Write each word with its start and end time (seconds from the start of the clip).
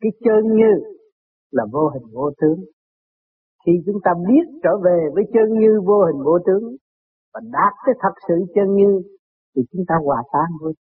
cái 0.00 0.12
chân 0.24 0.56
như 0.56 0.72
là 1.50 1.64
vô 1.72 1.88
hình 1.88 2.02
vô 2.12 2.30
tướng. 2.40 2.64
Khi 3.66 3.72
chúng 3.86 4.00
ta 4.04 4.10
biết 4.28 4.60
trở 4.62 4.70
về 4.84 4.98
với 5.14 5.24
chân 5.34 5.58
như 5.58 5.80
vô 5.86 6.04
hình 6.06 6.24
vô 6.24 6.38
tướng 6.46 6.76
và 7.34 7.40
đạt 7.52 7.72
tới 7.86 7.94
thật 8.02 8.14
sự 8.28 8.34
chân 8.54 8.74
như, 8.74 9.02
thì 9.56 9.62
chúng 9.72 9.84
ta 9.88 9.94
hòa 10.04 10.22
tan 10.32 10.50
với 10.62 10.72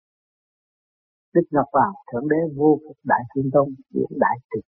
Đức 1.34 1.42
Ngọc 1.52 1.66
Hoàng 1.72 1.94
Thượng 2.12 2.28
Đế 2.30 2.36
vô 2.58 2.80
cực 2.84 2.98
Đại 3.04 3.24
Thiên 3.36 3.50
Tôn 3.54 3.68
diễn 3.94 4.12
đại 4.20 4.38
trực. 4.50 4.66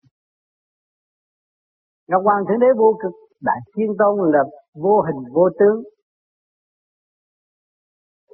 Ngọc 2.07 2.21
Hoàng 2.23 2.43
Thượng 2.47 2.59
Đế 2.59 2.67
vô 2.77 2.97
cực 3.03 3.13
Đại 3.41 3.59
Thiên 3.75 3.91
Tôn 3.99 4.31
là 4.33 4.43
vô 4.73 5.01
hình 5.01 5.33
vô 5.33 5.49
tướng. 5.59 5.83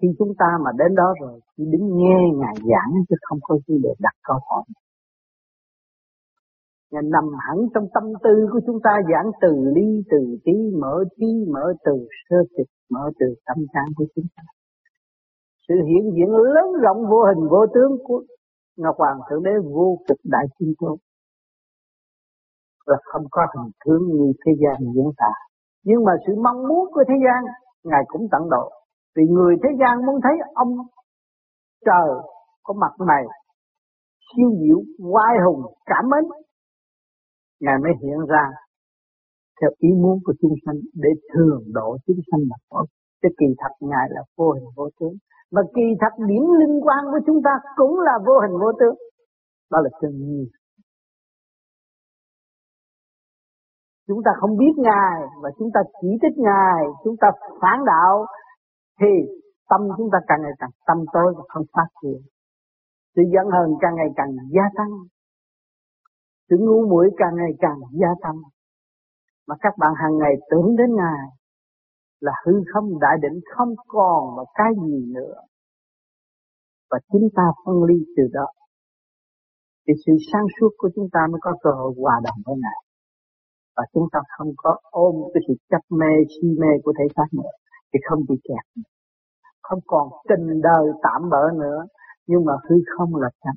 Khi 0.02 0.08
chúng 0.20 0.34
ta 0.40 0.46
mà 0.64 0.72
đến 0.78 0.96
đó 0.96 1.14
rồi, 1.22 1.40
chỉ 1.58 1.64
đứng 1.72 1.88
nghe 1.98 2.18
ngài 2.40 2.56
giảng 2.56 2.92
chứ 3.10 3.16
không 3.22 3.40
có 3.42 3.58
gì 3.68 3.76
để 3.84 3.90
đặt 4.00 4.14
câu 4.24 4.38
hỏi. 4.50 4.64
Ngài 6.92 7.04
nằm 7.04 7.24
hẳn 7.46 7.58
trong 7.74 7.86
tâm 7.94 8.04
tư 8.24 8.48
của 8.52 8.60
chúng 8.66 8.80
ta, 8.84 8.94
giảng 9.12 9.32
từ 9.42 9.52
ly, 9.76 10.04
từ 10.12 10.18
trí, 10.46 10.56
mở 10.82 11.04
trí, 11.18 11.30
mở 11.54 11.74
từ 11.86 12.08
sơ 12.30 12.38
tịch 12.58 12.72
mở 12.90 13.12
từ 13.20 13.28
tâm 13.46 13.58
trạng 13.74 13.90
của 13.96 14.06
chúng 14.16 14.26
ta. 14.36 14.44
Sự 15.68 15.76
hiện 15.76 16.12
diện 16.16 16.30
lớn 16.56 16.68
rộng 16.84 17.02
vô 17.10 17.20
hình 17.30 17.50
vô 17.50 17.66
tướng 17.74 17.92
của 18.04 18.24
Ngọc 18.78 18.96
Hoàng 18.98 19.20
Thượng 19.30 19.44
Đế 19.44 19.52
vô 19.64 19.98
cực 20.08 20.18
đại 20.24 20.46
thiên 20.60 20.74
tôn 20.80 20.98
là 22.86 22.98
không 23.04 23.26
có 23.32 23.42
hình 23.54 23.72
tướng 23.86 24.04
như 24.08 24.34
thế 24.46 24.52
gian 24.62 24.94
diễn 24.94 25.10
tả. 25.18 25.34
Nhưng 25.84 26.04
mà 26.06 26.12
sự 26.28 26.34
mong 26.44 26.68
muốn 26.68 26.86
của 26.94 27.04
thế 27.08 27.14
gian, 27.26 27.44
ngài 27.84 28.04
cũng 28.08 28.28
tận 28.32 28.50
độ. 28.50 28.72
Vì 29.16 29.24
người 29.30 29.56
thế 29.64 29.70
gian 29.80 30.06
muốn 30.06 30.20
thấy 30.24 30.34
ông 30.54 30.72
trời 31.86 32.10
có 32.64 32.74
mặt 32.74 33.06
này 33.08 33.24
siêu 34.28 34.50
diệu, 34.62 34.80
oai 35.14 35.36
hùng, 35.46 35.62
cảm 35.86 36.10
mến 36.10 36.24
ngài 37.60 37.78
mới 37.84 37.92
hiện 38.02 38.20
ra 38.28 38.46
theo 39.62 39.70
ý 39.78 39.90
muốn 40.02 40.20
của 40.26 40.34
chúng 40.42 40.56
sanh 40.66 40.80
để 40.94 41.10
thường 41.34 41.64
độ 41.74 41.98
chúng 42.08 42.22
sanh 42.32 42.42
mà 42.50 42.56
có. 42.70 42.86
chứ 43.22 43.30
kỳ 43.40 43.46
thật 43.58 43.74
ngài 43.80 44.06
là 44.10 44.22
vô 44.38 44.52
hình 44.52 44.70
vô 44.76 44.90
tướng. 45.00 45.16
Mà 45.52 45.62
kỳ 45.76 45.86
thật 46.02 46.14
điểm 46.28 46.44
liên 46.60 46.82
quan 46.86 47.02
của 47.12 47.20
chúng 47.28 47.42
ta 47.44 47.54
cũng 47.76 48.00
là 48.00 48.16
vô 48.28 48.40
hình 48.40 48.52
vô 48.52 48.72
tướng. 48.80 48.96
Đó 49.72 49.80
là 49.84 49.90
chân 50.02 50.12
nhiên 50.12 50.46
chúng 54.10 54.22
ta 54.26 54.32
không 54.40 54.58
biết 54.58 54.74
ngài 54.78 55.18
và 55.42 55.50
chúng 55.58 55.70
ta 55.74 55.82
chỉ 56.02 56.08
trích 56.22 56.38
ngài, 56.38 56.82
chúng 57.04 57.16
ta 57.22 57.28
phản 57.62 57.86
đạo, 57.86 58.26
thì 59.00 59.14
tâm 59.70 59.82
chúng 59.98 60.10
ta 60.14 60.20
càng 60.28 60.42
ngày 60.42 60.56
càng, 60.60 60.70
tâm 60.88 60.98
tối 61.14 61.34
và 61.38 61.44
không 61.48 61.66
phát 61.74 61.90
triển. 62.02 62.20
Sự 63.16 63.22
giận 63.34 63.46
hờn 63.56 63.70
càng 63.82 63.96
ngày 63.96 64.10
càng 64.16 64.30
gia 64.56 64.66
tăng 64.78 64.92
sự 66.50 66.56
ngu 66.60 66.88
muội 66.90 67.10
càng 67.18 67.36
ngày 67.36 67.52
càng 67.60 67.80
gia 67.92 68.08
tăng. 68.22 68.38
Mà 69.48 69.56
các 69.60 69.74
bạn 69.78 69.94
hàng 69.96 70.18
ngày 70.18 70.34
tưởng 70.52 70.76
đến 70.78 70.96
ngài 70.96 71.28
là 72.20 72.32
hư 72.46 72.54
không 72.74 73.00
đại 73.00 73.18
định 73.22 73.40
không 73.56 73.74
còn 73.88 74.36
mà 74.36 74.44
cái 74.54 74.72
gì 74.86 75.14
nữa. 75.14 75.36
Và 76.92 77.00
chúng 77.12 77.30
ta 77.36 77.44
phân 77.66 77.84
ly 77.84 78.06
từ 78.18 78.24
đó. 78.34 78.48
Thì 79.88 79.94
sự 80.06 80.14
sáng 80.32 80.46
suốt 80.60 80.70
của 80.78 80.90
chúng 80.96 81.08
ta 81.12 81.20
mới 81.32 81.40
có 81.42 81.54
cơ 81.62 81.70
hội 81.72 81.94
hòa 81.98 82.22
đồng 82.24 82.40
với 82.46 82.56
ngài. 82.64 82.84
Và 83.76 83.84
chúng 83.94 84.08
ta 84.12 84.20
không 84.38 84.52
có 84.58 84.78
ôm 84.92 85.16
cái 85.34 85.42
sự 85.48 85.54
chấp 85.70 85.82
mê, 85.90 86.14
si 86.30 86.48
mê 86.60 86.68
của 86.84 86.94
thể 87.00 87.06
xác 87.16 87.28
nữa. 87.32 87.52
Thì 87.94 88.00
không 88.10 88.20
bị 88.30 88.36
kẹt 88.44 88.84
không 89.70 89.80
còn 89.88 90.10
tình 90.30 90.62
đời 90.62 90.86
tạm 91.04 91.30
bỡ 91.30 91.52
nữa. 91.60 91.86
Nhưng 92.28 92.46
mà 92.46 92.54
hư 92.70 92.76
không 92.98 93.16
là 93.16 93.30
thật. 93.42 93.52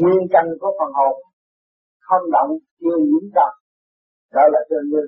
Nguyên 0.00 0.22
căn 0.32 0.44
của 0.60 0.72
phần 0.78 0.90
hồn, 0.98 1.14
không 2.08 2.24
động, 2.36 2.50
chưa 2.80 2.96
nhiễm 3.08 3.24
trần 3.36 3.52
đó 4.36 4.44
là 4.54 4.60
chân 4.70 4.82
như 4.92 5.02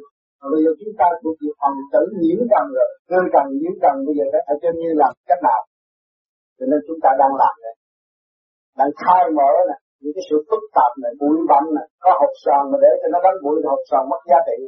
bây 0.53 0.60
giờ 0.65 0.72
chúng 0.81 0.94
ta 1.00 1.06
thuộc 1.21 1.37
về 1.43 1.50
phần 1.60 1.75
tử 1.93 2.03
nhiễm 2.22 2.41
trần 2.53 2.65
rồi. 2.76 2.91
Cơ 3.10 3.19
trần 3.34 3.47
nhiễm 3.60 3.75
trần 3.82 3.94
bây 4.06 4.15
giờ 4.19 4.25
phải 4.32 4.43
ở 4.53 4.54
chân 4.62 4.75
như 4.82 4.91
làm 5.03 5.12
cách 5.28 5.43
nào? 5.48 5.60
Cho 6.59 6.65
nên 6.71 6.81
chúng 6.87 7.00
ta 7.04 7.10
đang 7.21 7.32
làm 7.43 7.54
này. 7.65 7.75
Đang 8.78 8.93
khai 9.03 9.22
mở 9.38 9.50
này, 9.71 9.81
những 10.00 10.15
cái 10.16 10.25
sự 10.28 10.37
phức 10.48 10.62
tạp 10.77 10.93
này, 11.03 11.12
bụi 11.21 11.37
bặm 11.50 11.65
này, 11.77 11.87
có 12.04 12.10
hộp 12.21 12.32
sòn 12.44 12.62
mà 12.71 12.77
để 12.84 12.93
cho 13.00 13.09
nó 13.12 13.19
đánh 13.27 13.38
bụi 13.44 13.54
thì 13.60 13.66
hộp 13.72 13.82
sòn 13.91 14.03
mất 14.10 14.22
giá 14.31 14.38
trị. 14.48 14.59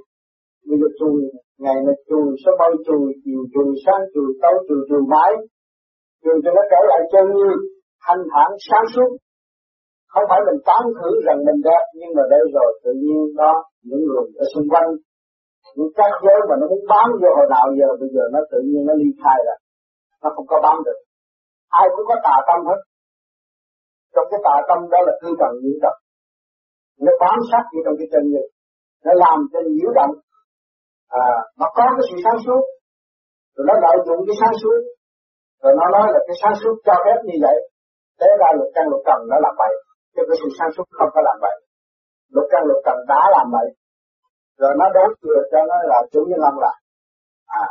Bây 0.68 0.76
giờ 0.80 0.88
chùi 1.00 1.18
ngày 1.62 1.78
này 1.86 1.96
chùi 2.08 2.26
số 2.42 2.50
bao 2.60 2.72
chùi, 2.86 3.06
chiều 3.24 3.42
chùi, 3.54 3.70
sáng 3.84 4.02
chùi, 4.12 4.28
tối 4.42 4.56
chùi 4.66 4.80
chùi 4.88 5.02
mãi. 5.12 5.32
Chùi 6.24 6.36
cho 6.44 6.50
nó 6.56 6.62
trở 6.72 6.80
lại 6.90 7.00
chân 7.12 7.24
như 7.36 7.48
thanh 8.04 8.22
thản 8.32 8.50
sáng 8.68 8.86
suốt 8.94 9.10
không 10.12 10.24
phải 10.30 10.40
mình 10.48 10.60
tán 10.68 10.82
thử 10.98 11.10
rằng 11.26 11.38
mình 11.46 11.58
đẹp 11.68 11.84
nhưng 11.98 12.12
mà 12.16 12.22
đây 12.34 12.42
rồi 12.56 12.70
tự 12.84 12.92
nhiên 13.02 13.20
đó 13.40 13.52
những 13.88 14.02
người 14.08 14.24
ở 14.42 14.44
xung 14.52 14.66
quanh. 14.72 14.88
Những 15.76 15.92
cái 15.98 16.10
giới 16.24 16.38
mà 16.48 16.54
nó 16.60 16.66
muốn 16.72 16.82
bám 16.92 17.08
vô 17.20 17.30
hồi 17.38 17.46
nào 17.54 17.66
giờ 17.78 17.88
bây 18.00 18.08
giờ 18.14 18.24
nó 18.34 18.40
tự 18.52 18.58
nhiên 18.68 18.82
nó 18.88 18.94
ly 19.00 19.08
khai 19.22 19.38
rồi. 19.46 19.58
Nó 20.22 20.28
không 20.34 20.46
có 20.52 20.56
bám 20.64 20.76
được. 20.86 20.98
Ai 21.80 21.86
cũng 21.94 22.06
có 22.10 22.16
tà 22.26 22.36
tâm 22.48 22.60
hết. 22.68 22.80
Trong 24.14 24.26
cái 24.30 24.40
tà 24.46 24.56
tâm 24.68 24.78
đó 24.92 24.98
là 25.06 25.12
tư 25.20 25.28
trần 25.40 25.52
nhiễu 25.62 25.78
động 25.84 25.98
nó 27.04 27.12
bám 27.22 27.38
sát 27.50 27.64
như 27.72 27.80
trong 27.84 27.96
cái 27.98 28.08
chân 28.12 28.24
như. 28.32 28.42
Nó 29.04 29.12
làm 29.24 29.38
cho 29.52 29.58
nhiễu 29.74 29.90
động. 29.98 30.14
À, 31.24 31.26
mà 31.58 31.66
có 31.76 31.84
cái 31.96 32.04
sự 32.08 32.16
sáng 32.24 32.38
suốt. 32.44 32.62
Rồi 33.54 33.64
nó 33.68 33.74
lợi 33.84 33.96
dụng 34.06 34.20
cái 34.26 34.36
sáng 34.40 34.54
suốt. 34.62 34.80
Rồi 35.62 35.72
nó 35.78 35.86
nói 35.96 36.06
là 36.14 36.20
cái 36.26 36.36
sáng 36.42 36.56
suốt 36.60 36.74
cho 36.86 36.94
phép 37.04 37.18
như 37.28 37.36
vậy. 37.44 37.56
Thế 38.18 38.28
ra 38.40 38.48
luật 38.58 38.70
căn 38.74 38.84
luật 38.90 39.02
trần 39.06 39.20
nó 39.30 39.36
là 39.44 39.50
vậy 39.60 39.72
cho 40.14 40.22
cái 40.28 40.36
sự 40.40 40.48
sáng 40.58 40.70
suốt 40.74 40.86
không 40.98 41.10
có 41.14 41.20
làm 41.28 41.36
vậy. 41.44 41.56
Lục 42.34 42.46
căn, 42.50 42.62
lục 42.68 42.80
trần 42.86 42.96
đã 43.10 43.20
làm 43.36 43.46
vậy. 43.56 43.68
Rồi 44.60 44.72
nó 44.80 44.86
đối 44.96 45.08
thừa 45.22 45.40
cho 45.50 45.58
nó 45.70 45.76
là 45.90 45.98
chủ 46.12 46.20
nhân 46.28 46.40
ông 46.50 46.58
là 46.64 46.72
à 47.46 47.66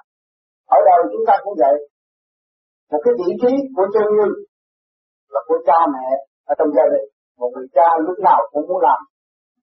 ở 0.76 0.80
đâu 0.90 1.00
chúng 1.14 1.26
ta 1.28 1.36
cũng 1.44 1.56
vậy. 1.64 1.76
Một 2.92 3.02
cái 3.04 3.14
vị 3.20 3.30
trí 3.42 3.52
của 3.76 3.88
chân 3.94 4.08
như 4.18 4.28
là 5.34 5.42
của 5.48 5.60
cha 5.68 5.80
mẹ 5.94 6.08
ở 6.52 6.54
trong 6.58 6.70
gia 6.76 6.86
đình. 6.94 7.08
Một 7.40 7.50
người 7.54 7.68
cha 7.76 7.88
lúc 8.08 8.18
nào 8.28 8.40
cũng 8.52 8.68
muốn 8.68 8.82
làm. 8.88 9.00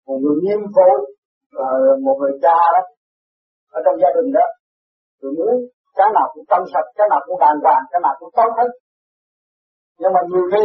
Một 0.07 0.19
người 0.23 0.37
nghiêm 0.43 0.61
phối 0.75 0.97
ờ, 1.65 1.69
một 2.07 2.17
người 2.21 2.35
cha 2.43 2.57
đó 2.75 2.83
ở 3.77 3.79
trong 3.85 3.97
gia 4.03 4.11
đình 4.17 4.33
đó. 4.33 4.47
Thì 5.19 5.29
muốn 5.37 5.55
cái 5.99 6.09
nào 6.17 6.27
cũng 6.35 6.45
trong 6.51 6.65
sạch, 6.73 6.89
cái 6.99 7.07
nào 7.11 7.21
cũng 7.27 7.39
đàng 7.41 7.59
hoàng, 7.65 7.85
cái 7.91 8.01
nào 8.05 8.15
cũng 8.19 8.31
tốt 8.37 8.51
hết. 8.59 8.69
Nhưng 9.99 10.13
mà 10.15 10.21
nhiều 10.31 10.45
khi 10.53 10.65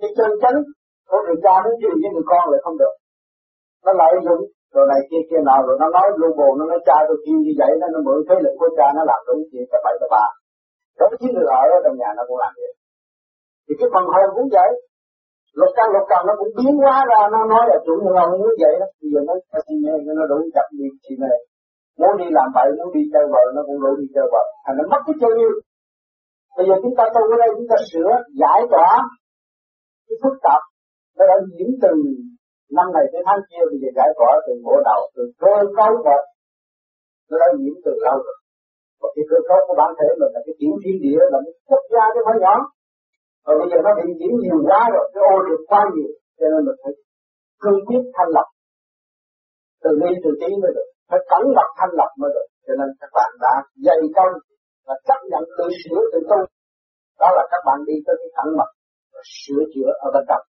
cái 0.00 0.10
chân 0.16 0.30
chánh 0.42 0.58
có 1.10 1.16
người 1.24 1.38
cha 1.44 1.54
muốn 1.64 1.74
truyền 1.80 1.96
với 2.02 2.10
người 2.12 2.26
con 2.30 2.44
lại 2.50 2.60
không 2.64 2.76
được. 2.82 2.94
Nó 3.84 3.92
lợi 4.00 4.14
dụng 4.26 4.42
rồi 4.74 4.84
này 4.92 5.00
kia 5.08 5.22
kia 5.28 5.42
nào 5.48 5.60
rồi 5.66 5.76
nó 5.80 5.86
nói 5.96 6.06
lu 6.20 6.28
bù 6.38 6.48
nó 6.58 6.64
nói 6.72 6.80
cha 6.88 6.96
tôi 7.08 7.16
kêu 7.24 7.36
như 7.44 7.52
vậy 7.60 7.70
nó 7.80 7.86
nó 7.94 7.98
mượn 8.06 8.18
thế 8.26 8.36
lực 8.44 8.54
của 8.60 8.70
cha 8.78 8.86
nó 8.96 9.02
làm 9.10 9.20
đúng 9.28 9.42
chuyện 9.50 9.64
cả 9.70 9.78
bảy 9.84 9.94
cả 10.00 10.06
ba. 10.14 10.24
Đối 10.98 11.08
với 11.10 11.30
người 11.34 11.48
ở 11.60 11.62
trong 11.84 11.96
nhà 12.00 12.08
nó 12.16 12.22
cũng 12.28 12.38
làm 12.44 12.52
vậy. 12.60 12.72
Thì 13.64 13.72
cái 13.80 13.88
phần 13.94 14.04
hồn 14.12 14.28
cũng 14.36 14.48
vậy. 14.56 14.70
Lục 15.60 15.72
căn 15.76 15.86
lục 15.94 16.04
trần 16.10 16.22
nó 16.28 16.34
cũng 16.40 16.50
biến 16.58 16.74
hóa 16.82 16.96
ra 17.10 17.20
nó 17.34 17.40
nói 17.52 17.64
là 17.70 17.76
chủ 17.86 17.94
nhân 18.02 18.14
ông 18.22 18.30
muốn 18.40 18.54
vậy 18.62 18.74
đó. 18.80 18.86
Bây 19.00 19.08
giờ 19.12 19.20
nó 19.28 19.34
xin 19.66 19.76
nghe 19.82 19.94
nó 20.18 20.24
đủ 20.32 20.38
chặt 20.54 20.66
đi 20.78 20.86
si 21.02 21.14
này, 21.24 21.36
muốn 22.00 22.12
đi 22.20 22.26
làm 22.36 22.48
bậy 22.56 22.68
muốn 22.78 22.88
đi 22.96 23.02
chơi 23.12 23.24
vợ 23.32 23.44
nó 23.56 23.60
cũng 23.66 23.78
đủ 23.84 23.90
đi 24.00 24.06
chơi 24.14 24.26
vợ. 24.32 24.44
Thành 24.64 24.76
nó 24.78 24.84
mất 24.92 25.00
cái 25.06 25.14
chơi 25.20 25.32
yêu. 25.42 25.52
Bây 26.56 26.64
giờ 26.68 26.74
chúng 26.82 26.94
ta 26.98 27.04
tu 27.14 27.22
ở 27.34 27.36
đây 27.42 27.50
chúng 27.56 27.68
ta 27.70 27.76
sửa 27.90 28.10
giải 28.40 28.60
tỏa 28.72 28.90
cái 30.06 30.16
phức 30.22 30.36
tạp 30.46 30.62
nó 31.16 31.22
đã 31.30 31.36
diễn 31.54 31.70
từ 31.82 31.92
năm 32.76 32.86
này 32.96 33.04
tới 33.12 33.22
tháng 33.26 33.40
kia 33.48 33.62
bây 33.70 33.78
giờ 33.82 33.88
giải 33.98 34.10
tỏa 34.18 34.32
từ 34.46 34.52
bộ 34.66 34.74
đầu 34.88 35.00
từ 35.14 35.22
cơ 35.42 35.54
cấu 35.78 35.92
một 36.06 36.22
nó 37.32 37.36
đã 37.42 37.48
diễn 37.60 37.74
từ 37.84 37.92
lâu 38.06 38.16
rồi. 38.26 38.38
Và 39.00 39.08
cái 39.14 39.24
cơ 39.30 39.38
cấu 39.48 39.58
của 39.66 39.76
bản 39.80 39.90
thể 39.98 40.08
mình 40.20 40.32
là 40.34 40.40
cái 40.46 40.54
chuyển 40.58 40.74
thiên 40.82 40.96
địa, 41.04 41.20
là 41.32 41.38
một 41.44 41.54
quốc 41.70 41.84
gia 41.92 42.04
chứ 42.14 42.20
không 42.26 42.40
nhỏ. 42.44 42.54
Và 43.44 43.52
bây 43.60 43.68
giờ 43.70 43.78
nó 43.86 43.90
bị 43.98 44.06
diễn 44.18 44.32
nhiều 44.42 44.58
quá 44.68 44.82
rồi, 44.94 45.06
cái 45.12 45.22
ô 45.32 45.34
được 45.48 45.62
quá 45.70 45.80
nhiều, 45.94 46.12
cho 46.38 46.46
nên 46.52 46.60
mình 46.66 46.78
phải 46.82 46.92
cương 47.62 47.80
quyết 47.86 48.02
thanh 48.16 48.30
lập 48.36 48.48
từ 49.82 49.90
ly 50.00 50.10
từ 50.24 50.30
trí 50.40 50.50
mới 50.62 50.72
được. 50.76 50.88
Phải 51.10 51.20
cẩn 51.30 51.42
lập 51.58 51.68
thanh 51.78 51.92
lập 52.00 52.10
mới 52.20 52.30
được. 52.36 52.48
Cho 52.66 52.74
nên 52.78 52.88
các 53.00 53.10
bạn 53.16 53.30
đã 53.44 53.54
dày 53.86 54.00
công 54.16 54.34
và 54.86 54.94
chấp 55.08 55.20
nhận 55.30 55.42
tự 55.58 55.66
sửa 55.80 56.00
tự 56.12 56.20
tu. 56.30 56.40
Đó 57.20 57.28
là 57.36 57.44
các 57.52 57.62
bạn 57.66 57.78
đi 57.88 57.96
tới 58.06 58.14
cái 58.20 58.30
cẩn 58.36 58.48
mật 58.58 58.70
và 59.12 59.22
sửa 59.40 59.62
chữa 59.72 59.90
ở 60.06 60.08
bên 60.14 60.24
trong 60.28 60.44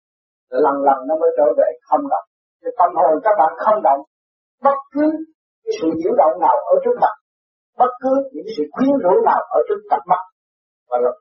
lần 0.65 0.75
lần 0.87 0.99
nó 1.07 1.13
mới 1.21 1.31
trở 1.37 1.47
về 1.59 1.69
không 1.87 2.03
động. 2.13 2.27
Thì 2.61 2.69
tâm 2.79 2.89
hồn 2.99 3.13
các 3.25 3.35
bạn 3.39 3.51
không 3.63 3.79
động, 3.87 4.01
bất 4.65 4.77
cứ 4.93 5.05
cái 5.63 5.73
sự 5.79 5.87
nhiễu 5.99 6.13
động 6.21 6.35
nào 6.45 6.55
ở 6.71 6.75
trước 6.83 6.95
mặt, 7.03 7.15
bất 7.79 7.91
cứ 8.01 8.13
những 8.33 8.49
sự 8.57 8.63
quyến 8.73 8.91
rũ 9.03 9.13
nào 9.29 9.41
ở 9.57 9.59
trước 9.67 9.81
cặp 9.91 10.01
mắt, 10.11 10.23
và 10.89 10.97
là 11.03 11.11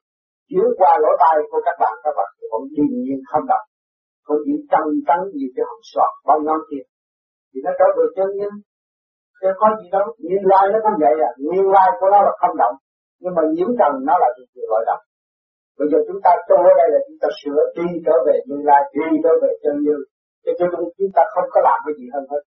chiếu 0.49 0.67
qua 0.79 0.93
lỗ 1.03 1.11
tai 1.23 1.37
của 1.51 1.61
các 1.67 1.77
bạn 1.83 1.95
các 2.05 2.15
bạn 2.19 2.29
cũng 2.51 2.67
điềm 2.77 2.91
nhiên 3.05 3.21
không 3.31 3.47
động. 3.53 3.67
Không 4.27 4.41
chỉ 4.45 4.55
trăng 4.71 4.89
trắng 5.09 5.23
gì 5.35 5.47
cái 5.55 5.65
hồng 5.69 5.85
sọt, 5.93 6.13
bao 6.27 6.39
năm 6.49 6.59
kia. 6.71 6.85
Thì 7.51 7.59
nó 7.65 7.71
trở 7.79 7.87
về 7.97 8.05
chân 8.17 8.29
nhân. 8.39 8.53
Chứ 9.41 9.49
có 9.61 9.67
gì 9.79 9.87
đâu 9.95 10.05
nguyên 10.25 10.45
lai 10.53 10.65
nó 10.73 10.79
cũng 10.85 10.97
vậy 11.05 11.15
à. 11.29 11.31
Nguyên 11.47 11.67
lai 11.77 11.89
của 11.99 12.09
nó 12.13 12.19
là 12.27 12.33
không 12.41 12.57
động, 12.63 12.77
nhưng 13.21 13.35
mà 13.37 13.43
nhiễm 13.55 13.71
trần 13.79 13.93
nó 14.09 14.15
là 14.23 14.29
cái 14.37 14.45
gì 14.53 14.63
loại 14.71 14.83
động 14.91 15.03
bây 15.83 15.89
giờ 15.93 15.99
chúng 16.09 16.21
ta 16.25 16.31
tu 16.49 16.57
ở 16.71 16.73
đây 16.81 16.89
là 16.95 17.01
chúng 17.07 17.19
ta 17.23 17.29
sửa 17.41 17.61
đi 17.77 17.87
trở 18.07 18.17
về 18.27 18.37
như 18.49 18.59
lai, 18.69 18.81
đi 18.95 19.07
trở 19.25 19.33
về 19.43 19.51
chân 19.63 19.77
như. 19.87 19.97
Cho 20.45 20.53
cho 20.59 20.67
chúng 20.99 21.13
ta 21.17 21.23
không 21.35 21.49
có 21.55 21.61
làm 21.69 21.79
cái 21.87 21.95
gì 21.99 22.07
hơn 22.15 22.25
hết. 22.33 22.43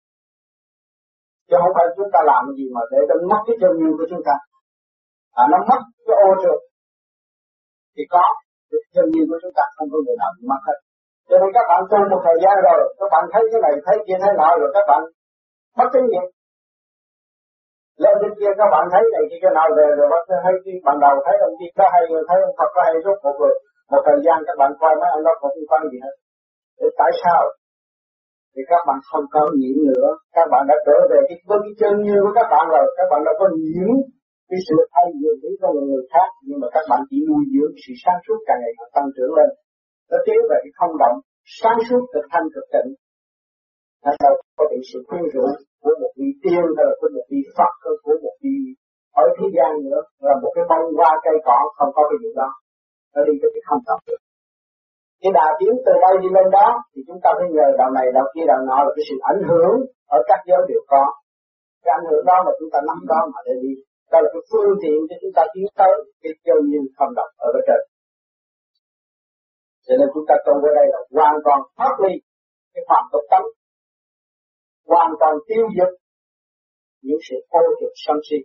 Chứ 1.48 1.56
không 1.62 1.72
phải 1.76 1.86
chúng 1.96 2.10
ta 2.14 2.20
làm 2.30 2.40
cái 2.46 2.54
gì 2.60 2.66
mà 2.76 2.82
để 2.92 3.00
nó 3.08 3.14
mất 3.30 3.40
cái 3.46 3.56
chân 3.60 3.72
như 3.80 3.90
của 3.98 4.06
chúng 4.10 4.22
ta. 4.28 4.34
À 5.40 5.42
nó 5.52 5.58
mất 5.70 5.80
cái 6.06 6.16
ô 6.28 6.30
trượt. 6.42 6.58
Thì 7.94 8.02
có 8.12 8.22
chân 8.94 9.06
như 9.14 9.22
của 9.28 9.38
chúng 9.42 9.54
ta 9.58 9.64
không 9.76 9.88
có 9.92 9.98
người 10.04 10.16
nào 10.22 10.30
bị 10.36 10.42
mất 10.50 10.60
hết. 10.68 10.78
Cho 11.28 11.36
nên 11.40 11.50
các 11.56 11.64
bạn 11.70 11.80
tu 11.90 11.98
một 12.12 12.20
thời 12.26 12.38
gian 12.42 12.54
rồi, 12.66 12.80
các 12.98 13.08
bạn 13.12 13.24
thấy 13.32 13.42
cái 13.50 13.60
này, 13.64 13.74
thấy 13.86 13.96
kia, 14.06 14.18
thấy 14.22 14.32
nọ 14.40 14.50
rồi, 14.60 14.70
các 14.76 14.84
bạn 14.90 15.02
mất 15.78 15.88
cái 15.92 16.02
nghiệp 16.08 16.26
lên 18.02 18.14
trên 18.20 18.32
kia 18.38 18.52
các 18.58 18.68
bạn 18.74 18.84
thấy 18.92 19.02
này 19.14 19.24
kia 19.30 19.40
cái 19.42 19.52
nào 19.58 19.68
về 19.78 19.86
rồi 19.98 20.06
bắt 20.12 20.22
thấy 20.44 20.54
cái 20.64 20.74
ban 20.86 20.96
đầu 21.04 21.14
thấy 21.24 21.36
ông 21.46 21.54
kia 21.58 21.70
có 21.78 21.84
hay 21.92 22.02
rồi 22.10 22.22
thấy 22.28 22.38
ông 22.48 22.54
Phật 22.58 22.70
có 22.74 22.80
hay 22.86 22.94
rốt 23.04 23.16
cuộc 23.22 23.36
rồi. 23.42 23.54
Một 23.92 24.02
thời 24.06 24.20
gian 24.24 24.38
các 24.46 24.56
bạn 24.60 24.70
coi 24.80 24.92
mấy 25.00 25.08
ông 25.16 25.22
đó 25.26 25.32
không 25.40 25.52
quan 25.70 25.82
gì 25.92 25.98
hết. 26.04 26.14
Để 26.78 26.88
tại 27.00 27.10
sao? 27.22 27.42
Thì 28.52 28.62
các 28.70 28.82
bạn 28.88 28.98
không 29.10 29.26
có 29.34 29.42
nhiễm 29.60 29.76
nữa. 29.90 30.08
Các 30.36 30.46
bạn 30.52 30.62
đã 30.70 30.76
trở 30.86 30.96
về 31.10 31.18
cái 31.28 31.36
với 31.48 31.58
cái 31.64 31.74
chân 31.80 31.94
như 32.06 32.16
của 32.24 32.32
các 32.38 32.46
bạn 32.52 32.64
rồi. 32.74 32.86
Các 32.98 33.06
bạn 33.10 33.20
đã 33.26 33.32
có 33.40 33.46
nhiễm 33.62 33.90
cái 34.50 34.60
sự 34.66 34.76
thay 34.92 35.06
dường 35.20 35.38
đến 35.42 35.52
con 35.60 35.70
người, 35.74 35.86
người 35.90 36.06
khác. 36.12 36.28
Nhưng 36.46 36.58
mà 36.62 36.68
các 36.76 36.84
bạn 36.90 37.00
chỉ 37.08 37.18
nuôi 37.28 37.42
dưỡng 37.52 37.72
sự 37.82 37.92
sáng 38.02 38.20
suốt 38.24 38.38
càng 38.46 38.58
ngày 38.62 38.72
càng 38.78 38.90
tăng 38.96 39.08
trưởng 39.16 39.32
lên. 39.38 39.50
Nó 40.10 40.18
tiến 40.26 40.38
về 40.50 40.58
cái 40.64 40.72
không 40.78 40.94
động 41.02 41.16
sáng 41.60 41.78
suốt 41.86 42.02
thực 42.12 42.26
thanh 42.32 42.46
thực 42.54 42.66
tịnh 42.74 42.90
nó 44.04 44.12
đâu 44.24 44.34
có 44.56 44.64
bị 44.70 44.78
sự 44.90 44.98
quyến 45.08 45.24
rũ 45.34 45.46
của 45.82 45.94
một 46.02 46.12
vị 46.18 46.28
tiên 46.42 46.64
hay 46.76 46.84
là 46.88 46.94
của 47.00 47.08
một 47.16 47.26
vị 47.32 47.40
Phật 47.56 47.72
hay 47.84 47.94
của 48.04 48.16
một 48.24 48.36
vị 48.42 48.56
ở 49.22 49.24
thế 49.36 49.46
gian 49.56 49.70
nữa, 49.84 50.00
là 50.26 50.34
một 50.42 50.50
cái 50.54 50.64
bông 50.70 50.84
hoa 50.98 51.12
cây 51.24 51.36
cỏ 51.46 51.58
không 51.76 51.90
có 51.96 52.02
cái 52.10 52.18
gì 52.22 52.30
đó. 52.40 52.48
Nó 53.14 53.20
đi 53.28 53.34
tới 53.40 53.50
cái 53.54 53.62
không 53.68 53.82
động 53.88 54.02
được. 54.08 54.20
Cái 55.22 55.32
đà 55.38 55.46
tiến 55.58 55.72
từ 55.86 55.92
đây 56.04 56.14
đi 56.22 56.28
lên 56.36 56.46
đó, 56.58 56.68
thì 56.92 57.00
chúng 57.06 57.20
ta 57.22 57.30
phải 57.38 57.48
nhờ 57.56 57.66
đạo 57.80 57.90
này, 57.96 58.06
đạo 58.16 58.26
kia, 58.34 58.46
đạo 58.50 58.60
nọ, 58.68 58.78
là 58.86 58.92
cái 58.96 59.04
sự 59.08 59.16
ảnh 59.32 59.42
hưởng 59.48 59.74
ở 60.16 60.18
các 60.28 60.40
giới 60.48 60.60
đều 60.70 60.82
có. 60.92 61.04
Cái 61.84 61.92
ảnh 61.98 62.06
hưởng 62.08 62.24
đó 62.30 62.36
mà 62.46 62.52
chúng 62.58 62.70
ta 62.72 62.78
nắm 62.88 62.98
đó 63.12 63.20
mà 63.32 63.38
để 63.46 63.54
đi. 63.64 63.72
Đó 64.12 64.18
là 64.24 64.28
cái 64.34 64.42
phương 64.50 64.72
tiện 64.82 64.98
cho 65.08 65.16
chúng 65.22 65.34
ta 65.36 65.42
tiến 65.54 65.66
tới 65.80 65.92
cái 66.22 66.32
chân 66.46 66.58
như 66.72 66.80
không 66.96 67.12
động 67.18 67.32
ở 67.46 67.48
bên 67.54 67.62
trên. 67.68 67.80
Cho 69.86 69.94
nên 69.98 70.08
chúng 70.14 70.26
ta 70.28 70.34
trong 70.44 70.58
ở 70.68 70.70
đây 70.78 70.86
là 70.94 71.00
hoàn 71.16 71.36
toàn 71.44 71.58
phát 71.78 71.94
ly 72.02 72.14
cái 72.74 72.82
phạm 72.88 73.04
tục 73.12 73.24
tâm 73.32 73.42
hoàn 74.90 75.10
toàn 75.20 75.34
tiêu 75.48 75.64
diệt 75.74 75.92
những 77.06 77.22
sự 77.26 77.36
ô 77.60 77.62
trực 77.80 77.94
sân 78.04 78.18
si. 78.26 78.38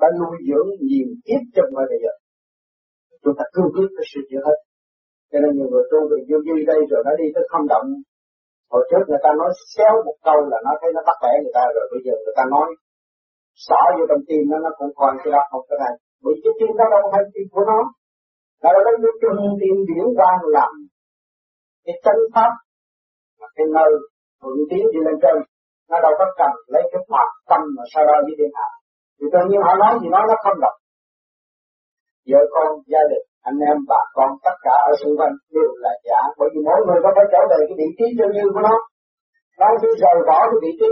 Đã 0.00 0.08
nuôi 0.18 0.36
dưỡng 0.48 0.70
nhiều 0.88 1.08
kiếp 1.26 1.42
trong 1.54 1.68
ngoài 1.72 1.86
bây 1.92 1.98
giờ. 2.04 2.12
Chúng 3.22 3.36
ta 3.38 3.44
cương 3.54 3.70
quyết 3.74 3.90
cái 3.96 4.06
sự 4.10 4.20
chuyện 4.28 4.42
hết. 4.48 4.58
Cho 5.30 5.38
nên 5.42 5.50
nhiều 5.56 5.68
người 5.70 5.84
tu 5.90 5.98
về 6.10 6.18
vô 6.28 6.38
vi 6.46 6.56
đây 6.70 6.80
rồi 6.90 7.00
nó 7.06 7.12
đi 7.20 7.26
tới 7.34 7.44
không 7.52 7.66
động. 7.72 7.88
Hồi 8.72 8.82
trước 8.88 9.02
người 9.08 9.22
ta 9.24 9.30
nói 9.40 9.50
xéo 9.74 9.94
một 10.06 10.16
câu 10.26 10.38
là 10.52 10.58
nó 10.66 10.72
thấy 10.80 10.90
nó 10.96 11.00
bắt 11.08 11.16
bẻ 11.22 11.32
người 11.42 11.54
ta 11.58 11.64
rồi, 11.76 11.84
bây 11.92 12.00
giờ 12.04 12.14
người 12.24 12.36
ta 12.38 12.44
nói 12.54 12.68
sợ 13.66 13.82
vô 13.96 14.04
trong 14.10 14.22
tim 14.28 14.42
nó 14.50 14.58
nó 14.64 14.70
cũng 14.78 14.92
còn 14.98 15.12
cái 15.22 15.30
đó 15.34 15.42
không 15.50 15.64
cái 15.68 15.78
này 15.84 15.94
bởi 16.24 16.34
cái 16.42 16.52
tim 16.58 16.72
đó 16.80 16.86
đâu 16.94 17.02
phải 17.12 17.22
tim 17.34 17.46
của 17.54 17.64
nó. 17.70 17.80
Là 18.62 18.68
nó 18.74 18.80
cái 18.86 19.14
trung 19.22 19.40
tim 19.60 19.76
điển 19.88 20.06
quan 20.18 20.36
làm 20.56 20.72
cái 21.84 21.94
chân 22.04 22.18
pháp 22.34 22.52
là 23.40 23.48
cái 23.56 23.66
nơi 23.76 23.90
thuận 24.40 24.54
tiến 24.70 24.84
đi 24.92 25.00
lên 25.06 25.16
trên. 25.22 25.36
Nó 25.90 25.96
đâu 26.04 26.12
có 26.20 26.26
cần 26.40 26.52
lấy 26.72 26.82
cái 26.92 27.00
mặt 27.14 27.28
tâm 27.50 27.62
mà 27.76 27.82
sao 27.92 28.02
ra 28.08 28.16
với 28.26 28.34
thiên 28.38 28.52
hạ 28.58 28.68
thì 29.16 29.26
tự 29.32 29.40
nhiên 29.48 29.60
họ 29.66 29.72
nói 29.82 29.92
gì 30.00 30.08
nói 30.14 30.24
nó 30.30 30.36
không 30.44 30.58
đọc 30.64 30.74
vợ 32.30 32.42
con, 32.54 32.68
gia 32.92 33.02
đình, 33.10 33.24
anh 33.48 33.58
em, 33.68 33.76
bà 33.90 34.00
con, 34.16 34.30
tất 34.44 34.56
cả 34.66 34.76
ở 34.90 34.92
xung 35.00 35.14
quanh 35.18 35.34
đều 35.54 35.70
là 35.84 35.92
giả. 36.06 36.20
Bởi 36.38 36.48
vì 36.52 36.60
mỗi 36.68 36.80
người 36.86 37.00
có 37.04 37.10
phải 37.16 37.26
trở 37.32 37.40
về 37.50 37.58
cái 37.68 37.76
vị 37.80 37.88
trí 37.98 38.06
chân 38.18 38.30
như 38.36 38.44
của 38.54 38.62
nó. 38.68 38.74
Nó 39.60 39.68
chỉ 39.80 39.88
rời 40.02 40.16
bỏ 40.28 40.38
cái 40.50 40.58
vị 40.64 40.72
trí. 40.80 40.90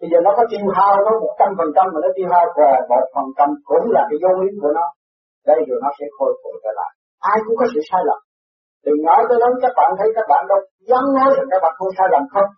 Bây 0.00 0.08
giờ 0.10 0.18
nó 0.26 0.30
có 0.38 0.42
tiêu 0.50 0.64
hao, 0.76 0.92
nó 1.06 1.12
một 1.22 1.32
trăm 1.40 1.50
phần 1.58 1.70
trăm 1.76 1.86
mà 1.92 1.98
nó 2.04 2.10
tiêu 2.16 2.28
hao 2.32 2.44
về 2.58 2.70
một 2.90 3.04
phần 3.14 3.28
trăm 3.38 3.48
cũng 3.68 3.86
là 3.96 4.02
cái 4.08 4.18
dấu 4.22 4.32
lý 4.40 4.48
của 4.62 4.72
nó. 4.78 4.86
Đây 5.48 5.58
rồi 5.68 5.78
nó 5.84 5.90
sẽ 5.98 6.06
khôi 6.16 6.32
phục 6.40 6.54
trở 6.64 6.72
lại. 6.80 6.90
Ai 7.30 7.38
cũng 7.44 7.56
có 7.60 7.64
sự 7.72 7.80
sai 7.90 8.02
lầm 8.08 8.20
từ 8.84 8.92
nhỏ 9.04 9.14
tới 9.28 9.38
lớn, 9.42 9.52
các 9.64 9.72
bạn 9.78 9.90
thấy 9.98 10.08
các 10.16 10.26
bạn 10.32 10.42
đâu. 10.50 10.60
Dám 10.88 11.04
nói 11.16 11.28
rằng 11.36 11.48
các 11.52 11.60
bạn 11.64 11.72
không 11.78 11.92
sai 11.96 12.08
lầm 12.14 12.24
không? 12.34 12.48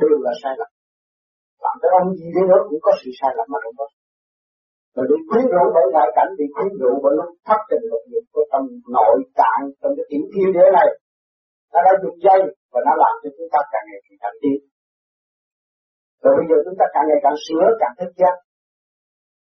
Đều 0.00 0.18
là 0.26 0.32
sai 0.42 0.54
lầm. 0.60 0.70
Làm 1.64 1.74
tới 1.80 1.90
ông 2.00 2.08
gì 2.18 2.26
đi 2.34 2.42
nữa 2.50 2.60
cũng 2.68 2.80
có 2.86 2.92
sự 3.00 3.10
sai 3.20 3.32
lầm 3.38 3.46
mà 3.52 3.58
không 3.64 3.76
có 3.80 3.86
rồi 4.94 5.06
bị 5.10 5.18
quyến 5.28 5.44
rũ 5.52 5.64
bởi 5.74 5.86
ngoại 5.92 6.08
cảnh, 6.16 6.30
bị 6.38 6.46
quyến 6.54 6.70
rũ 6.80 6.92
bởi 7.04 7.12
lúc 7.18 7.28
thất 7.46 7.60
tình 7.70 7.84
lục 7.90 8.04
dục 8.12 8.24
của 8.32 8.44
trong 8.50 8.64
nội 8.96 9.18
tạng 9.40 9.62
trong 9.80 9.92
cái 9.96 10.06
tiểu 10.10 10.24
thiên 10.32 10.48
địa 10.54 10.68
này. 10.78 10.88
Nó 11.72 11.78
đã 11.86 11.92
dùng 12.02 12.16
dây 12.24 12.40
và 12.72 12.80
nó 12.86 12.92
làm 13.02 13.14
cho 13.22 13.28
chúng 13.36 13.50
ta 13.54 13.60
càng 13.72 13.84
ngày 13.88 14.00
càng 14.04 14.18
cảnh 14.22 14.36
tiến 14.42 14.58
rồi 16.22 16.32
bây 16.38 16.46
giờ 16.48 16.56
chúng 16.64 16.78
ta 16.80 16.86
càng 16.94 17.06
ngày 17.08 17.20
càng 17.24 17.38
sửa, 17.44 17.66
càng 17.80 17.94
thức 17.98 18.10
giác. 18.20 18.36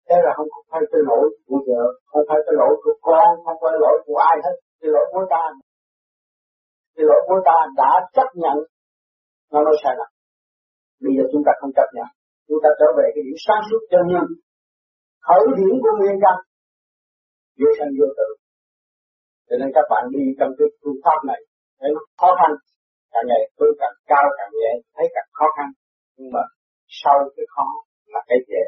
Thế 0.06 0.16
là 0.24 0.32
không 0.36 0.48
phải 0.70 0.82
cái 0.90 1.02
lỗi 1.10 1.24
của 1.46 1.60
vợ, 1.66 1.82
không 2.10 2.24
phải 2.28 2.40
cái 2.46 2.54
lỗi 2.60 2.74
của 2.82 2.96
con, 3.08 3.30
không 3.44 3.58
phải 3.62 3.74
lỗi 3.84 3.96
của 4.06 4.18
ai 4.30 4.36
hết 4.44 4.56
thì 4.78 4.86
lỗi 4.94 5.06
của 5.12 5.26
ta 5.30 5.42
thì 6.94 7.02
lỗi 7.10 7.22
của 7.28 7.40
ta 7.48 7.56
đã 7.80 7.90
chấp 8.16 8.28
nhận, 8.42 8.56
nó 9.52 9.58
nói 9.66 9.76
sai 9.82 9.94
lầm. 9.98 10.10
Bây 11.02 11.12
giờ 11.16 11.24
chúng 11.32 11.42
ta 11.46 11.52
không 11.60 11.72
chấp 11.76 11.88
nhận. 11.96 12.08
Chúng 12.48 12.60
ta 12.64 12.70
trở 12.78 12.88
về 12.98 13.06
cái 13.14 13.22
điểm 13.26 13.38
sáng 13.46 13.62
suốt 13.68 13.82
chân 13.90 14.04
nhân. 14.12 14.26
Khởi 15.26 15.44
điểm 15.58 15.74
của 15.82 15.94
nguyên 15.98 16.16
căn. 16.24 16.36
Vô 17.58 17.68
sanh 17.78 17.92
vô 17.98 18.06
tử. 18.18 18.28
Cho 19.48 19.54
nên 19.60 19.68
các 19.76 19.86
bạn 19.92 20.04
đi 20.14 20.24
trong 20.38 20.52
cái 20.58 20.68
phương 20.80 21.00
pháp 21.04 21.18
này, 21.30 21.40
thấy 21.78 21.90
nó 21.94 22.00
khó 22.20 22.30
khăn. 22.38 22.50
Càng 23.12 23.26
ngày 23.28 23.42
tôi 23.58 23.70
càng 23.80 23.96
cao, 24.10 24.26
càng 24.38 24.52
nhẹ, 24.60 24.72
thấy 24.94 25.06
càng 25.14 25.28
khó 25.38 25.46
khăn. 25.56 25.68
Nhưng 26.16 26.30
mà 26.34 26.42
sau 27.00 27.16
cái 27.36 27.46
khó 27.54 27.68
là 28.12 28.20
cái 28.28 28.38
dễ. 28.48 28.62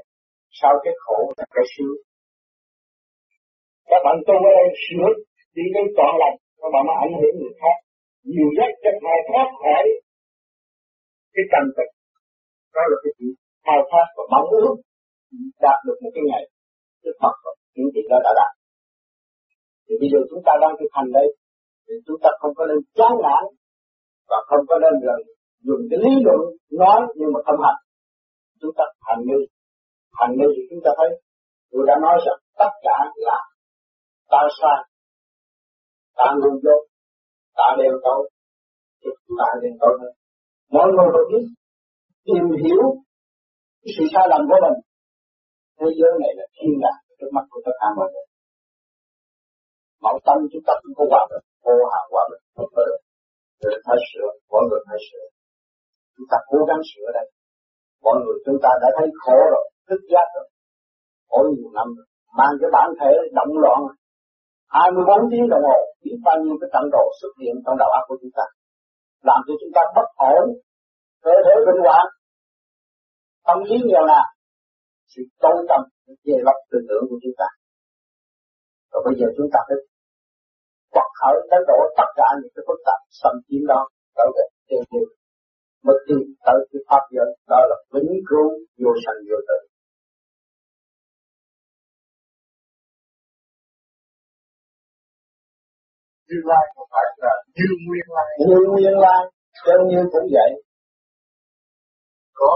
Sau 0.61 0.73
cái 0.85 0.95
khổ 1.05 1.19
là 1.39 1.45
cái 1.55 1.65
sướng. 1.75 1.97
Các 3.91 4.01
bạn 4.05 4.17
tu 4.27 4.35
ở 4.51 4.53
đây 4.59 4.69
sướng 4.87 5.15
đi 5.57 5.65
đến 5.75 5.87
trọn 5.97 6.13
lành 6.23 6.37
các 6.61 6.71
bạn 6.75 6.83
mà 6.89 6.95
ảnh 7.05 7.15
hưởng 7.19 7.35
người 7.39 7.55
khác. 7.61 7.77
Nhiều 8.33 8.49
nhất 8.57 8.71
cho 8.83 8.91
khai 9.03 9.19
thoát 9.29 9.49
khỏi 9.61 9.85
cái 11.35 11.45
trần 11.53 11.65
tịch. 11.77 11.93
Đó 12.75 12.83
là 12.91 12.97
cái 13.03 13.13
chuyện 13.17 13.33
thao 13.65 13.81
thoát 13.91 14.07
và 14.17 14.25
mong 14.33 14.47
ước 14.57 14.75
đạt 15.65 15.79
được 15.87 15.99
một 16.03 16.13
cái 16.15 16.25
ngày 16.31 16.45
cái 17.03 17.13
Phật 17.21 17.35
và 17.45 17.53
những 17.75 17.91
chuyện 17.93 18.07
đó 18.13 18.19
đã 18.27 18.33
đạt. 18.41 18.53
Thì 19.85 19.95
bây 20.01 20.09
giờ 20.13 20.19
chúng 20.31 20.43
ta 20.47 20.53
đang 20.63 20.75
thực 20.79 20.91
hành 20.97 21.09
đây, 21.19 21.29
thì 21.85 21.95
chúng 22.07 22.19
ta 22.23 22.31
không 22.41 22.55
có 22.59 22.63
nên 22.71 22.81
chán 22.99 23.13
nản 23.25 23.43
và 24.31 24.39
không 24.49 24.65
có 24.69 24.77
nên 24.85 24.95
là 25.09 25.15
dùng 25.67 25.83
cái 25.91 25.99
lý 26.05 26.13
luận 26.27 26.41
nói 26.81 27.01
nhưng 27.19 27.31
mà 27.35 27.41
không 27.47 27.61
hành. 27.65 27.81
Chúng 28.61 28.75
ta 28.79 28.85
hành 29.07 29.21
như 29.29 29.39
hành 30.19 30.33
như 30.39 30.49
thì 30.55 30.63
chúng 30.71 30.83
ta 30.85 30.91
thấy, 30.99 31.11
tôi 31.71 31.83
đã 31.89 31.95
nói 32.05 32.17
rằng 32.27 32.41
tất 32.61 32.73
cả 32.87 32.97
là 33.27 33.39
ta 34.33 34.43
sai 34.61 34.90
ta 36.19 36.27
luôn 36.41 36.55
dốt 36.65 36.81
ta 37.59 37.67
đều 37.81 37.95
tội 38.05 38.23
thì 39.01 39.11
ta 39.41 39.49
đều 39.63 39.75
tội 39.83 39.95
hơn 40.01 40.13
mọi 40.77 40.89
người 40.95 41.09
phải 41.15 41.25
biết 41.31 41.45
tìm 42.27 42.45
hiểu 42.63 42.85
cái 43.83 43.91
sự 43.97 44.05
sai 44.13 44.25
lầm 44.33 44.43
của 44.49 44.59
mình. 44.65 44.79
Thế 45.79 45.89
giới 45.99 46.13
này 46.23 46.33
là 46.39 46.47
thiên 46.57 46.73
đàng 46.85 47.01
trước 47.19 47.31
mắt 47.37 47.45
của 47.51 47.61
tất 47.67 47.75
cả 47.81 47.89
mọi 47.99 48.09
người. 48.13 48.27
Mẫu 50.05 50.17
tâm 50.27 50.39
chúng 50.53 50.65
ta 50.67 50.73
cũng 50.83 50.95
có 50.99 51.05
hòa 51.11 51.23
bình, 51.31 51.45
vô 51.65 51.77
hạn 51.93 52.05
hòa 52.13 52.25
bình 52.31 52.43
không 52.57 52.71
có 52.75 52.83
được 52.89 53.01
rồi 53.63 53.77
phải 53.87 53.99
sửa 54.09 54.29
mọi 54.53 54.63
người 54.69 54.81
phải 54.89 55.01
sửa. 55.07 55.27
Chúng 56.15 56.29
ta 56.31 56.39
cố 56.51 56.59
gắng 56.69 56.83
sửa 56.91 57.09
đây. 57.19 57.27
Mọi 58.05 58.17
người 58.23 58.37
chúng 58.45 58.59
ta 58.65 58.71
đã 58.83 58.89
thấy 58.97 59.09
khổ 59.23 59.39
rồi, 59.53 59.67
thức 59.89 60.01
giác 60.13 60.27
rồi. 60.35 60.47
Khổ 61.31 61.41
nhiều 61.55 61.71
năm 61.79 61.89
rồi. 61.97 62.07
Mang 62.39 62.55
cái 62.61 62.71
bản 62.77 62.89
thể 63.01 63.11
động 63.39 63.53
loạn 63.63 63.81
24 64.71 65.31
tiếng 65.31 65.47
đồng 65.53 65.65
hồ, 65.69 65.79
biết 66.05 66.19
bao 66.27 66.37
nhiêu 66.43 66.57
cái 66.61 66.69
trận 66.73 66.85
đồ 66.95 67.05
xuất 67.21 67.33
hiện 67.41 67.55
trong 67.65 67.77
đầu 67.83 67.91
óc 67.99 68.05
của 68.09 68.19
chúng 68.21 68.35
ta. 68.39 68.45
Làm 69.29 69.41
cho 69.47 69.55
chúng 69.61 69.73
ta 69.77 69.83
bất 69.97 70.09
ổn, 70.35 70.45
cơ 71.25 71.35
thể 71.45 71.55
bệnh 71.67 71.81
hoạn. 71.87 72.05
Tâm 73.47 73.59
lý 73.69 73.77
nhiều 73.89 74.05
là 74.13 74.21
sự 75.13 75.23
tối 75.43 75.57
tâm 75.69 75.81
về 76.27 76.37
lọc 76.47 76.59
tư 76.71 76.79
tưởng 76.89 77.05
của 77.11 77.19
chúng 77.23 77.37
ta. 77.41 77.49
Rồi 78.91 79.01
bây 79.07 79.15
giờ 79.19 79.27
chúng 79.37 79.49
ta 79.53 79.59
phải 79.69 79.79
quật 80.95 81.09
khởi 81.21 81.37
tới 81.51 81.61
độ 81.71 81.79
tất 81.99 82.09
cả 82.19 82.29
những 82.39 82.53
cái 82.55 82.63
phức 82.67 82.81
tạp 82.87 83.01
xâm 83.21 83.35
chiếm 83.47 83.63
đó, 83.73 83.81
trở 84.17 84.27
về 84.37 84.45
tiêu 84.69 84.83
diệt 84.91 85.09
mới 85.87 85.97
tìm 86.07 86.25
tới 86.47 86.59
cái 86.71 86.81
pháp 86.89 87.03
giới, 87.15 87.31
đó 87.51 87.59
là 87.71 87.77
vĩnh 87.93 88.13
cửu 88.29 88.49
vô 88.83 88.91
sanh 89.05 89.19
vô 89.29 89.39
tử. 89.49 89.59
Như 96.31 96.41
Lai 96.51 96.65
không 96.75 96.89
phải 96.93 97.07
là 97.25 97.35
như 97.57 97.69
Nguyên 97.85 98.09
Lai. 98.17 98.31
Như 98.49 98.59
Nguyên 98.71 98.97
Lai, 99.05 99.23
chân 99.67 99.81
như 99.91 100.01
cũng 100.13 100.27
vậy. 100.37 100.51
Có 102.41 102.53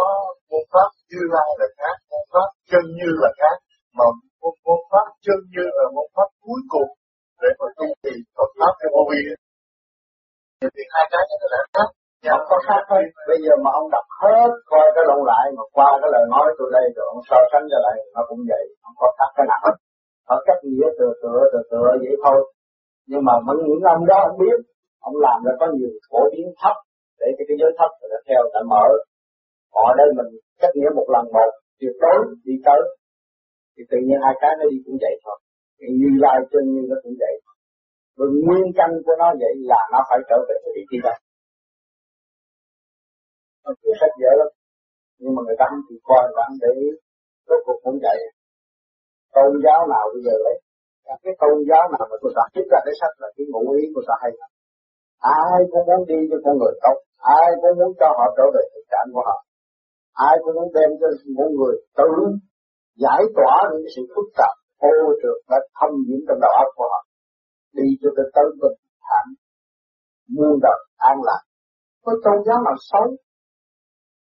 môn 0.51 0.65
pháp 0.73 0.89
Như 1.11 1.23
Lai 1.35 1.49
là 1.61 1.67
khác, 1.79 1.97
môn 2.11 2.25
pháp 2.33 2.49
chân 2.71 2.85
như 2.99 3.09
là 3.23 3.31
khác. 3.41 3.57
mà 3.99 4.07
một 4.43 4.55
môn 4.67 4.81
pháp 4.91 5.07
chân 5.27 5.39
như 5.55 5.65
là 5.79 5.87
môn 5.95 6.09
pháp 6.17 6.29
cuối 6.45 6.61
cùng 6.73 6.91
để 7.43 7.51
mà 7.59 7.67
tu 7.77 7.87
trì 8.03 8.15
Phật 8.37 8.51
pháp 8.59 8.73
cho 8.81 8.89
vô 8.95 9.03
vi 9.11 9.21
thì 10.77 10.83
hai 10.95 11.05
cái 11.13 11.23
này 11.31 11.39
là 11.55 11.61
khác 11.75 11.89
không 12.31 12.47
có 12.51 12.57
khác 12.67 12.81
thôi 12.91 13.03
bây 13.29 13.39
giờ 13.45 13.53
mà 13.65 13.71
ông 13.81 13.89
đọc 13.95 14.07
hết 14.23 14.51
coi 14.71 14.87
cái 14.95 15.05
lộn 15.09 15.21
lại 15.31 15.45
mà 15.57 15.65
qua 15.77 15.89
cái 16.01 16.11
lời 16.15 16.25
nói 16.35 16.47
tôi 16.59 16.69
đây 16.77 16.87
rồi 16.97 17.07
ông 17.15 17.23
so 17.29 17.39
sánh 17.51 17.67
cho 17.71 17.79
lại 17.85 17.97
nó 18.15 18.21
cũng 18.29 18.41
vậy 18.51 18.65
không 18.83 18.97
có 19.01 19.07
khác 19.19 19.31
cái 19.37 19.47
nào 19.51 19.61
hết 19.65 19.77
ở 20.35 20.37
cách 20.47 20.61
nghĩa 20.65 20.89
tựa 20.99 21.13
tựa 21.23 21.41
tựa 21.53 21.65
tựa 21.71 21.89
vậy 22.03 22.15
thôi 22.25 22.39
nhưng 23.11 23.23
mà 23.27 23.33
những 23.67 23.83
ông 23.95 24.07
đó 24.11 24.19
ông 24.29 24.39
biết. 24.43 24.59
Ông 25.09 25.17
làm 25.27 25.39
ra 25.47 25.53
có 25.61 25.67
nhiều 25.77 25.93
phổ 26.11 26.21
biến 26.33 26.47
thấp 26.61 26.77
để 27.21 27.27
cho 27.37 27.43
cái 27.49 27.57
giới 27.61 27.73
thấp 27.79 27.91
người 27.99 28.11
ta 28.13 28.19
theo 28.29 28.41
ta 28.55 28.61
mở. 28.73 28.87
Họ 29.75 29.85
đây 30.01 30.09
mình 30.17 30.31
cách 30.61 30.75
nghĩa 30.75 30.91
một 30.99 31.07
lần 31.15 31.25
một, 31.37 31.51
tuyệt 31.81 31.97
đối 32.05 32.19
đi 32.47 32.55
tới. 32.67 32.81
Thì 33.75 33.83
tự 33.91 33.99
nhiên 34.07 34.19
hai 34.25 34.35
cái 34.43 34.53
nó 34.59 34.65
đi 34.71 34.77
cũng 34.85 34.97
vậy 35.05 35.15
thôi. 35.25 35.37
Thì 35.79 35.87
như 36.01 36.11
lai 36.25 36.39
chân 36.51 36.65
như 36.73 36.83
nó 36.91 36.97
cũng 37.03 37.17
vậy. 37.23 37.35
Rồi 38.17 38.29
nguyên 38.45 38.67
căn 38.79 38.91
của 39.05 39.17
nó 39.23 39.29
vậy 39.43 39.55
là 39.71 39.81
nó 39.93 40.01
phải 40.09 40.19
trở 40.29 40.39
về 40.49 40.57
vị 40.77 40.83
trí 40.91 40.99
đó. 41.07 41.15
Nó 43.65 43.71
chữa 43.81 43.95
sách 44.01 44.15
dễ 44.21 44.31
lắm. 44.41 44.49
Nhưng 45.21 45.35
mà 45.35 45.41
người 45.47 45.59
ta 45.61 45.65
không 45.71 45.85
chịu 45.89 45.99
coi, 46.09 46.21
người 46.25 46.37
ta 46.39 46.43
không 46.49 46.59
để 46.65 46.71
ý. 46.87 46.89
Rốt 47.49 47.61
cuộc 47.67 47.79
cũng 47.85 47.99
vậy. 48.07 48.19
Tôn 49.35 49.53
giáo 49.65 49.81
nào 49.93 50.05
bây 50.13 50.23
giờ 50.27 50.35
đấy 50.47 50.57
các 51.07 51.19
cái 51.25 51.35
tôn 51.41 51.57
giáo 51.69 51.85
nào 51.93 52.05
mà 52.11 52.17
tôi 52.23 52.33
ta 52.37 52.45
viết 52.55 52.67
ra 52.73 52.79
cái 52.87 52.95
sách 53.01 53.15
là 53.23 53.29
cái 53.37 53.45
ngụ 53.51 53.63
ý 53.81 53.83
của 53.95 54.03
ta 54.09 54.15
hay 54.23 54.33
lắm. 54.41 54.51
Ai 55.43 55.61
cũng 55.71 55.85
muốn 55.89 56.01
đi 56.11 56.19
cho 56.31 56.37
con 56.45 56.55
người 56.59 56.75
tốt, 56.85 56.97
ai 57.41 57.49
cũng 57.61 57.75
muốn 57.79 57.93
cho 58.01 58.09
họ 58.19 58.27
trở 58.37 58.47
về 58.55 58.63
thực 58.73 58.85
trạng 58.93 59.09
của 59.15 59.25
họ. 59.29 59.37
Ai 60.29 60.35
cũng 60.43 60.55
muốn 60.59 60.69
đem 60.77 60.91
cho 61.01 61.09
mỗi 61.37 61.49
người 61.57 61.75
tự 61.99 62.11
giải 63.05 63.23
tỏa 63.37 63.55
những 63.73 63.89
sự 63.95 64.03
phức 64.15 64.29
tạp, 64.39 64.55
ô 64.89 64.93
trượt 65.21 65.39
đã 65.51 65.59
thâm 65.77 65.91
nhiễm 66.07 66.21
trong 66.27 66.39
đầu 66.45 66.53
óc 66.63 66.69
của 66.77 66.89
họ. 66.93 67.01
Đi 67.79 67.87
cho 68.01 68.09
tới 68.17 68.27
tới 68.35 68.47
bình 68.61 68.79
thản, 69.07 69.27
muôn 70.35 70.55
đời, 70.67 70.81
an 71.11 71.17
lạc. 71.29 71.43
Có 72.05 72.13
tôn 72.25 72.39
giáo 72.47 72.59
nào 72.67 72.77
xấu? 72.91 73.07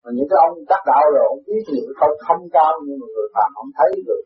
Mà 0.03 0.10
những 0.15 0.27
cái 0.30 0.39
ông 0.48 0.56
đắc 0.72 0.82
đạo 0.92 1.06
rồi, 1.13 1.25
ông 1.34 1.42
biết 1.48 1.63
những 1.75 1.92
câu 2.00 2.12
không 2.25 2.44
cao 2.56 2.74
nhưng 2.86 2.98
mà 3.01 3.08
người 3.13 3.27
phàm 3.36 3.50
không 3.58 3.72
thấy 3.77 3.92
được 4.08 4.24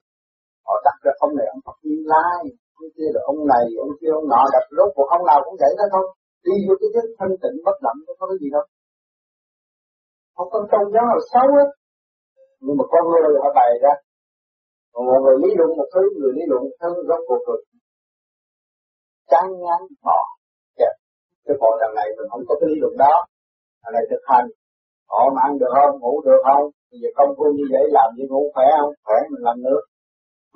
họ 0.67 0.75
đặt 0.87 0.97
ra 1.03 1.11
ông 1.25 1.33
này 1.37 1.47
ông 1.53 1.61
Phật 1.65 1.77
Như 1.87 1.97
Lai, 2.11 2.41
ông 2.79 2.89
kia 2.95 3.09
là 3.15 3.21
ông 3.31 3.39
này, 3.53 3.65
ông 3.83 3.93
kia 3.99 4.11
ông 4.19 4.27
nọ, 4.31 4.41
đặt 4.55 4.65
rốt 4.77 4.89
cuộc 4.95 5.07
ông 5.17 5.23
nào 5.29 5.39
cũng 5.45 5.55
vậy 5.61 5.71
đó 5.79 5.85
thôi. 5.93 6.05
Đi 6.45 6.55
vô 6.65 6.73
cái 6.79 6.89
thức 6.93 7.07
thanh 7.19 7.33
tịnh 7.41 7.57
bất 7.65 7.77
động 7.85 7.97
không 8.05 8.17
có 8.19 8.25
cái 8.31 8.37
gì 8.41 8.49
đâu. 8.55 8.65
Không 10.35 10.49
có 10.53 10.57
trong 10.71 10.85
giáo 10.93 11.05
là 11.11 11.17
xấu 11.31 11.47
hết 11.57 11.69
nhưng 12.63 12.77
mà 12.79 12.85
con 12.91 13.03
người 13.09 13.39
họ 13.43 13.49
bày 13.59 13.71
ra. 13.83 13.93
Còn 14.93 15.01
mọi 15.09 15.19
người 15.23 15.37
lý 15.43 15.49
luận, 15.57 15.69
một 15.79 15.89
thứ 15.93 16.03
người 16.19 16.33
lý 16.37 16.43
luận 16.49 16.61
một 16.67 16.75
thứ 16.81 16.91
rốt 17.07 17.21
cuộc. 17.27 17.41
Rồi 17.47 17.59
chán 19.31 19.45
ngán 19.63 19.81
họ. 20.05 20.19
Dạ. 20.79 20.91
cái 21.45 21.55
bộ 21.61 21.69
đằng 21.81 21.93
này 21.99 22.07
mình 22.17 22.27
không 22.31 22.43
có 22.47 22.55
cái 22.59 22.67
lý 22.71 22.77
luận 22.81 22.93
đó. 23.03 23.13
Đằng 23.83 23.93
này 23.95 24.03
thực 24.11 24.23
hành. 24.31 24.47
Họ 25.11 25.21
mà 25.35 25.41
ăn 25.47 25.53
được 25.59 25.71
không, 25.77 25.93
ngủ 26.01 26.13
được 26.25 26.41
không? 26.47 26.63
Bây 26.89 26.97
giờ 27.01 27.09
công 27.17 27.31
phu 27.37 27.45
như 27.57 27.65
vậy, 27.73 27.83
làm 27.97 28.09
gì 28.17 28.23
ngủ 28.29 28.41
khỏe 28.53 28.65
không? 28.79 28.93
Khỏe 29.05 29.17
mình 29.31 29.43
làm 29.47 29.57
nước 29.65 29.81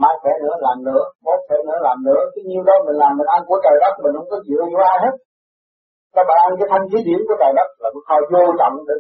mai 0.01 0.13
khỏe 0.21 0.33
nữa 0.43 0.55
làm 0.65 0.77
nữa 0.88 1.03
mốt 1.25 1.39
khỏe 1.48 1.57
nữa 1.67 1.79
làm 1.88 1.98
nữa 2.07 2.21
cái 2.33 2.43
nhiêu 2.50 2.63
đó 2.69 2.75
mình 2.86 2.98
làm 3.03 3.12
mình 3.19 3.29
ăn 3.36 3.41
của 3.48 3.60
trời 3.65 3.77
đất, 3.83 3.93
mình 4.03 4.13
không 4.17 4.29
có 4.31 4.38
chịu 4.45 4.60
vô 4.74 4.81
ai 4.93 4.98
hết. 5.03 5.15
Các 6.15 6.25
bạn 6.29 6.39
ăn 6.48 6.53
cái 6.60 6.67
thanh 6.71 6.86
khí 6.89 7.00
điển 7.07 7.19
của 7.27 7.38
trời 7.41 7.53
đất 7.60 7.69
là 7.81 7.88
cái 7.93 8.03
kho 8.07 8.15
vô 8.33 8.43
trọng 8.60 8.75
để 8.88 8.95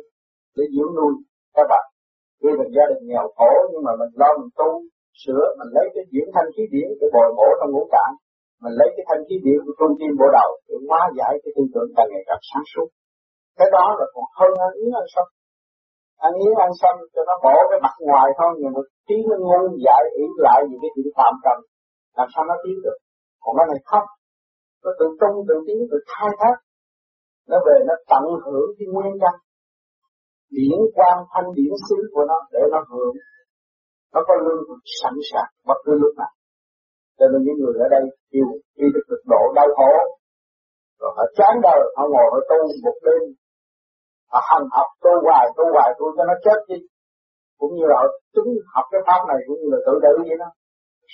để 0.57 0.63
dưỡng 0.73 0.91
nuôi 0.97 1.13
các 1.55 1.65
bạn. 1.71 1.85
Khi 2.39 2.49
mình 2.59 2.71
gia 2.75 2.85
đình 2.91 3.03
nghèo 3.09 3.25
khổ, 3.37 3.51
nhưng 3.71 3.83
mà 3.87 3.93
mình 3.99 4.11
lo, 4.21 4.29
mình 4.39 4.51
tu, 4.59 4.69
sửa, 5.21 5.43
mình 5.59 5.71
lấy 5.75 5.85
cái 5.95 6.03
dưỡng 6.13 6.29
thanh 6.35 6.49
khí 6.53 6.63
điển 6.73 6.87
để 6.99 7.05
bồi 7.15 7.27
bổ 7.37 7.47
trong 7.59 7.71
ngũ 7.71 7.83
tạng. 7.95 8.13
Mình 8.63 8.75
lấy 8.79 8.89
cái 8.95 9.03
thanh 9.09 9.21
khí 9.27 9.35
điển 9.45 9.59
của 9.65 9.73
trung 9.79 9.93
tim 9.99 10.11
bộ 10.19 10.27
đầu 10.37 10.49
để 10.67 10.75
hóa 10.89 11.01
giải 11.17 11.33
cái 11.41 11.51
tư 11.55 11.63
tưởng 11.73 11.89
càng 11.97 12.09
ngày 12.11 12.23
càng 12.29 12.41
sáng 12.49 12.65
suốt. 12.71 12.87
Cái 13.59 13.69
đó 13.75 13.85
là 13.99 14.05
còn 14.13 14.27
hơn 14.37 14.51
hơn 14.61 14.71
yến 14.79 14.89
hơn 14.95 15.05
sâm 15.13 15.27
ăn 16.27 16.31
yến 16.43 16.53
ăn 16.65 16.71
sâm 16.81 16.95
cho 17.13 17.21
nó 17.29 17.35
bỏ 17.43 17.53
cái 17.69 17.79
mặt 17.85 17.95
ngoài 18.07 18.27
thôi, 18.37 18.51
nhưng 18.59 18.73
mà 18.75 18.81
trí 19.07 19.17
nó 19.29 19.35
ngu 19.47 19.61
dại 19.85 20.03
ý 20.23 20.25
lại 20.45 20.59
những 20.69 20.81
cái 20.83 20.91
chuyện 20.95 21.09
phạm 21.17 21.33
trần 21.43 21.57
làm 22.17 22.27
sao 22.33 22.43
nó 22.49 22.55
tiến 22.63 22.77
được? 22.85 22.97
Còn 23.43 23.51
cái 23.57 23.65
này 23.71 23.79
không. 23.91 24.07
Nó 24.83 24.91
tự 24.99 25.05
trung 25.19 25.35
tự 25.47 25.55
tiến, 25.65 25.79
tự 25.91 25.97
khai 26.11 26.31
thác. 26.39 26.55
Nó 27.49 27.57
về, 27.65 27.75
nó 27.89 27.95
tận 28.11 28.23
hưởng 28.45 28.69
cái 28.77 28.87
nguyên 28.93 29.13
nhân, 29.21 29.35
điển 30.57 30.79
quan 30.95 31.15
thanh 31.31 31.49
điển 31.57 31.73
xứ 31.85 31.97
của 32.13 32.25
nó 32.31 32.37
để 32.53 32.61
nó 32.73 32.79
hưởng. 32.91 33.15
Nó 34.13 34.19
có 34.27 34.33
lương 34.45 34.63
sẵn 34.99 35.15
sàng, 35.29 35.51
bất 35.67 35.79
cứ 35.85 35.93
lúc 36.03 36.13
nào. 36.21 36.33
Cho 37.17 37.25
nên 37.31 37.39
những 37.45 37.57
người 37.59 37.75
ở 37.85 37.87
đây 37.95 38.03
chịu 38.31 38.47
đi 38.77 38.87
được 38.93 39.05
cực 39.09 39.23
độ 39.33 39.41
đau 39.57 39.67
khổ. 39.77 39.91
Rồi 40.99 41.11
họ 41.17 41.25
chán 41.37 41.53
đời, 41.65 41.81
họ 41.95 42.03
ngồi, 42.13 42.27
họ 42.33 42.39
tu 42.49 42.59
một 42.85 42.97
đêm 43.05 43.21
họ 44.31 44.39
hành 44.49 44.67
học 44.75 44.89
tu 45.03 45.13
hoài 45.25 45.45
tu 45.57 45.63
hoài 45.75 45.89
tu 45.97 46.05
cho 46.15 46.23
nó 46.29 46.35
chết 46.45 46.59
đi. 46.69 46.79
Cũng 47.59 47.71
như 47.75 47.85
là 47.89 47.95
họ 48.01 48.07
chứng 48.33 48.49
học 48.73 48.85
cái 48.91 49.01
pháp 49.07 49.21
này, 49.29 49.39
cũng 49.47 49.57
như 49.61 49.67
là 49.73 49.79
tự 49.85 49.93
tử 50.03 50.13
vậy 50.27 50.37
đó. 50.43 50.49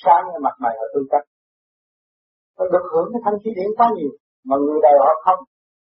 Sáng 0.03 0.23
cái 0.31 0.39
mặt 0.45 0.55
mày 0.63 0.73
họ 0.79 0.85
tư 0.93 1.01
cách. 1.11 1.25
Nó 2.57 2.63
được 2.73 2.85
hưởng 2.91 3.09
cái 3.13 3.21
thanh 3.25 3.37
khí 3.41 3.49
điển 3.57 3.69
quá 3.77 3.87
nhiều, 3.95 4.11
mà 4.47 4.55
người 4.63 4.79
đời 4.85 4.95
họ 5.03 5.13
không. 5.25 5.41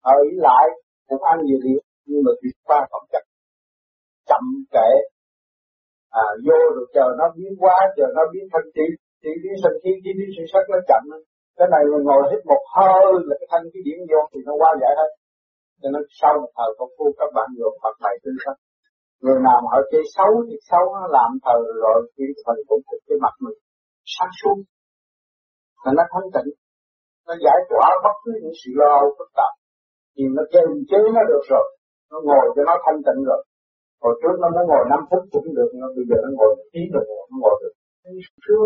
Họ 0.05 0.13
ý 0.29 0.31
lại 0.47 0.67
cũng 1.09 1.23
ăn 1.33 1.37
nhiều 1.47 1.61
điện 1.67 1.83
nhưng 2.09 2.23
mà 2.27 2.33
việc 2.43 2.57
qua 2.69 2.79
phẩm 2.91 3.03
chất. 3.13 3.25
Chậm 4.29 4.45
trễ. 4.75 4.89
À 6.23 6.27
vô 6.47 6.59
rồi 6.75 6.87
chờ 6.95 7.07
nó 7.19 7.27
biến 7.37 7.53
quá 7.63 7.77
chờ 7.97 8.07
nó 8.17 8.23
biến 8.33 8.45
thanh 8.53 8.69
khí 8.75 8.87
chỉ 9.23 9.33
biến 9.43 9.55
sinh 9.63 9.77
khí 9.83 9.91
chỉ 10.05 10.11
biến 10.19 10.29
sự 10.37 10.45
sắc 10.53 10.65
nó 10.73 10.79
chậm. 10.91 11.03
Cái 11.59 11.69
này 11.75 11.83
mình 11.91 12.05
ngồi 12.09 12.23
hít 12.31 12.41
một 12.51 12.63
hơi 12.77 13.13
là 13.29 13.35
cái 13.41 13.49
thanh 13.53 13.67
khí 13.71 13.81
điển 13.87 13.99
vô 14.11 14.21
thì 14.31 14.39
nó 14.47 14.53
qua 14.61 14.71
giải 14.83 14.93
hết 15.01 15.11
cho 15.85 15.91
nên 15.95 16.05
sau 16.21 16.33
một 16.43 16.53
thời 16.57 16.71
công 16.79 16.93
phu 16.97 17.07
các 17.19 17.31
bạn 17.37 17.49
dùng 17.59 17.77
Phật 17.83 17.97
này 18.05 18.15
tinh 18.25 18.39
sắc 18.45 18.57
người 19.25 19.39
nào 19.47 19.59
mà 19.63 19.69
họ 19.73 19.81
chơi 19.93 20.05
xấu 20.17 20.31
thì 20.47 20.57
xấu, 20.71 20.85
nó 20.95 21.07
làm 21.17 21.31
thờ 21.45 21.57
rồi 21.85 21.99
thì 22.15 22.25
phần 22.45 22.57
cũng 22.69 22.83
thích 22.87 23.03
cái 23.09 23.19
mặt 23.25 23.35
mình 23.45 23.59
sáng 24.15 24.33
suốt. 24.39 24.57
Là 25.85 25.91
nó 25.99 26.05
thanh 26.13 26.29
tịnh, 26.35 26.51
nó 27.27 27.35
giải 27.45 27.59
tỏa 27.71 27.87
bất 28.05 28.17
cứ 28.23 28.33
những 28.43 28.57
sự 28.61 28.71
lo 28.81 28.95
phức 29.17 29.31
tạp. 29.39 29.53
Thì 30.15 30.23
nó 30.37 30.43
kiềm 30.53 30.69
chế 30.91 31.01
nó 31.17 31.23
được 31.31 31.45
rồi, 31.53 31.67
nó 32.11 32.19
ngồi 32.29 32.45
cho 32.55 32.63
nó 32.69 32.75
thanh 32.85 33.01
tịnh 33.07 33.21
rồi. 33.29 33.41
Hồi 34.03 34.15
trước 34.21 34.35
nó 34.43 34.49
muốn 34.55 34.65
ngồi 34.71 34.85
5 34.93 35.01
phút 35.09 35.23
cũng 35.33 35.49
được 35.59 35.71
nó 35.81 35.87
bây 35.97 36.05
giờ 36.09 36.17
nó 36.25 36.31
ngồi 36.39 36.51
một 36.59 36.67
tiếng 36.73 36.89
đồng 36.95 37.07
hồ 37.11 37.21
nó 37.31 37.37
ngồi 37.43 37.57
được. 37.63 37.75
Chưa 38.45 38.65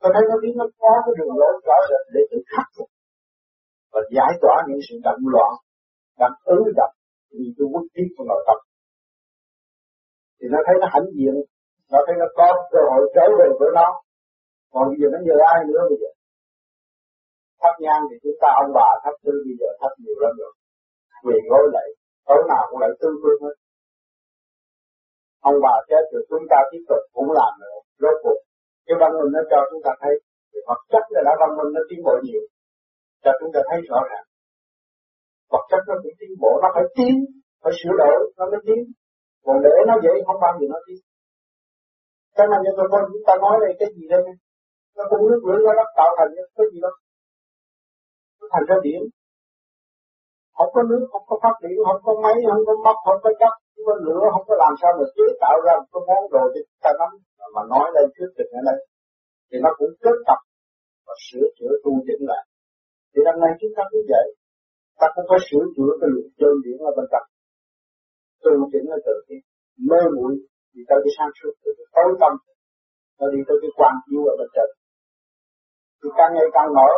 tôi 0.00 0.10
thấy 0.14 0.24
nó 0.30 0.36
biết 0.42 0.54
nó 0.60 0.66
có 0.80 0.92
cái 1.04 1.14
đường 1.18 1.34
lối 1.40 1.52
rõ 1.66 1.76
rệt 1.88 2.04
để 2.14 2.22
tự 2.30 2.38
khắc 2.52 2.66
phục 2.76 2.88
và 3.92 4.00
giải 4.16 4.32
tỏa 4.42 4.56
những 4.68 4.82
sự 4.86 4.94
động 5.06 5.22
loạn 5.34 5.52
đang 6.20 6.34
ứ 6.56 6.58
gặp 6.78 6.90
vì 7.38 7.46
tôi 7.56 7.66
quốc 7.72 7.84
thiết 7.94 8.08
của 8.16 8.24
nội 8.30 8.42
tâm 8.46 8.58
thì 10.38 10.46
nó 10.52 10.58
thấy 10.66 10.76
nó 10.82 10.86
hãnh 10.94 11.08
diện, 11.16 11.34
nó 11.92 11.98
thấy 12.06 12.14
nó 12.22 12.26
có 12.38 12.48
cơ 12.72 12.80
hội 12.90 13.02
trở 13.14 13.24
về 13.38 13.48
với 13.60 13.70
nó. 13.78 13.88
Còn 14.72 14.84
bây 14.90 14.98
giờ 15.00 15.08
nó 15.14 15.18
nhờ 15.26 15.36
ai 15.54 15.58
nữa 15.68 15.82
bây 15.90 15.98
giờ? 16.02 16.10
Thắp 17.60 17.74
nhang 17.84 18.02
thì 18.08 18.16
chúng 18.22 18.38
ta 18.42 18.48
ông 18.62 18.70
bà 18.78 18.88
thắp 19.02 19.14
tư 19.24 19.32
bây 19.46 19.54
giờ 19.60 19.68
thắp 19.80 19.92
nhiều 20.02 20.18
lắm 20.24 20.32
rồi. 20.40 20.52
Về 21.26 21.36
gối 21.50 21.64
lại, 21.74 21.88
tối 22.26 22.40
nào 22.50 22.62
cũng 22.68 22.80
lại 22.82 22.90
tư 23.00 23.08
phương 23.20 23.40
hết. 23.44 23.56
Ông 25.50 25.58
bà 25.64 25.74
chết 25.88 26.04
rồi 26.12 26.22
chúng 26.30 26.44
ta 26.52 26.58
tiếp 26.70 26.82
tục 26.90 27.02
cũng 27.16 27.30
làm 27.40 27.52
nữa, 27.62 27.76
rốt 28.02 28.16
cuộc. 28.22 28.38
Cái 28.86 28.96
văn 29.00 29.10
minh 29.18 29.32
nó 29.36 29.42
cho 29.50 29.58
chúng 29.70 29.82
ta 29.86 29.92
thấy 30.00 30.14
vật 30.68 30.80
chất 30.92 31.04
là 31.14 31.20
đã 31.26 31.32
văn 31.42 31.50
minh 31.58 31.70
nó 31.76 31.80
tiến 31.88 32.00
bộ 32.06 32.14
nhiều. 32.26 32.42
Cho 33.24 33.30
chúng 33.40 33.50
ta 33.54 33.60
thấy 33.68 33.78
rõ 33.90 34.00
ràng 34.10 34.26
vật 35.52 35.64
chất 35.70 35.82
nó 35.88 35.94
cũng 36.02 36.16
tiến 36.20 36.32
bộ, 36.42 36.52
nó 36.62 36.68
phải 36.74 36.86
tiến, 36.96 37.14
phải 37.62 37.72
sửa 37.78 37.94
đổi, 38.00 38.16
nó 38.38 38.44
mới 38.52 38.60
tiến. 38.66 38.80
Còn 39.44 39.56
để 39.64 39.74
nó 39.88 39.94
vậy 40.04 40.16
không 40.26 40.38
bao 40.44 40.52
giờ 40.58 40.66
nó 40.74 40.80
tiến. 40.86 41.00
Cho 42.36 42.44
nên 42.50 42.58
cho 42.64 42.72
tôi 42.92 43.02
chúng 43.12 43.24
ta 43.28 43.34
nói 43.44 43.54
đây, 43.62 43.72
cái 43.80 43.88
gì 43.96 44.04
đây 44.12 44.22
nó 44.96 45.02
cũng 45.10 45.22
nước 45.28 45.42
lửa, 45.48 45.72
nó 45.78 45.84
tạo 45.98 46.10
thành 46.18 46.30
cái 46.56 46.66
gì 46.72 46.78
đó. 46.84 46.92
Nó 48.38 48.46
thành 48.52 48.66
ra 48.68 48.76
điểm. 48.86 49.02
Không 50.56 50.70
có 50.74 50.82
nước, 50.90 51.02
không 51.12 51.24
có 51.28 51.34
phát 51.42 51.54
điện, 51.62 51.76
không 51.88 52.00
có 52.06 52.12
máy, 52.24 52.36
không 52.48 52.64
có 52.68 52.74
mắt 52.84 52.96
không 53.06 53.20
có 53.24 53.30
chất, 53.40 53.54
không 53.72 53.84
có 53.88 53.94
lửa, 54.06 54.22
không 54.32 54.44
có 54.48 54.54
làm 54.62 54.74
sao 54.80 54.90
mà 54.98 55.04
chế 55.16 55.26
tạo 55.42 55.56
ra 55.66 55.74
một 55.80 55.88
cái 55.92 56.02
món 56.08 56.22
đồ 56.32 56.42
để 56.54 56.60
ta 56.84 56.90
nắm. 57.00 57.10
Mà 57.54 57.62
nói 57.72 57.86
lên 57.94 58.06
trước 58.14 58.30
tình 58.36 58.50
ở 58.58 58.62
đây 58.70 58.78
thì 59.48 59.56
nó 59.64 59.70
cũng 59.78 59.92
kết 60.02 60.16
tập 60.28 60.40
và 61.06 61.14
sửa 61.26 61.46
chữa 61.58 61.72
tu 61.84 61.92
chỉnh 62.06 62.22
lại. 62.30 62.44
Thì 63.12 63.18
năm 63.26 63.36
nay 63.42 63.50
chúng 63.60 63.72
ta 63.76 63.82
cũng 63.90 64.04
vậy 64.12 64.26
nó 65.16 65.22
có 65.30 65.36
sửa 65.46 65.64
chữa 65.74 65.92
cái 66.00 66.08
luật 66.14 66.28
đơn 66.42 66.54
điển 66.64 66.78
ở 66.90 66.92
bên 66.96 67.06
trong 67.12 67.26
tu 68.42 68.52
chỉnh 68.72 68.86
nó 68.90 68.96
tự 69.06 69.16
nhiên 69.26 69.42
mê 69.88 70.00
muội 70.14 70.32
thì 70.72 70.80
tới 70.88 70.98
cái 71.04 71.12
sáng 71.16 71.32
suốt 71.38 71.52
từ 71.62 71.70
cái 71.78 71.86
tối 71.94 72.10
tâm. 72.20 72.32
Nó 73.18 73.26
đi 73.34 73.40
tới 73.48 73.56
cái 73.62 73.70
quan 73.78 73.94
chiếu 74.04 74.22
ở 74.32 74.34
bên 74.40 74.48
trên 74.54 74.68
thì 76.00 76.08
càng 76.18 76.32
ngày 76.34 76.48
càng 76.56 76.68
mở. 76.78 76.90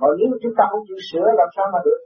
Mà 0.00 0.06
nếu 0.18 0.30
chúng 0.42 0.54
ta 0.58 0.64
không 0.70 0.84
chịu 0.88 1.00
sửa, 1.08 1.26
làm 1.40 1.48
sao 1.56 1.66
mà 1.74 1.80
được? 1.86 2.00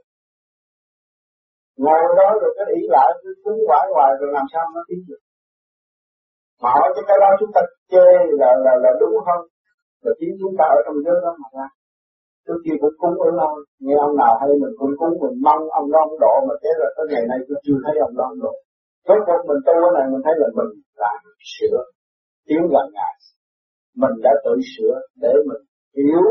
Ngồi 1.82 2.00
đó 2.18 2.28
rồi 2.40 2.52
cái 2.56 2.66
ý 2.80 2.82
lại, 2.94 3.08
cứ 3.20 3.30
cúng 3.44 3.60
quải 3.68 3.84
hoài 3.94 4.10
rồi 4.20 4.30
làm 4.36 4.46
sao 4.52 4.62
nó 4.74 4.80
tiến 4.88 5.00
được? 5.08 5.22
Mà 6.62 6.68
hỏi 6.76 6.88
cái 7.08 7.18
đó 7.22 7.28
chúng 7.40 7.52
ta 7.54 7.60
chê 7.92 8.06
là 8.40 8.50
là 8.64 8.72
là 8.84 8.90
đúng 9.00 9.14
không 9.26 9.42
là 10.04 10.12
chính 10.18 10.32
chúng 10.40 10.54
ta 10.58 10.64
ở 10.76 10.78
trong 10.84 10.96
giới 11.04 11.16
đó 11.24 11.32
mà 11.42 11.48
ra 11.56 11.66
trước 12.44 12.58
kia 12.64 12.76
cũng 12.82 12.96
cúng 13.02 13.16
ở 13.26 13.30
long 13.40 13.56
nghe 13.84 13.96
ông 14.06 14.14
nào 14.22 14.32
hay 14.40 14.50
mình 14.62 14.74
cũng 14.78 14.92
cúng 15.00 15.14
mình 15.22 15.36
mong 15.46 15.62
ông 15.80 15.86
đó 15.92 15.98
ông 16.08 16.16
độ 16.24 16.34
mà 16.48 16.54
thế 16.62 16.70
là 16.80 16.88
tới 16.96 17.06
ngày 17.10 17.24
nay 17.30 17.38
tôi 17.46 17.58
chưa 17.64 17.78
thấy 17.84 17.94
ông 18.06 18.14
đó 18.18 18.24
ông 18.32 18.40
độ 18.44 18.54
Rốt 19.06 19.20
cuộc 19.26 19.42
mình 19.48 19.60
tu 19.66 19.74
cái 19.82 19.92
này 19.96 20.06
mình 20.12 20.22
thấy 20.24 20.34
là 20.40 20.48
mình 20.58 20.70
làm 21.02 21.18
sửa. 21.54 21.78
Tiến 22.46 22.62
gần 22.72 22.86
ngài. 22.96 23.14
Mình 24.02 24.14
đã 24.24 24.32
tự 24.44 24.54
sửa 24.72 24.94
để 25.22 25.32
mình 25.48 25.62
hiểu 25.96 26.24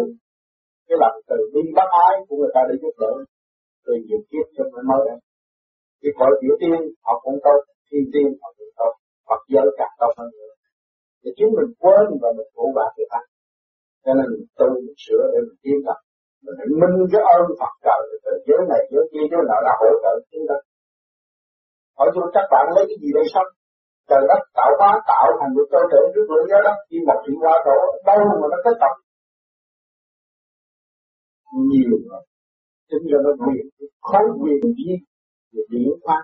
cái 0.88 0.98
lòng 1.02 1.18
từ 1.30 1.38
bi 1.54 1.62
bác 1.78 1.90
ái 2.06 2.14
của 2.28 2.36
người 2.40 2.52
ta 2.56 2.62
để 2.70 2.76
giúp 2.82 2.94
đỡ. 3.02 3.14
Từ 3.86 3.94
nhiều 4.06 4.22
kiếp 4.30 4.46
cho 4.56 4.64
mình 4.74 4.86
mới 4.90 5.02
đây 5.08 5.20
cái 6.02 6.12
cõi 6.20 6.32
tiểu 6.42 6.54
tiên, 6.62 6.80
họ 7.06 7.14
cũng 7.24 7.40
tốt 7.46 7.60
thiên 7.88 8.04
tiên, 8.14 8.28
họ 8.42 8.50
cũng 8.58 8.72
tốt 8.80 8.94
hoặc 9.28 9.42
giới 9.54 9.68
càng 9.80 9.94
tốt 10.00 10.12
hơn 10.18 10.30
nữa 10.38 10.52
thì 11.22 11.30
chính 11.38 11.52
mình 11.58 11.70
quên 11.82 12.06
và 12.22 12.30
mình 12.38 12.50
phụ 12.56 12.66
bạc 12.78 12.92
người 12.98 13.10
ta 13.14 13.22
cho 14.04 14.12
nên 14.18 14.26
mình 14.32 14.46
tu 14.58 14.68
mình 14.86 14.98
sửa 15.06 15.24
để 15.34 15.40
mình 15.48 15.60
tiến 15.64 15.78
tập 15.86 15.98
mình 16.44 16.56
phải 16.60 16.70
minh 16.82 16.96
cái 17.12 17.24
ơn 17.36 17.44
Phật 17.60 17.74
trời 17.86 18.02
từ 18.24 18.34
giới 18.48 18.62
này, 18.72 18.82
giới 18.92 19.06
kia, 19.12 19.26
giới 19.32 19.44
nào 19.50 19.60
đã 19.68 19.74
hỗ 19.82 19.90
trợ 20.04 20.14
chúng 20.32 20.46
ta. 20.50 20.58
Hỏi 21.98 22.08
tôi, 22.14 22.26
các 22.36 22.46
bạn 22.52 22.66
lấy 22.76 22.84
cái 22.90 22.98
gì 23.04 23.10
để 23.18 23.24
sống? 23.34 23.50
Trời 24.10 24.24
đất, 24.30 24.42
tạo 24.58 24.72
hóa, 24.80 24.92
tạo 25.10 25.26
thành 25.40 25.52
một 25.56 25.68
cơ 25.74 25.82
thể 25.92 26.02
trước 26.14 26.26
lưỡi 26.32 26.44
gió 26.52 26.60
đất 26.68 26.78
khi 26.88 26.98
một 27.08 27.20
chuyện 27.24 27.38
qua 27.44 27.54
đổ, 27.68 27.80
đâu 28.08 28.20
mà 28.42 28.48
nó 28.54 28.60
kết 28.66 28.76
tập 28.84 28.94
nhiều 31.70 31.94
rồi 32.10 32.24
chính 32.90 33.06
ra 33.12 33.20
nó 33.26 33.32
quyền 33.46 33.66
khối 34.02 34.26
quyền 34.42 34.62
gì 34.78 34.92
về 35.54 35.64
điển 35.72 35.92
pháp 36.06 36.24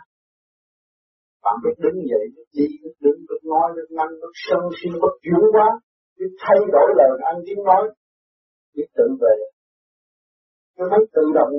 bạn 1.43 1.55
biết 1.63 1.75
đứng 1.83 1.97
dậy 2.11 2.23
biết 2.35 2.47
đi 2.57 2.65
biết 2.81 2.95
đứng 3.03 3.19
biết 3.27 3.41
nói 3.51 3.67
biết 3.75 3.87
ngăn 3.95 4.09
biết 4.21 4.33
sân 4.45 4.61
si 4.77 4.89
biết 4.93 5.13
chuyển 5.23 5.41
quá 5.55 5.67
biết 6.17 6.31
thay 6.43 6.59
đổi 6.75 6.89
lời 6.99 7.11
ăn 7.31 7.35
tiếng 7.45 7.63
nói 7.69 7.83
biết 8.75 8.87
tự 8.97 9.07
về 9.21 9.35
tôi 10.77 10.87
thấy 10.91 11.01
tự 11.15 11.25
động. 11.39 11.53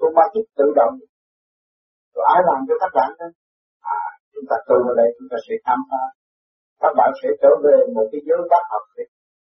Tôi 0.00 0.10
ba 0.16 0.24
thích 0.34 0.48
tự 0.58 0.66
động. 0.80 0.94
Rồi 2.14 2.24
ai 2.34 2.40
làm 2.48 2.60
cho 2.68 2.74
các 2.82 2.92
bạn 2.98 3.10
đó? 3.18 3.28
À 3.96 4.00
chúng 4.32 4.46
ta 4.50 4.56
tu 4.68 4.76
ở 4.90 4.94
đây 5.00 5.08
chúng 5.16 5.28
ta 5.32 5.38
sẽ 5.46 5.54
khám 5.64 5.80
phá. 5.90 6.04
Các 6.82 6.92
bạn 6.98 7.10
sẽ 7.20 7.28
trở 7.42 7.52
về 7.64 7.76
một 7.96 8.06
cái 8.12 8.20
giới 8.26 8.40
bác 8.52 8.64
học 8.72 8.84
để 8.96 9.04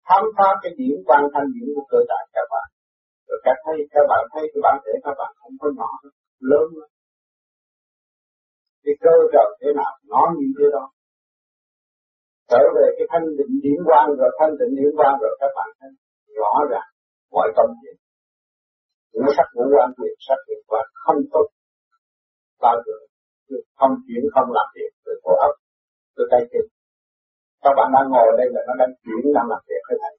khám 0.08 0.24
phá 0.36 0.48
cái 0.62 0.72
điểm 0.78 0.96
quan 1.08 1.22
thanh 1.32 1.48
điểm 1.54 1.68
của 1.74 1.86
cơ 1.92 1.98
thể 2.08 2.20
các 2.36 2.46
bạn. 2.52 2.66
Rồi 3.28 3.38
các 3.46 3.56
thấy, 3.64 3.76
các 3.94 4.04
bạn 4.10 4.22
thấy 4.32 4.44
cái 4.52 4.60
bản 4.66 4.76
thể 4.84 4.92
các 5.04 5.14
bạn 5.20 5.30
không 5.40 5.54
có 5.60 5.68
nhỏ, 5.78 5.90
lớn 6.50 6.66
lắm. 6.78 6.90
Cái 8.84 8.94
cơ 9.04 9.14
trời 9.32 9.48
thế 9.60 9.70
nào, 9.80 9.92
nó 10.12 10.22
như 10.38 10.48
thế 10.56 10.66
đó 10.76 10.84
trở 12.52 12.62
về 12.76 12.86
cái 12.96 13.06
thanh 13.12 13.26
định 13.38 13.54
điểm 13.64 13.80
quan 13.88 14.06
rồi, 14.18 14.30
thanh 14.38 14.52
định 14.60 14.72
điểm 14.78 14.92
quan 14.98 15.12
rồi, 15.22 15.32
các 15.40 15.50
bạn 15.56 15.68
thấy 15.78 15.90
rõ 16.40 16.52
ràng 16.72 16.88
mọi 17.34 17.48
công 17.56 17.72
việc 17.82 17.96
ngũ 19.12 19.26
sắc 19.36 19.48
ngũ 19.54 19.64
quan 19.74 19.88
quyền 19.98 20.14
sắc 20.26 20.38
quyền 20.46 20.60
quan 20.70 20.86
không 21.04 21.20
tốt. 21.32 21.46
Bao 22.64 22.76
giờ 22.86 22.96
không 23.78 23.94
chuyển, 24.06 24.22
không 24.34 24.48
làm 24.58 24.68
việc 24.76 24.90
từ 25.04 25.12
cổ 25.24 25.32
ấp 25.48 25.52
từ 26.16 26.22
tay 26.30 26.42
chân 26.52 26.64
các 27.64 27.72
bạn 27.78 27.88
đang 27.94 28.06
ngồi 28.12 28.28
đây 28.40 28.48
là 28.54 28.60
nó 28.68 28.74
đang 28.80 28.92
chuyển, 29.02 29.22
đang 29.36 29.48
làm 29.52 29.60
việc 29.68 29.82
thế 29.88 29.96
này 30.04 30.14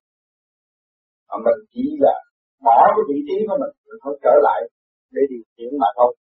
mà 1.29 1.35
mình 1.45 1.59
chỉ 1.73 1.83
là 2.05 2.15
bỏ 2.65 2.77
cái 2.95 3.03
vị 3.09 3.17
trí 3.27 3.37
của 3.47 3.57
mình 3.61 3.73
mình 3.87 3.99
không 4.03 4.17
trở 4.25 4.33
lại 4.47 4.59
để 5.13 5.21
điều 5.31 5.43
khiển 5.53 5.71
mà 5.81 5.89
thôi. 5.97 6.11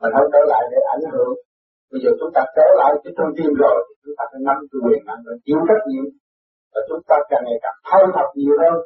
Mình 0.00 0.12
không 0.16 0.28
trở 0.34 0.42
lại 0.52 0.62
để 0.72 0.78
ảnh 0.94 1.04
hưởng 1.12 1.32
bây 1.94 2.00
giờ 2.04 2.10
chúng 2.20 2.32
ta 2.36 2.42
trở 2.56 2.66
lại 2.80 2.92
cái 3.02 3.12
thông 3.18 3.32
tin 3.36 3.50
rồi, 3.62 3.76
thì 3.86 3.94
chúng 4.02 4.16
ta 4.18 4.24
phải 4.30 4.40
nắm 4.46 4.56
cái 4.70 4.78
quyền 4.84 5.00
năng 5.08 5.20
và 5.26 5.34
chịu 5.44 5.58
trách 5.68 5.84
nhiệm. 5.90 6.06
Và 6.72 6.80
chúng 6.88 7.02
ta 7.08 7.16
càng 7.30 7.44
ngày 7.46 7.58
càng 7.64 7.78
thâu 7.88 8.04
thập 8.16 8.28
nhiều 8.38 8.54
hơn 8.62 8.76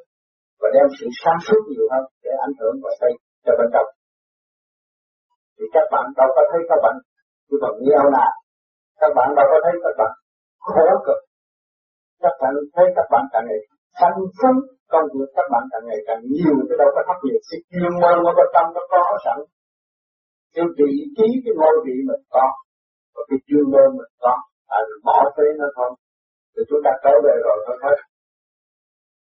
và 0.61 0.69
đem 0.75 0.87
sự 0.97 1.07
sáng 1.21 1.41
suốt 1.47 1.61
nhiều 1.71 1.87
hơn 1.93 2.05
để 2.25 2.33
ảnh 2.47 2.55
hưởng 2.61 2.77
và 2.85 2.91
xây 3.01 3.13
cho 3.45 3.53
bên 3.59 3.69
trong. 3.75 3.89
Thì 5.57 5.65
các 5.75 5.87
bạn 5.93 6.05
đâu 6.19 6.29
có 6.37 6.43
thấy 6.51 6.61
các 6.71 6.79
bạn 6.85 6.95
như 7.49 7.57
bằng 7.65 7.77
nghèo 7.85 8.05
nào 8.17 8.33
các 9.01 9.13
bạn 9.17 9.29
đâu 9.39 9.47
có 9.53 9.59
thấy 9.65 9.75
các 9.85 9.95
bạn 10.01 10.13
khổ 10.69 10.87
cực. 11.07 11.21
Các 12.23 12.35
bạn 12.41 12.53
thấy 12.75 12.87
các 12.97 13.07
bạn 13.13 13.25
càng 13.33 13.45
ngày 13.49 13.61
thanh 13.99 14.19
phấn 14.39 14.55
công 14.93 15.07
việc 15.15 15.31
các 15.37 15.47
bạn 15.53 15.65
càng 15.73 15.85
ngày 15.89 16.01
càng 16.09 16.21
nhiều, 16.35 16.55
cái 16.69 16.77
đâu 16.81 16.89
có 16.95 17.01
thất 17.09 17.19
nghiệp. 17.25 17.41
Cái 17.51 17.61
chuyên 17.71 17.93
môn 18.03 18.17
nó 18.25 18.31
có 18.39 18.45
tâm 18.55 18.67
nó 18.77 18.83
có 18.93 19.01
sẵn. 19.25 19.39
Cái 20.55 20.65
vị 20.79 20.93
trí, 21.17 21.29
cái 21.45 21.55
ngôi 21.61 21.75
vị 21.85 21.97
mình 22.09 22.23
có 22.35 22.45
và 23.19 23.23
cái 23.29 23.39
chuyên 23.47 23.65
môn 23.73 23.89
mình 23.99 24.13
có 24.25 24.33
à 24.77 24.79
bỏ 25.07 25.19
phế 25.35 25.47
nó 25.61 25.69
không, 25.77 25.93
thì 26.53 26.63
chúng 26.69 26.83
ta 26.85 26.93
tới 27.05 27.17
về 27.25 27.35
rồi 27.47 27.59
thôi 27.67 27.77
hết 27.85 27.99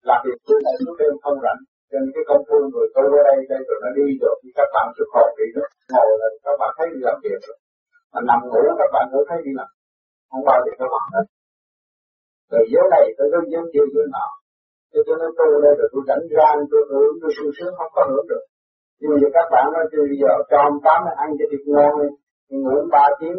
làm 0.09 0.21
việc 0.27 0.39
trước 0.47 0.61
này 0.67 0.75
lúc 0.87 0.97
đêm 1.01 1.15
không 1.25 1.39
rảnh 1.45 1.61
cho 1.91 1.97
nên 2.01 2.11
cái 2.15 2.25
công 2.29 2.43
phu 2.49 2.59
người 2.73 2.89
tôi 2.95 3.05
ở 3.19 3.23
đây 3.29 3.39
đây 3.53 3.61
rồi 3.69 3.79
nó 3.85 3.91
đi 3.99 4.07
rồi 4.23 4.35
thì 4.41 4.49
các 4.59 4.69
bạn 4.75 4.87
xuất 4.97 5.09
khỏi 5.13 5.29
đi 5.39 5.47
nó 5.57 5.65
ngồi 5.93 6.11
là 6.21 6.29
các 6.45 6.57
bạn 6.61 6.71
thấy 6.77 6.87
đi 6.95 7.01
làm 7.09 7.17
việc 7.25 7.41
rồi. 7.47 7.59
Mà 8.13 8.21
nằm 8.29 8.41
ngủ 8.51 8.63
các 8.81 8.91
bạn 8.95 9.05
cũng 9.13 9.25
thấy 9.29 9.39
đi 9.47 9.53
làm 9.59 9.71
không 10.31 10.45
bao 10.49 10.59
giờ 10.65 10.73
các 10.81 10.89
bạn 10.95 11.07
hết. 11.15 11.27
Rồi 12.51 12.63
dưới 12.73 12.85
này 12.95 13.05
tới 13.17 13.27
có 13.33 13.39
dưới 13.53 13.65
kia 13.73 13.87
dưới 13.95 14.07
nọ 14.15 14.27
cho 14.93 15.01
tôi 15.07 15.17
nói 15.21 15.31
tu 15.39 15.47
đây 15.65 15.75
rồi 15.79 15.89
tôi 15.93 16.03
rảnh 16.09 16.25
rang 16.37 16.59
tôi 16.71 16.83
hưởng 16.91 17.13
tôi 17.21 17.31
sung 17.37 17.51
sướng 17.57 17.73
không 17.79 17.93
có 17.97 18.03
hưởng 18.11 18.27
được. 18.31 18.45
Nhưng 18.99 19.11
mà 19.13 19.29
các 19.37 19.47
bạn 19.53 19.65
nói 19.75 19.85
bây 20.09 20.19
giờ 20.23 20.33
cho 20.51 20.59
ông 20.69 20.77
tám 20.87 21.01
ăn 21.23 21.29
cho 21.39 21.45
thịt 21.51 21.63
ngon 21.73 21.93
đi 22.49 22.57
ngủ 22.65 22.77
ba 22.95 23.05
tiếng 23.21 23.39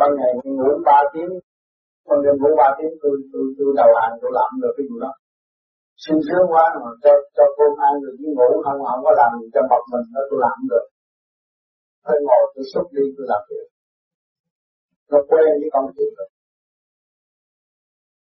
ban 0.00 0.10
ngày 0.18 0.32
mình 0.40 0.54
ngủ 0.56 0.70
ba 0.88 0.98
tiếng 1.12 1.32
ban 2.08 2.18
đêm 2.24 2.34
ngủ 2.40 2.50
ba 2.60 2.68
tiếng, 2.78 2.92
tôi 3.02 3.14
tôi 3.32 3.44
tôi 3.56 3.68
đầu 3.80 3.90
hàng, 3.98 4.14
tôi 4.20 4.30
làm 4.38 4.50
được 4.62 4.72
cái 4.76 4.84
gì 4.90 4.96
đó. 5.04 5.12
Sung 6.04 6.20
sướng 6.26 6.46
quá, 6.52 6.64
mà 6.82 6.90
cho 7.02 7.12
cho 7.36 7.44
cô 7.56 7.64
ăn 7.88 7.92
được 8.02 8.14
đi 8.20 8.28
ngủ, 8.36 8.50
không 8.64 8.78
không 8.88 9.02
có 9.06 9.12
làm 9.20 9.30
cho 9.54 9.60
bọc 9.70 9.82
mình 9.92 10.06
nó 10.14 10.20
tôi 10.30 10.38
làm 10.46 10.58
được. 10.70 10.84
Tôi 12.04 12.16
ngồi, 12.26 12.42
tôi 12.54 12.64
xúc 12.72 12.86
đi, 12.96 13.04
tôi 13.16 13.26
làm 13.32 13.42
được 13.50 13.66
nó 15.10 15.18
quen 15.28 15.50
với 15.60 15.70
công 15.74 15.86
việc 15.96 16.10
rồi. 16.18 16.28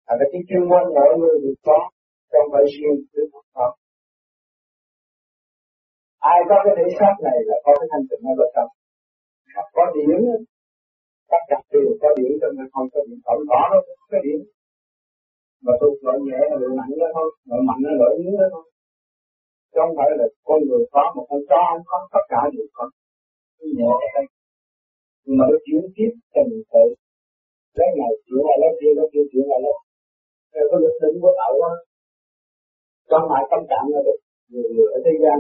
Là 0.07 0.15
cái 0.33 0.41
chuyên 0.49 0.63
môn 0.71 0.85
mỗi 0.97 1.11
người 1.21 1.37
được 1.43 1.57
có 1.67 1.79
trong 2.33 2.47
phải 2.53 2.65
riêng 2.73 2.97
với 3.13 3.25
Phật. 3.33 3.45
Pháp 3.55 3.73
ai 6.33 6.39
có 6.49 6.57
cái 6.65 6.73
thể 6.79 6.87
xác 6.99 7.15
này 7.27 7.39
là 7.49 7.57
có 7.65 7.73
cái 7.79 7.89
thanh 7.93 8.05
tịnh 8.09 8.23
ở 8.31 8.35
bên 8.39 8.49
trong 8.55 8.71
có 9.77 9.83
điểm 9.97 10.21
tất 11.33 11.43
cả 11.51 11.59
đều 11.73 11.89
có 12.01 12.09
điểm 12.19 12.33
trong 12.41 12.53
nên 12.59 12.69
không 12.73 12.89
có 12.93 13.01
điểm 13.09 13.21
tổng 13.27 13.43
có 13.51 13.61
nó 13.73 13.79
có 13.87 14.05
cái 14.13 14.21
điểm. 14.27 14.41
Mà 15.65 15.73
tôi 15.81 15.91
loại 16.05 16.19
nhẹ 16.27 16.41
là 16.51 16.57
lỗi 16.63 16.73
nặng 16.79 16.93
đó 17.01 17.09
thôi, 17.17 17.29
loại 17.49 17.61
mạnh 17.69 17.81
là 17.87 17.93
loại 18.01 18.13
yếu 18.23 18.33
đó 18.41 18.47
thôi. 18.55 18.65
Chứ 19.73 19.79
không 19.83 19.95
phải 19.99 20.09
là 20.19 20.27
con 20.49 20.59
người 20.67 20.83
có 20.95 21.05
một 21.15 21.27
con 21.31 21.41
chó 21.51 21.63
không 21.73 21.83
có 21.91 21.99
tất 22.15 22.25
cả 22.33 22.41
đều 22.55 22.67
có. 22.77 22.85
Nhẹ 23.79 23.93
đây 24.15 24.27
nhưng 25.25 25.39
mà 25.39 25.45
nó 25.51 25.57
chuyển 25.65 25.83
tiếp 25.97 26.13
tình 26.35 26.53
tự. 26.73 26.87
Lấy 27.79 27.89
này 28.01 28.13
chuyển 28.25 28.41
qua 28.47 28.55
lấy 28.63 28.73
kia 28.81 28.93
lấy 28.99 29.07
kia 29.13 29.25
chuyển 29.31 29.45
qua 29.51 29.59
lấy. 29.65 29.77
Theo 30.53 30.65
cái 30.71 30.79
lực 30.85 30.97
định 31.03 31.17
của 31.23 31.33
tạo 31.41 31.53
á, 31.71 31.73
trong 33.11 33.25
lại 33.33 33.43
tâm 33.51 33.61
trạng 33.71 33.87
là 33.93 34.01
được. 34.07 34.21
Người 34.51 34.69
người 34.75 34.89
ở 34.97 34.99
thế 35.05 35.15
gian 35.23 35.39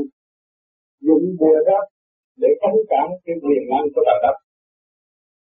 dùng 1.07 1.25
bùa 1.41 1.59
đó 1.69 1.79
để 2.43 2.51
chống 2.61 2.79
cản 2.93 3.07
cái 3.25 3.35
quyền 3.43 3.63
năng 3.71 3.87
của 3.95 4.03
đạo 4.09 4.19
đất 4.25 4.37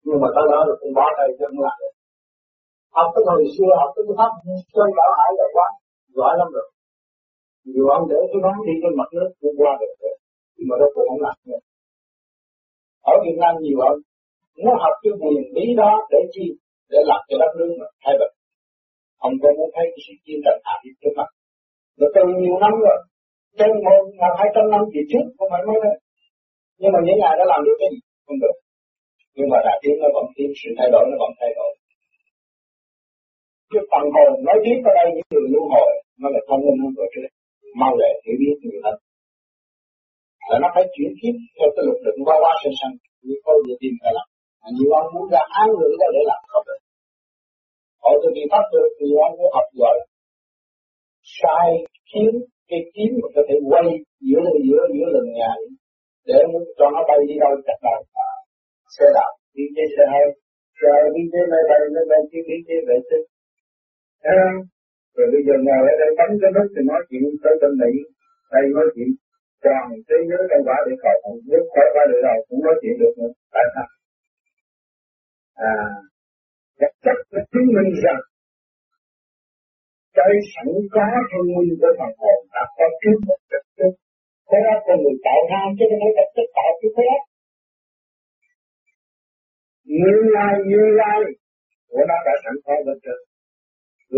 nhưng 0.04 0.18
mà 0.22 0.28
tới 0.36 0.46
đó 0.52 0.60
là 0.68 0.74
cũng 0.80 0.92
bỏ 0.98 1.06
tay 1.18 1.28
chân 1.38 1.52
lại. 1.66 1.80
Học 2.96 3.08
cái 3.14 3.22
hồi 3.28 3.44
xưa, 3.54 3.70
học 3.80 3.90
cái 3.94 4.04
pháp 4.18 4.32
chơi 4.74 4.88
bảo 4.98 5.10
hải 5.18 5.30
là 5.38 5.46
quá 5.54 5.66
giỏi 6.16 6.34
lắm 6.40 6.48
rồi. 6.56 6.68
Nhiều 7.70 7.86
ông 7.96 8.04
để 8.10 8.18
cái 8.30 8.40
nón 8.44 8.56
đi 8.66 8.74
trên 8.82 8.92
mặt 9.00 9.08
nước, 9.16 9.28
cũng 9.40 9.56
qua 9.60 9.72
được 9.80 9.94
rồi 10.02 10.14
nhưng 10.56 10.68
mà 10.70 10.76
đó 10.80 10.86
cũng 10.94 11.06
không 11.08 11.22
làm 11.26 11.36
nữa. 11.48 11.60
Ở 13.12 13.14
Việt 13.24 13.36
Nam 13.42 13.52
nhiều 13.64 13.78
ông 13.90 13.98
muốn 14.62 14.74
học 14.82 14.94
cái 15.02 15.12
quyền 15.20 15.42
lý 15.56 15.66
đó 15.82 15.90
để 16.12 16.20
chi? 16.34 16.46
Để 16.92 17.00
làm 17.10 17.20
cho 17.28 17.36
đất 17.42 17.52
nước 17.58 17.70
mà, 17.80 17.86
thay 18.02 18.14
đổi 18.20 18.30
ông 19.26 19.34
có 19.42 19.48
muốn 19.58 19.70
thấy 19.74 19.84
cái 19.92 20.00
sự 20.06 20.14
chiến 20.24 20.38
tranh 20.44 20.58
hạ 20.66 20.74
hiệp 20.82 20.94
trước 21.00 21.14
mặt. 21.18 21.28
Nó 21.98 22.06
từ 22.14 22.22
nhiều 22.42 22.56
năm 22.64 22.74
rồi, 22.86 22.98
trên 23.58 23.70
một 23.86 24.00
ngàn 24.18 24.32
hai 24.38 24.48
trăm 24.54 24.64
năm 24.72 24.82
về 24.94 25.02
trước, 25.10 25.24
không 25.36 25.48
phải 25.52 25.62
mới 25.68 25.78
đây. 25.86 25.96
Nhưng 26.80 26.92
mà 26.94 27.00
những 27.06 27.18
ngài 27.20 27.34
đã 27.38 27.44
làm 27.52 27.60
được 27.66 27.76
cái 27.80 27.88
gì? 27.92 28.00
Không 28.26 28.38
được 28.42 28.56
nhưng 29.36 29.48
mà 29.52 29.58
đại 29.66 29.76
tiến 29.82 29.94
nó 30.02 30.08
vẫn 30.16 30.26
tiến 30.36 30.48
sự 30.60 30.68
thay 30.78 30.88
đổi 30.94 31.04
nó 31.10 31.16
vẫn 31.22 31.32
thay 31.40 31.50
đổi. 31.58 31.70
Cái 33.72 33.82
phần 33.90 34.04
hồn 34.14 34.32
nói 34.48 34.58
tiếp 34.64 34.78
ở 34.90 34.92
đây 34.98 35.06
những 35.14 35.28
đường 35.32 35.48
luân 35.52 35.66
hồi 35.74 35.90
nó 36.20 36.26
là 36.34 36.40
thông 36.48 36.62
minh 36.64 36.78
hơn 36.82 36.92
rồi 36.98 37.08
trước 37.12 37.26
mau 37.80 37.92
lẹ 38.00 38.10
hiểu 38.24 38.36
biết 38.40 38.56
nhiều 38.62 38.80
hơn. 38.84 38.96
Là 40.48 40.56
nó 40.62 40.68
phải 40.74 40.84
chuyển 40.94 41.10
tiếp 41.20 41.34
theo 41.56 41.68
cái 41.74 41.84
lực 41.88 41.98
lượng 42.04 42.20
qua 42.26 42.36
qua 42.42 42.52
sinh 42.62 42.76
sanh. 42.80 42.94
Như 43.26 43.36
có 43.44 43.52
gì 43.66 43.74
tìm 43.80 43.94
phải 44.00 44.12
làm. 44.16 44.26
Mà 44.60 44.68
nhiều 44.76 44.90
ông 45.00 45.08
muốn 45.14 45.26
ra 45.32 45.42
án 45.60 45.68
ngữ 45.78 45.90
ra 46.00 46.08
để 46.14 46.22
làm 46.30 46.42
không 46.52 46.64
được. 46.68 46.80
Hỏi 48.02 48.14
tôi 48.22 48.30
đi 48.36 48.42
pháp 48.52 48.64
được 48.72 48.88
nhiều 49.00 49.18
ông 49.26 49.34
muốn 49.38 49.50
học 49.56 49.68
giỏi. 49.80 49.96
Sai 51.38 51.68
kiếm 52.10 52.32
cái 52.70 52.80
kiếm 52.94 53.10
mà 53.20 53.28
có 53.34 53.42
thể 53.48 53.56
quay 53.70 53.86
giữa 54.28 54.44
giữa 54.66 54.82
giữa 54.94 55.08
lần 55.14 55.26
nhà. 55.38 55.50
Để 56.28 56.38
cho 56.78 56.86
nó 56.94 57.00
bay 57.08 57.18
đi 57.28 57.34
đâu 57.42 57.52
chặt 57.66 57.78
đầu 57.86 58.00
à, 58.28 58.33
xe 58.94 59.07
đạp 59.16 59.33
đi 59.57 59.64
trên 59.74 59.88
xe 59.94 60.04
hơi 60.12 60.28
Rồi 60.83 61.00
đi 61.14 61.22
trên 61.33 61.44
máy 61.52 61.62
bay 61.68 61.80
nó 61.94 62.02
bay 62.11 62.20
đi 62.30 62.38
đi 62.48 62.57
trên 62.66 62.80
vệ 62.88 62.96
tinh 63.09 63.26
Thấy 64.22 64.35
không? 64.40 64.59
Rồi 65.16 65.26
bây 65.33 65.42
giờ 65.46 65.54
ngồi 65.66 65.83
ở 65.92 65.94
đây 66.02 66.11
bấm 66.18 66.30
cái 66.40 66.50
nút 66.54 66.68
thì 66.74 66.83
nói 66.90 67.00
chuyện 67.09 67.24
tới 67.42 67.54
bên 67.61 67.72
Mỹ. 67.80 67.92
Đây 68.54 68.64
nói 68.76 68.87
chuyện 68.94 69.11
toàn 69.64 69.87
thế 70.09 70.18
giới 70.28 70.42
trong 70.50 70.62
quả 70.66 70.76
địa 70.87 70.98
cầu 71.04 71.16
không 71.22 71.38
nước 71.50 71.64
khỏi 71.72 71.87
qua 71.94 72.02
địa 72.11 72.20
cầu 72.26 72.37
cũng 72.48 72.61
nói 72.66 72.74
chuyện 72.80 72.94
được 73.00 73.14
nữa. 73.20 73.33
Tại 73.54 73.66
sao? 73.74 73.88
À, 75.70 75.76
vật 76.80 76.92
chất 77.04 77.18
là 77.35 77.42
chứng 77.50 77.68
minh 77.74 77.90
rằng 78.04 78.22
cái 80.16 80.33
sẵn 80.52 80.68
có 80.94 81.04
thông 81.30 81.48
minh 81.54 81.70
của 81.80 81.92
phần 81.98 82.12
hồn 82.20 82.38
đã 82.54 82.62
có 82.76 82.87
trước 83.00 83.18
một 83.28 83.40
trực 83.50 83.64
tiếp 83.76 83.92
thế 84.48 84.59
đó 84.66 84.74
con 84.87 84.96
người 85.02 85.16
tạo 85.26 85.40
ra 85.50 85.61
chứ 85.76 85.85
không 85.90 86.00
phải 86.04 86.12
vật 86.18 86.28
chất 86.37 86.48
tạo 86.57 86.70
cái 86.80 86.90
thế 86.96 87.09
như 90.00 90.14
lai 90.36 90.54
như 90.70 90.82
lai, 91.00 91.20
của 91.90 92.04
nó 92.10 92.16
đã 92.26 92.34
sẵn 92.44 92.54
có 92.64 92.74
bên 92.86 92.98
trên. 93.04 93.18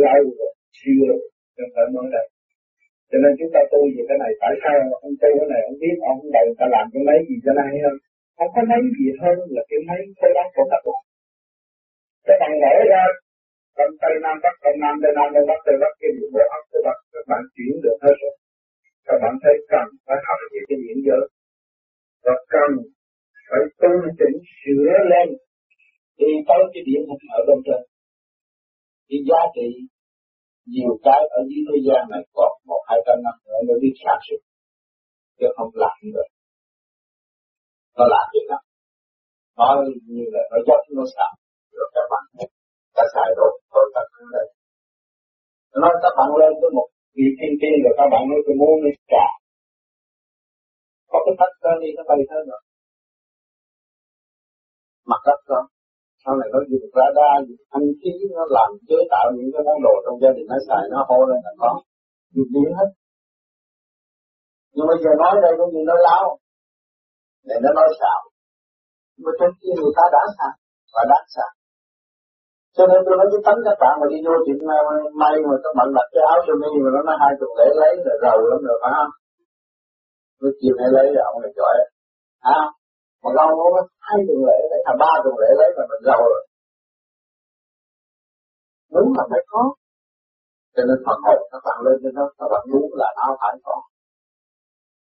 Lâu 0.05 0.23
rồi, 0.39 0.53
siêu 0.79 1.01
rồi 1.09 1.21
không 1.57 1.71
phải 1.75 1.87
mới 1.95 2.07
đây. 2.17 2.27
Cho 3.11 3.19
nên 3.23 3.33
chúng 3.39 3.51
ta 3.55 3.61
tu 3.73 3.81
về 3.95 4.03
cái 4.09 4.19
này, 4.23 4.33
tại 4.43 4.53
sao 4.63 4.75
ông 5.07 5.17
tu 5.23 5.31
cái 5.39 5.49
này? 5.53 5.63
Ông 5.71 5.79
biết, 5.83 5.97
ông 6.13 6.21
đầu 6.37 6.47
ta 6.59 6.67
làm 6.75 6.85
cái 6.93 7.03
mấy 7.09 7.19
gì 7.29 7.37
cho 7.45 7.53
nay 7.61 7.73
hơn. 7.85 7.97
Không 8.37 8.51
có 8.55 8.61
mấy 8.71 8.83
gì 8.99 9.07
hơn 9.23 9.37
là 9.55 9.63
cái 9.71 9.81
mấy 9.89 10.01
cái 10.21 10.31
đó 10.37 10.45
của 10.55 10.67
tập 10.73 10.83
cái 12.27 12.37
bằng 12.43 12.55
mở 12.63 12.75
ra 12.93 13.03
Đông 13.79 13.95
Tây 14.03 14.15
Nam 14.25 14.37
Bắc 14.45 14.55
Đông 14.65 14.79
Nam 14.83 14.95
Tây 15.03 15.13
Nam 15.19 15.29
đông 15.35 15.47
Bắc, 15.51 15.61
Tây 15.67 15.77
Bắc, 15.83 15.93
cái 16.01 16.11
bộ 16.35 16.45
óc 16.57 16.63
của 16.71 16.81
bạn 16.87 16.99
các 17.13 17.25
bạn 17.31 17.43
chuyển 17.55 17.75
được 17.85 17.99
hết 18.05 18.17
rồi. 18.23 18.35
Các 19.07 19.17
bạn 19.23 19.35
thấy 19.43 19.55
cần 19.73 19.87
phải 20.07 20.19
học 20.27 20.41
về 20.53 20.61
cái 20.69 20.77
điểm 20.83 20.99
giới. 21.07 21.25
Và 22.25 22.35
cần 22.55 22.71
phải 23.49 23.63
tu 23.83 23.93
chỉnh 24.19 24.37
sửa 24.59 24.93
lên 25.13 25.29
cái 26.77 26.85
điểm 26.89 27.03
ở 27.39 27.41
bên 27.49 27.59
trên. 27.67 27.81
Cái 29.09 29.21
giá 29.29 29.41
trị 29.57 29.69
nhiều 30.73 30.93
cái 31.07 31.21
ở 31.39 31.41
dưới 31.49 31.63
thế 31.69 31.79
gian 31.87 32.03
này 32.13 32.23
còn 32.37 32.53
một 32.71 32.83
hai 32.89 32.99
trăm 33.07 33.17
năm 33.27 33.35
nữa 33.45 33.59
mới 33.69 33.77
biết 33.83 33.95
sản 34.03 34.19
xuất 34.27 34.41
chứ 35.39 35.47
không 35.57 35.71
làm 35.85 35.97
được. 36.15 36.29
Nó 37.97 38.05
làm 38.15 38.27
được 38.35 38.47
lắm 38.53 38.63
nó 39.59 39.67
như 40.13 40.25
là 40.35 40.43
nó 40.51 40.59
dốc 40.67 40.81
nó 40.99 41.05
sẵn 41.15 41.33
rồi 41.77 41.89
các 41.95 42.07
bạn 42.13 42.25
ta 42.97 43.05
xài 43.15 43.29
rồi, 43.39 43.53
thôi 43.73 43.85
ta 43.95 44.01
không 44.13 44.29
lên. 44.35 44.47
Nói 45.83 45.93
các 46.03 46.13
bạn 46.19 46.29
lên 46.41 46.53
tới 46.61 46.71
một 46.79 46.89
vị 47.17 47.27
thiên 47.39 47.53
tiên 47.61 47.77
rồi 47.85 47.95
các 47.99 48.09
bạn 48.13 48.23
nói 48.31 48.41
tôi 48.47 48.55
muốn 48.61 48.75
đi 48.85 48.93
trả. 49.13 49.27
Có 51.11 51.19
cái 51.25 51.35
thách 51.41 51.55
ra 51.63 51.73
đi, 51.83 51.89
nó 51.97 52.03
bay 52.09 52.21
thế 52.31 52.39
rồi 52.51 52.61
mặt 55.11 55.21
đất 55.27 55.39
không 55.49 55.67
sau 56.27 56.35
này 56.41 56.49
nó 56.55 56.61
dùng 56.71 56.87
ra 56.97 57.07
đa 57.19 57.31
dùng 57.47 57.63
thanh 57.73 57.87
khí 58.01 58.13
nó 58.39 58.45
làm 58.57 58.69
chế 58.89 58.99
tạo 59.13 59.25
những 59.35 59.51
cái 59.55 59.63
món 59.67 59.79
đồ 59.87 59.95
trong 60.05 60.17
gia 60.23 60.31
đình 60.37 60.47
nó 60.53 60.59
xài 60.67 60.83
nó 60.93 60.99
hô 61.09 61.19
lên 61.31 61.41
là 61.47 61.53
có. 61.63 61.71
Dùng 62.35 62.51
biến 62.55 62.71
hết. 62.79 62.91
Nhưng 64.75 64.87
bây 64.91 64.99
giờ 65.03 65.11
nói 65.23 65.35
đây 65.45 65.53
cũng 65.59 65.71
như 65.73 65.83
nói 65.91 65.99
láo. 66.07 66.25
Để 67.49 67.57
nó 67.65 67.71
nói 67.79 67.89
xạo. 68.01 68.21
Mà 69.23 69.31
trên 69.39 69.51
kia 69.61 69.75
người 69.79 69.95
ta 69.99 70.05
đã 70.17 70.23
xạo 70.37 70.55
và 70.95 71.03
đã 71.13 71.19
xạo. 71.35 71.53
Cho 72.77 72.85
nên 72.91 73.01
tôi 73.05 73.15
nói 73.19 73.27
với 73.33 73.41
tánh 73.47 73.61
các 73.67 73.77
bạn 73.83 73.95
mà 74.01 74.07
đi 74.13 74.19
vô 74.27 74.35
chuyện 74.45 74.59
à, 74.77 74.79
may 75.23 75.35
mà 75.49 75.57
các 75.65 75.73
bạn 75.79 75.89
đặt 75.97 76.07
cái 76.15 76.23
áo 76.33 76.39
cho 76.47 76.55
mi 76.63 76.71
mà 76.85 76.91
nó 76.95 77.01
nói 77.09 77.17
hai 77.23 77.33
tuần 77.39 77.51
lễ 77.59 77.69
lấy 77.81 77.93
là 78.07 78.15
giàu 78.23 78.37
lắm 78.51 78.61
rồi 78.69 78.77
phải 78.83 78.93
không? 78.97 79.13
Tôi 80.41 80.51
chiều 80.59 80.75
nay 80.79 80.89
lấy 80.97 81.07
là 81.17 81.23
ông 81.31 81.39
này 81.43 81.53
giỏi. 81.59 81.77
À, 82.57 82.59
mà 83.27 83.31
đâu 83.39 83.49
có 83.75 83.81
hai 84.07 84.19
tuần 84.27 84.41
lễ 84.49 84.59
lấy, 84.71 84.81
à 84.91 84.95
ba 85.03 85.13
tuần 85.25 85.35
lễ 85.43 85.51
lấy 85.61 85.69
mà 85.77 85.85
mình 85.91 86.03
giàu 86.09 86.21
rồi. 86.33 86.43
Đúng 88.95 89.09
là 89.17 89.25
phải 89.31 89.43
có. 89.51 89.63
Cho 90.75 90.83
nên 90.89 90.99
phật 91.07 91.19
học 91.27 91.39
các 91.53 91.63
bạn 91.67 91.79
lên 91.87 91.97
trên 92.03 92.13
đó, 92.19 92.25
các 92.39 92.49
bạn 92.53 92.63
muốn 92.73 92.91
là 93.01 93.09
nó 93.19 93.27
phải 93.41 93.55
có. 93.67 93.77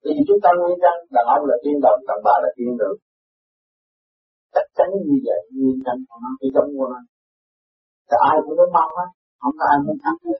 Vì 0.04 0.14
chúng 0.28 0.40
ta 0.44 0.50
nguyên 0.58 0.78
căn, 0.84 0.96
đàn 1.16 1.26
ông 1.36 1.44
là 1.50 1.56
tiên 1.64 1.78
đồng, 1.86 2.00
đàn 2.10 2.20
bà 2.28 2.36
là 2.44 2.50
tiên 2.58 2.72
nữ. 2.80 2.90
Chắc 4.56 4.66
chắn 4.78 4.88
như 5.08 5.18
vậy, 5.28 5.40
nguyên 5.56 5.80
căn 5.86 5.96
của 6.08 6.18
nó, 6.24 6.30
cái 6.40 6.50
giống 6.56 6.70
của 6.78 6.88
nó 6.94 7.00
thì 8.10 8.18
ai 8.30 8.38
cũng 8.44 8.56
muốn 8.60 8.70
mong 8.78 8.92
á 9.06 9.08
không 9.42 9.56
có 9.60 9.66
ai 9.74 9.78
muốn 9.86 9.98
thắng 10.04 10.18
hết 10.26 10.40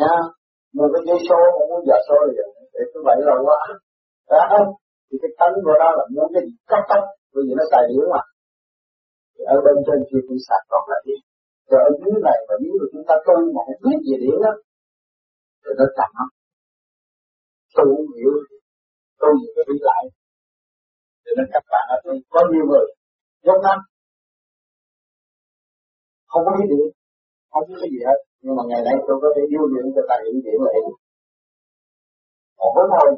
nha 0.00 0.14
một 0.76 0.88
cái 0.92 1.02
dây 1.08 1.18
số 1.28 1.38
cũng 1.54 1.68
muốn 1.70 1.82
giả 1.88 1.98
số 2.08 2.16
là 2.26 2.32
để 2.74 2.82
cứ 2.92 2.98
vậy 3.06 3.18
là 3.28 3.34
quá 3.46 3.60
đó 4.30 4.40
thì 5.10 5.16
cái 5.22 5.30
tánh 5.38 5.54
của 5.64 5.76
nó 5.82 5.88
là 5.98 6.04
muốn 6.14 6.28
cái 6.34 6.42
cấp 6.70 6.82
tốc, 6.90 7.02
bởi 7.32 7.42
vì 7.46 7.52
nó 7.58 7.64
tài 7.72 7.82
điển 7.88 8.04
mà. 8.12 8.22
Thì 9.34 9.42
ở 9.54 9.56
bên 9.64 9.76
trên 9.86 9.98
kia 10.08 10.22
cũng 10.26 10.40
sạch 10.48 10.64
còn 10.72 10.82
là 10.90 10.98
điện 11.06 11.22
rồi 11.70 11.80
ở 11.88 11.90
dưới 12.00 12.16
này 12.28 12.38
và 12.48 12.54
nếu 12.62 12.72
mà 12.78 12.86
chúng 12.92 13.04
ta 13.08 13.14
tu 13.26 13.36
mà 13.54 13.60
không 13.66 13.80
biết 13.84 13.98
về 14.06 14.16
điện 14.24 14.36
đó, 14.44 14.52
thì 15.62 15.70
nó 15.78 15.86
chậm 15.98 16.10
lắm. 16.18 16.28
Tu 17.76 17.84
không 17.96 18.12
hiểu. 18.16 18.32
Tu 19.20 19.28
gì 19.40 19.48
phải 19.54 19.64
đi 19.68 19.76
lại. 19.88 20.02
Cho 21.24 21.32
nên 21.36 21.46
các 21.52 21.64
bạn 21.72 21.84
ở 21.94 21.96
đây 22.04 22.16
có 22.34 22.40
nhiều 22.52 22.64
người? 22.70 22.86
Giống 23.46 23.60
năm. 23.66 23.78
Không 26.30 26.42
có 26.46 26.52
biết 26.58 26.68
điện 26.72 26.88
không 27.52 27.64
biết 27.68 27.78
cái 27.82 27.90
gì 27.94 28.00
hết. 28.08 28.18
Nhưng 28.42 28.54
mà 28.56 28.62
ngày 28.70 28.82
nay 28.86 28.96
tôi 29.06 29.16
có 29.22 29.28
thể 29.34 29.42
yêu 29.54 29.64
điện 29.72 29.84
cho 29.94 30.02
ta 30.08 30.16
hiện 30.24 30.36
điện 30.44 30.58
hiểu 30.74 30.88
còn 32.60 32.70
với 32.76 32.86
thôi 32.92 33.08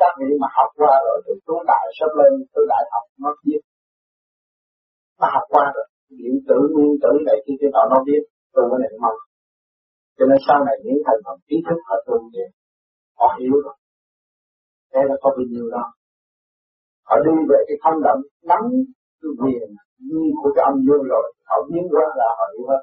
các 0.00 0.12
vị 0.20 0.30
mà 0.42 0.48
học 0.56 0.70
qua 0.80 0.94
rồi, 1.06 1.18
từ 1.26 1.32
tu 1.46 1.54
đại 1.70 1.86
sắp 1.98 2.10
lên 2.18 2.32
tu 2.52 2.60
đại 2.72 2.84
học 2.92 3.04
nó 3.22 3.30
biết. 3.44 3.60
Nó 5.20 5.26
học 5.34 5.46
qua 5.52 5.64
rồi 5.74 5.86
điện 6.20 6.34
tử, 6.48 6.58
nguyên 6.74 6.92
tử 7.02 7.12
này 7.28 7.38
kia 7.44 7.56
kia 7.60 7.70
nọ 7.74 7.82
nó 7.92 7.98
biết 8.08 8.22
tu 8.54 8.62
cái 8.70 8.78
này 8.84 8.92
mong 9.04 9.18
cho 10.16 10.24
nên 10.30 10.38
sau 10.46 10.58
này 10.66 10.76
những 10.84 11.00
thành 11.06 11.20
phần 11.24 11.36
kiến 11.48 11.60
thức 11.66 11.78
họ 11.88 11.96
tu 12.06 12.16
về 12.34 12.44
họ 13.18 13.28
hiểu 13.40 13.56
rồi. 13.64 13.76
Thế 14.92 15.00
là 15.08 15.16
có 15.22 15.28
bao 15.36 15.46
nhiêu 15.52 15.66
đó. 15.74 15.84
Họ 17.08 17.16
đi 17.26 17.34
về 17.50 17.58
cái 17.68 17.76
thông 17.82 17.98
động 18.06 18.20
nắm 18.50 18.62
cái 19.20 19.30
quyền, 19.40 19.66
như 20.08 20.22
của 20.38 20.50
cái 20.54 20.64
âm 20.70 20.76
dương 20.86 21.04
rồi. 21.12 21.26
Họ 21.48 21.56
biến 21.68 21.84
qua 21.92 22.06
là 22.20 22.28
họ 22.38 22.44
hiểu 22.52 22.66
hết. 22.70 22.82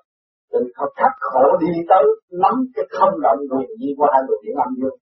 Nên 0.51 0.63
họ 0.77 0.85
khắc 0.97 1.13
khổ 1.27 1.45
đi 1.63 1.73
tới, 1.89 2.05
nắm 2.43 2.55
cái 2.75 2.85
không 2.97 3.13
động 3.25 3.39
quyền, 3.51 3.69
như 3.79 3.89
qua 3.97 4.07
hai 4.13 4.21
luồng 4.27 4.41
điện 4.45 4.55
âm 4.65 4.71
dương. 4.79 4.97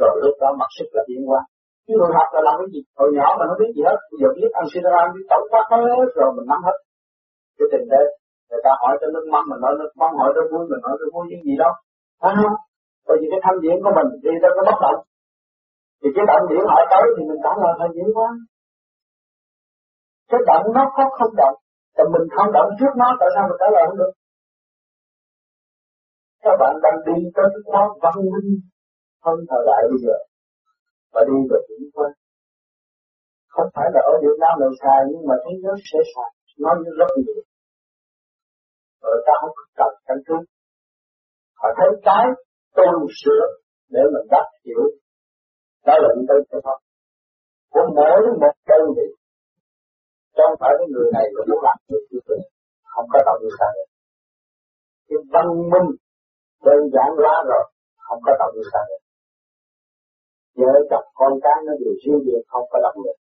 Rồi 0.00 0.14
lúc 0.22 0.34
đó 0.42 0.48
mặc 0.60 0.70
sức 0.78 0.88
là 0.96 1.02
biến 1.08 1.22
qua 1.30 1.40
chứ 1.84 1.92
người 1.98 2.12
học 2.18 2.28
là 2.34 2.40
làm 2.46 2.54
cái 2.60 2.68
gì? 2.72 2.80
Hồi 2.98 3.08
nhỏ 3.16 3.28
mà 3.38 3.44
nó 3.48 3.54
biết 3.60 3.70
gì 3.76 3.82
hết, 3.88 3.98
bây 4.10 4.18
giờ 4.20 4.28
biết 4.38 4.50
ăn 4.60 4.64
ra 4.86 5.02
biết 5.14 5.26
tổng 5.30 5.46
quát 5.50 5.64
hết 5.70 6.08
rồi 6.18 6.28
mình 6.36 6.46
nắm 6.50 6.60
hết. 6.66 6.76
Cái 7.56 7.66
tình 7.72 7.86
thế, 7.90 8.02
người 8.48 8.62
ta 8.64 8.72
hỏi 8.82 8.94
cho 9.00 9.06
nước 9.14 9.24
mắm, 9.32 9.42
mình 9.50 9.60
nói 9.64 9.72
nước 9.80 9.92
mắm, 10.00 10.10
hỏi 10.20 10.30
tới 10.34 10.44
vui 10.50 10.64
mình 10.70 10.82
nói 10.86 10.94
tới 11.00 11.08
vui 11.14 11.24
những 11.30 11.42
gì 11.48 11.54
đó. 11.62 11.70
Phải 12.20 12.32
không? 12.38 12.56
Bởi 13.06 13.16
vì 13.20 13.26
cái 13.32 13.40
thanh 13.44 13.58
điển 13.64 13.76
của 13.84 13.92
mình 13.98 14.08
đi 14.24 14.32
tới 14.42 14.50
cái 14.56 14.64
bất 14.68 14.78
động. 14.84 15.00
Thì 16.00 16.08
cái 16.16 16.24
động 16.30 16.44
điển 16.50 16.62
hỏi 16.72 16.82
tới 16.92 17.04
thì 17.14 17.22
mình 17.28 17.40
trả 17.44 17.52
lời 17.62 17.72
hơi 17.80 17.90
dễ 17.96 18.04
quá. 18.16 18.28
Cái 20.30 20.40
động 20.50 20.64
nó 20.76 20.82
có 20.96 21.04
không 21.18 21.34
động, 21.40 21.56
còn 21.96 22.06
mình 22.14 22.26
không 22.34 22.50
động 22.56 22.70
trước 22.78 22.92
nó, 23.00 23.08
tại 23.20 23.28
sao 23.34 23.42
mình 23.48 23.58
trả 23.60 23.68
lời 23.74 23.84
không 23.88 23.98
được? 24.02 24.12
Các 26.44 26.54
bạn 26.60 26.74
đang 26.84 26.98
đi 27.06 27.16
tới 27.36 27.46
cái 27.52 27.62
văn 28.02 28.14
minh 28.32 28.50
hơn 29.24 29.36
thời 29.50 29.62
đại 29.68 29.82
bây 29.90 29.98
giờ 30.04 30.16
và 31.14 31.20
đi 31.28 31.38
về 31.50 31.58
chuyển 31.66 31.82
qua 31.94 32.08
không 33.54 33.68
phải 33.74 33.88
là 33.94 34.00
ở 34.12 34.14
Việt 34.22 34.36
Nam 34.42 34.54
mình 34.60 34.74
xài, 34.82 35.00
nhưng 35.10 35.24
mà 35.28 35.34
thế 35.42 35.52
giới 35.62 35.76
sẽ 35.90 35.98
xài. 36.12 36.30
Nó 36.62 36.70
như 36.82 36.90
rất 37.00 37.10
nhiều 37.16 37.42
rồi 39.04 39.16
ta 39.26 39.32
không 39.40 39.54
cần 39.78 39.92
căn 40.06 40.18
cứ 40.26 40.36
họ 41.60 41.68
thấy 41.78 41.88
cái 42.08 42.24
tu 42.76 42.90
sửa 43.20 43.44
để 43.94 44.02
mình 44.14 44.26
đắc 44.30 44.46
hiểu, 44.64 44.82
đó 45.86 45.94
là 46.02 46.08
những 46.16 46.26
cái 46.28 46.60
không 46.64 46.80
của 47.72 47.86
mỗi 47.96 48.20
một 48.40 48.54
đơn 48.68 48.84
vị 48.96 49.08
trong 50.36 50.50
không 50.50 50.56
phải 50.60 50.72
cái 50.78 50.86
người 50.92 51.08
này 51.16 51.26
cũng 51.36 51.62
làm 51.66 51.78
được 51.88 52.04
như 52.10 52.18
vậy 52.28 52.40
không 52.92 53.06
có 53.12 53.18
tạo 53.26 53.36
như 53.42 53.50
sai 53.58 53.74
cái 55.08 55.18
văn 55.32 55.46
minh 55.72 55.88
đơn 56.66 56.80
giản 56.94 57.08
quá 57.18 57.34
rồi, 57.50 57.64
không 58.06 58.20
có 58.26 58.32
tạo 58.38 58.50
như 58.54 58.62
sai 58.72 58.86
vợ 60.60 60.72
chồng 60.90 61.06
con 61.18 61.32
cái 61.44 61.58
nó 61.66 61.72
đều 61.80 61.94
siêu 62.02 62.16
việt, 62.26 62.42
không 62.52 62.66
có 62.70 62.78
động 62.84 62.98
được 63.04 63.18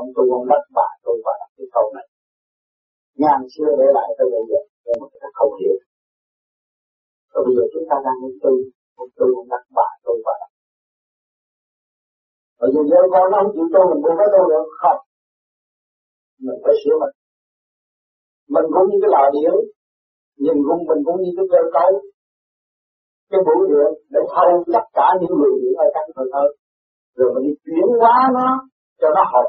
ông 0.00 0.08
tu, 0.16 0.24
ông 0.38 0.46
đất, 0.50 0.62
bà 0.78 0.88
tu 1.04 1.12
và 1.24 1.32
đặt 1.40 1.50
cái 1.56 1.66
câu 1.74 1.86
này. 1.96 2.06
Ngàn 3.22 3.40
xưa 3.52 3.70
để 3.80 3.86
lại 3.96 4.08
tới 4.18 4.26
bây 4.32 4.44
giờ, 4.50 4.60
để 4.86 4.92
mà 5.00 5.06
người 5.10 5.20
ta 5.24 5.28
không 5.38 5.52
hiểu 5.60 5.76
rồi 7.32 7.42
bây 7.46 7.54
giờ 7.56 7.64
chúng 7.72 7.86
ta 7.90 7.96
đang 8.06 8.18
đi 8.22 8.30
tu, 8.42 8.52
ông 9.02 9.10
tu, 9.18 9.26
ông 9.40 9.48
đất, 9.52 9.62
bà 9.78 9.88
tu 10.04 10.14
và 10.26 10.34
đặt 10.40 10.50
bởi 12.58 12.70
vì 12.74 12.82
vợ 12.90 13.00
con 13.12 13.24
nó 13.32 13.38
không 13.42 13.52
chịu 13.54 13.66
tu, 13.74 13.80
mình 13.90 14.00
cũng 14.04 14.16
có 14.20 14.26
tu 14.34 14.42
được, 14.50 14.66
không? 14.82 15.00
Mình 16.44 16.58
phải 16.64 16.74
sửa 16.80 16.96
mình. 17.02 17.14
Mình 18.54 18.66
cũng 18.74 18.86
như 18.90 18.96
cái 19.02 19.10
lò 19.14 19.24
điện 19.36 19.54
nhìn 20.44 20.58
cũng, 20.66 20.80
mình 20.88 21.00
cũng 21.06 21.18
như 21.22 21.30
cái 21.36 21.46
cơ 21.52 21.60
cấu, 21.76 21.90
cái 23.30 23.40
mũi 23.46 23.62
điện, 23.70 23.90
để 24.12 24.20
thâu 24.34 24.50
tất 24.74 24.84
cả 24.98 25.06
những 25.20 25.34
người 25.38 25.54
điện 25.62 25.74
ở 25.84 25.86
trong 25.94 26.08
thời 26.16 26.28
hơn 26.36 26.50
rồi 27.16 27.28
mình 27.34 27.54
chuyển 27.64 27.88
hóa 28.00 28.16
nó 28.36 28.48
cho 29.00 29.08
nó 29.16 29.22
hợp. 29.32 29.48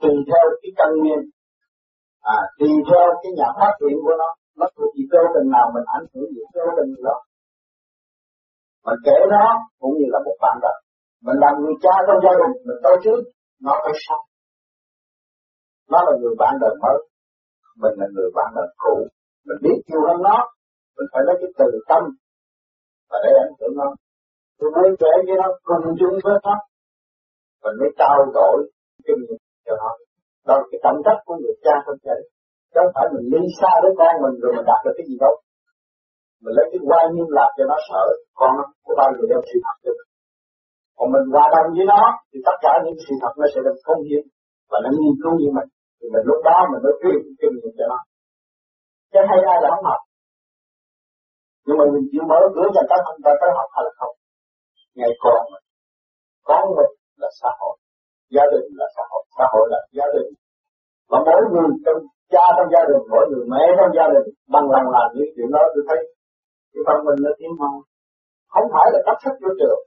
Tùy 0.00 0.14
theo 0.28 0.44
cái 0.62 0.70
căn 0.78 0.88
nguyên. 0.98 1.20
À 2.20 2.38
tùy 2.58 2.70
theo 2.88 3.06
cái 3.22 3.32
nhà 3.38 3.48
phát 3.58 3.72
triển 3.80 3.96
của 4.04 4.16
nó. 4.22 4.30
Nó 4.58 4.66
thuộc 4.76 4.90
gì 4.96 5.04
cơ 5.12 5.20
tình 5.34 5.48
nào 5.54 5.66
mình 5.74 5.86
ảnh 5.98 6.06
hưởng 6.12 6.28
gì 6.34 6.42
cơ 6.54 6.64
tình 6.76 6.90
đó. 7.08 7.16
Mình 8.86 8.98
kể 9.06 9.16
nó 9.34 9.44
cũng 9.80 9.94
như 9.98 10.06
là 10.14 10.18
một 10.26 10.36
bạn 10.42 10.58
đời 10.62 10.78
mình 11.26 11.38
làm 11.44 11.54
người 11.60 11.76
cha 11.84 11.94
trong 12.06 12.18
gia 12.24 12.34
đình, 12.40 12.54
mình 12.66 12.80
tới 12.84 12.96
trước, 13.04 13.20
nó 13.66 13.72
phải 13.82 13.94
sống. 14.06 14.24
Nó 15.92 15.98
là 16.06 16.12
người 16.20 16.34
bạn 16.38 16.54
đời 16.60 16.74
mới. 16.82 16.98
Mình 17.82 17.94
là 18.00 18.06
người 18.14 18.30
bạn 18.36 18.48
đời 18.56 18.68
cũ. 18.82 18.94
Mình 19.46 19.58
biết 19.64 19.78
nhiều 19.86 20.02
hơn 20.08 20.18
nó. 20.28 20.36
Mình 20.96 21.08
phải 21.12 21.22
lấy 21.26 21.36
cái 21.40 21.50
từ 21.58 21.68
tâm 21.88 22.02
và 23.10 23.18
để 23.24 23.30
ảnh 23.46 23.54
hưởng 23.60 23.74
nó 23.80 23.88
tôi 24.58 24.68
mới 24.76 24.88
kể 25.02 25.12
với 25.26 25.36
nó 25.40 25.48
cùng 25.68 25.94
chung 25.98 26.16
với 26.24 26.34
nó 26.46 26.54
mình 27.62 27.76
mới 27.80 27.90
trao 28.00 28.16
đổi 28.38 28.56
kinh 29.06 29.20
nghiệm 29.24 29.40
cho 29.66 29.74
nó. 29.82 29.90
Đó 30.46 30.54
là 30.58 30.64
cái 30.70 30.78
trọng 30.84 30.98
trách 31.04 31.20
của 31.26 31.36
người 31.40 31.56
cha 31.64 31.74
trong 31.84 31.98
gia 32.04 32.14
chứ 32.72 32.78
không 32.80 32.92
phải 32.94 33.06
mình 33.14 33.26
đi 33.32 33.42
xa 33.58 33.72
với 33.82 33.92
con 33.98 34.12
mình 34.24 34.34
rồi 34.40 34.50
mình 34.56 34.66
đạt 34.70 34.80
được 34.84 34.94
cái 34.98 35.06
gì 35.10 35.16
đâu. 35.24 35.34
Mình 36.42 36.54
lấy 36.56 36.66
cái 36.72 36.80
quan 36.88 37.04
nghiêm 37.06 37.30
lạc 37.36 37.50
cho 37.56 37.64
nó 37.72 37.78
sợ, 37.88 38.04
con 38.38 38.50
nó 38.58 38.64
của 38.84 38.94
bao 39.00 39.08
giờ 39.16 39.24
đem 39.30 39.40
sự 39.48 39.56
thật 39.64 39.76
cho 39.84 39.90
mình. 39.98 40.10
Còn 40.96 41.06
mình 41.14 41.24
hòa 41.32 41.46
đồng 41.54 41.68
với 41.76 41.86
nó, 41.92 42.02
thì 42.30 42.38
tất 42.46 42.56
cả 42.64 42.72
những 42.84 42.98
sự 43.04 43.14
thật 43.22 43.32
nó 43.40 43.46
sẽ 43.52 43.60
được 43.66 43.78
công 43.86 44.00
hiến 44.08 44.22
và 44.70 44.78
nó 44.84 44.90
nghiên 44.98 45.14
cứu 45.22 45.32
như 45.40 45.48
mình. 45.58 45.68
Thì 45.98 46.06
mình 46.14 46.24
lúc 46.30 46.40
đó 46.48 46.56
mình 46.70 46.82
mới 46.84 46.94
truyền 47.00 47.20
kinh 47.40 47.54
nghiệm 47.56 47.72
cho 47.78 47.86
nó. 47.92 47.98
Cái 49.12 49.22
hay 49.28 49.38
ai 49.52 49.58
là 49.62 49.68
không 49.72 49.84
học? 49.90 50.00
Nhưng 51.66 51.76
mà 51.80 51.84
mình 51.92 52.04
chịu 52.10 52.24
mở 52.30 52.40
cửa 52.54 52.68
cho 52.74 52.82
các 52.90 53.00
anh 53.10 53.20
ta 53.24 53.32
tới 53.40 53.50
học 53.58 53.68
hay 53.74 53.82
là 53.86 53.92
không 53.98 54.14
ngày 54.98 55.12
còn 55.24 55.40
mình. 55.52 55.64
Con 56.48 56.64
mình 56.76 56.92
là 57.22 57.28
xã 57.40 57.50
hội. 57.60 57.76
Gia 58.34 58.44
đình 58.52 58.66
là 58.80 58.86
xã 58.96 59.02
hội. 59.10 59.22
Xã 59.38 59.44
hội 59.52 59.64
là 59.72 59.80
gia 59.98 60.06
đình. 60.16 60.28
Và 61.10 61.18
mỗi 61.26 61.42
người 61.52 61.70
trong 61.84 61.98
cha 62.32 62.44
trong 62.56 62.68
gia 62.74 62.82
đình, 62.90 63.02
mỗi 63.12 63.24
người 63.30 63.44
mẹ 63.52 63.64
trong 63.78 63.90
gia 63.98 64.06
đình, 64.14 64.26
bằng 64.54 64.66
lòng 64.74 64.86
làm 64.94 65.08
những 65.14 65.30
chuyện 65.34 65.50
đó, 65.54 65.62
tôi 65.74 65.84
thấy. 65.88 66.00
Cái 66.72 66.82
phần 66.86 66.98
mình 67.06 67.18
nó 67.24 67.30
tiến 67.38 67.50
mau 67.60 67.74
không 68.52 68.66
phải 68.74 68.86
là 68.92 69.00
cấp 69.06 69.16
sách 69.22 69.36
vô 69.42 69.50
trường. 69.60 69.80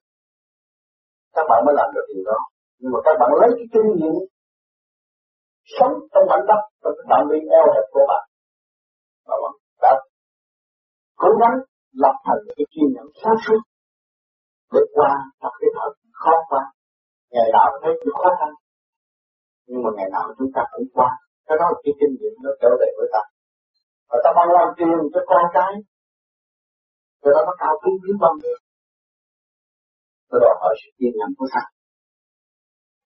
Các 1.35 1.45
bạn 1.49 1.59
mới 1.65 1.73
làm 1.79 1.89
được 1.95 2.05
điều 2.11 2.23
đó. 2.31 2.39
Nhưng 2.79 2.91
mà 2.93 2.99
các 3.05 3.15
bạn 3.19 3.29
lấy 3.41 3.49
cái 3.57 3.67
kinh 3.73 3.89
nghiệm 3.97 4.15
sống 5.77 5.93
trong 6.13 6.25
bản 6.29 6.41
đất 6.49 6.61
trong 6.81 6.93
cái 6.97 7.05
phạm 7.09 7.23
vi 7.29 7.39
eo 7.57 7.65
hẹp 7.73 7.85
của 7.93 8.05
bạn. 8.11 8.23
Và 9.27 9.35
bạn 9.43 9.53
đã 9.83 9.91
cố 11.21 11.29
gắng 11.41 11.55
lập 12.03 12.15
thành 12.25 12.41
cái 12.57 12.65
kinh 12.73 12.87
nhẫn 12.93 13.07
sáng 13.21 13.37
suốt 13.43 13.61
để 14.73 14.81
qua 14.95 15.11
thật 15.41 15.53
cái 15.59 15.69
thật 15.75 15.91
khó 16.21 16.33
qua 16.49 16.63
ngày 17.33 17.47
nào 17.55 17.67
thấy 17.81 17.93
cũng 17.99 18.15
khó 18.21 18.29
khăn. 18.39 18.51
Nhưng 19.67 19.81
mà 19.83 19.89
ngày 19.97 20.09
nào 20.15 20.25
chúng 20.37 20.51
ta 20.55 20.61
cũng 20.71 20.87
qua. 20.95 21.09
Cái 21.47 21.55
đó 21.59 21.65
là 21.71 21.77
cái 21.83 21.93
kinh 21.99 22.13
nghiệm 22.17 22.33
nó 22.45 22.51
trở 22.61 22.71
về 22.81 22.89
với 22.97 23.07
ta. 23.13 23.23
Và 24.09 24.17
ta 24.23 24.29
bằng 24.37 24.49
làm 24.57 24.67
tiền 24.77 24.97
cho 25.13 25.21
con 25.29 25.43
cái. 25.57 25.71
Rồi 27.21 27.31
đó 27.35 27.41
nó 27.47 27.53
cao 27.61 27.73
quý 27.81 27.91
biết 28.03 28.17
bao 28.23 28.33
nhiêu 28.41 28.57
nó 30.29 30.37
đòi 30.43 30.55
hỏi 30.61 30.73
sự 30.81 30.89
kiên 30.97 31.11
nhẫn 31.17 31.31
của 31.37 31.47
ta. 31.53 31.63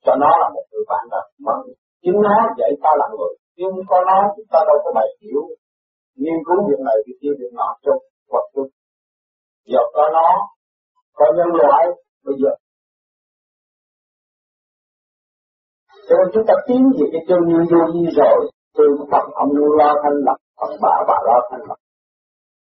Cho 0.06 0.14
nó 0.24 0.30
là 0.42 0.48
một 0.56 0.66
người 0.72 0.86
bạn 0.92 1.04
đời. 1.14 1.28
Mới 1.46 1.64
chính 2.04 2.18
nó 2.28 2.36
dạy 2.60 2.72
ta 2.84 2.92
là 3.02 3.08
người. 3.16 3.34
Nhưng 3.60 3.74
có 3.90 3.98
nó, 4.10 4.18
chúng 4.36 4.50
ta 4.54 4.60
đâu 4.70 4.78
có 4.84 4.90
bài 4.98 5.08
hiểu. 5.22 5.44
Nghiên 6.22 6.40
cứu 6.48 6.58
việc 6.70 6.82
này, 6.88 6.98
việc 7.06 7.18
kia, 7.22 7.34
việc 7.40 7.52
nọ 7.60 7.70
trong 7.84 8.00
hoặc 8.32 8.46
chung 8.54 8.70
giờ 9.72 9.82
có 9.96 10.04
nó 10.18 10.28
có 11.16 11.26
nhân 11.38 11.50
loại 11.62 11.84
bây 12.26 12.36
giờ. 12.42 12.52
Cho 16.08 16.16
nên 16.18 16.28
chúng 16.34 16.46
ta 16.48 16.54
tiến 16.68 16.82
về 16.98 17.06
cái 17.14 17.22
chân 17.28 17.40
như 17.48 17.58
vô 17.72 17.82
vi 17.94 18.04
rồi. 18.20 18.40
Từ 18.78 18.84
phần 19.12 19.26
ông 19.34 19.52
luôn 19.52 19.78
lo 19.78 19.94
thanh 20.04 20.18
lập 20.28 20.38
phần 20.60 20.72
bà 20.82 20.96
bà 21.08 21.18
lo 21.28 21.38
thanh 21.52 21.64
lập. 21.68 21.80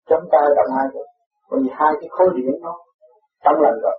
Chấm 0.08 0.20
tay 0.32 0.42
đồng 0.56 0.76
hai 0.76 0.86
rồi 0.94 1.06
bởi 1.50 1.60
vì 1.62 1.70
hai 1.72 1.92
cái 2.00 2.08
khối 2.10 2.28
điển 2.36 2.54
nó 2.62 2.74
trong 3.44 3.54
lần 3.62 3.74
rồi. 3.82 3.96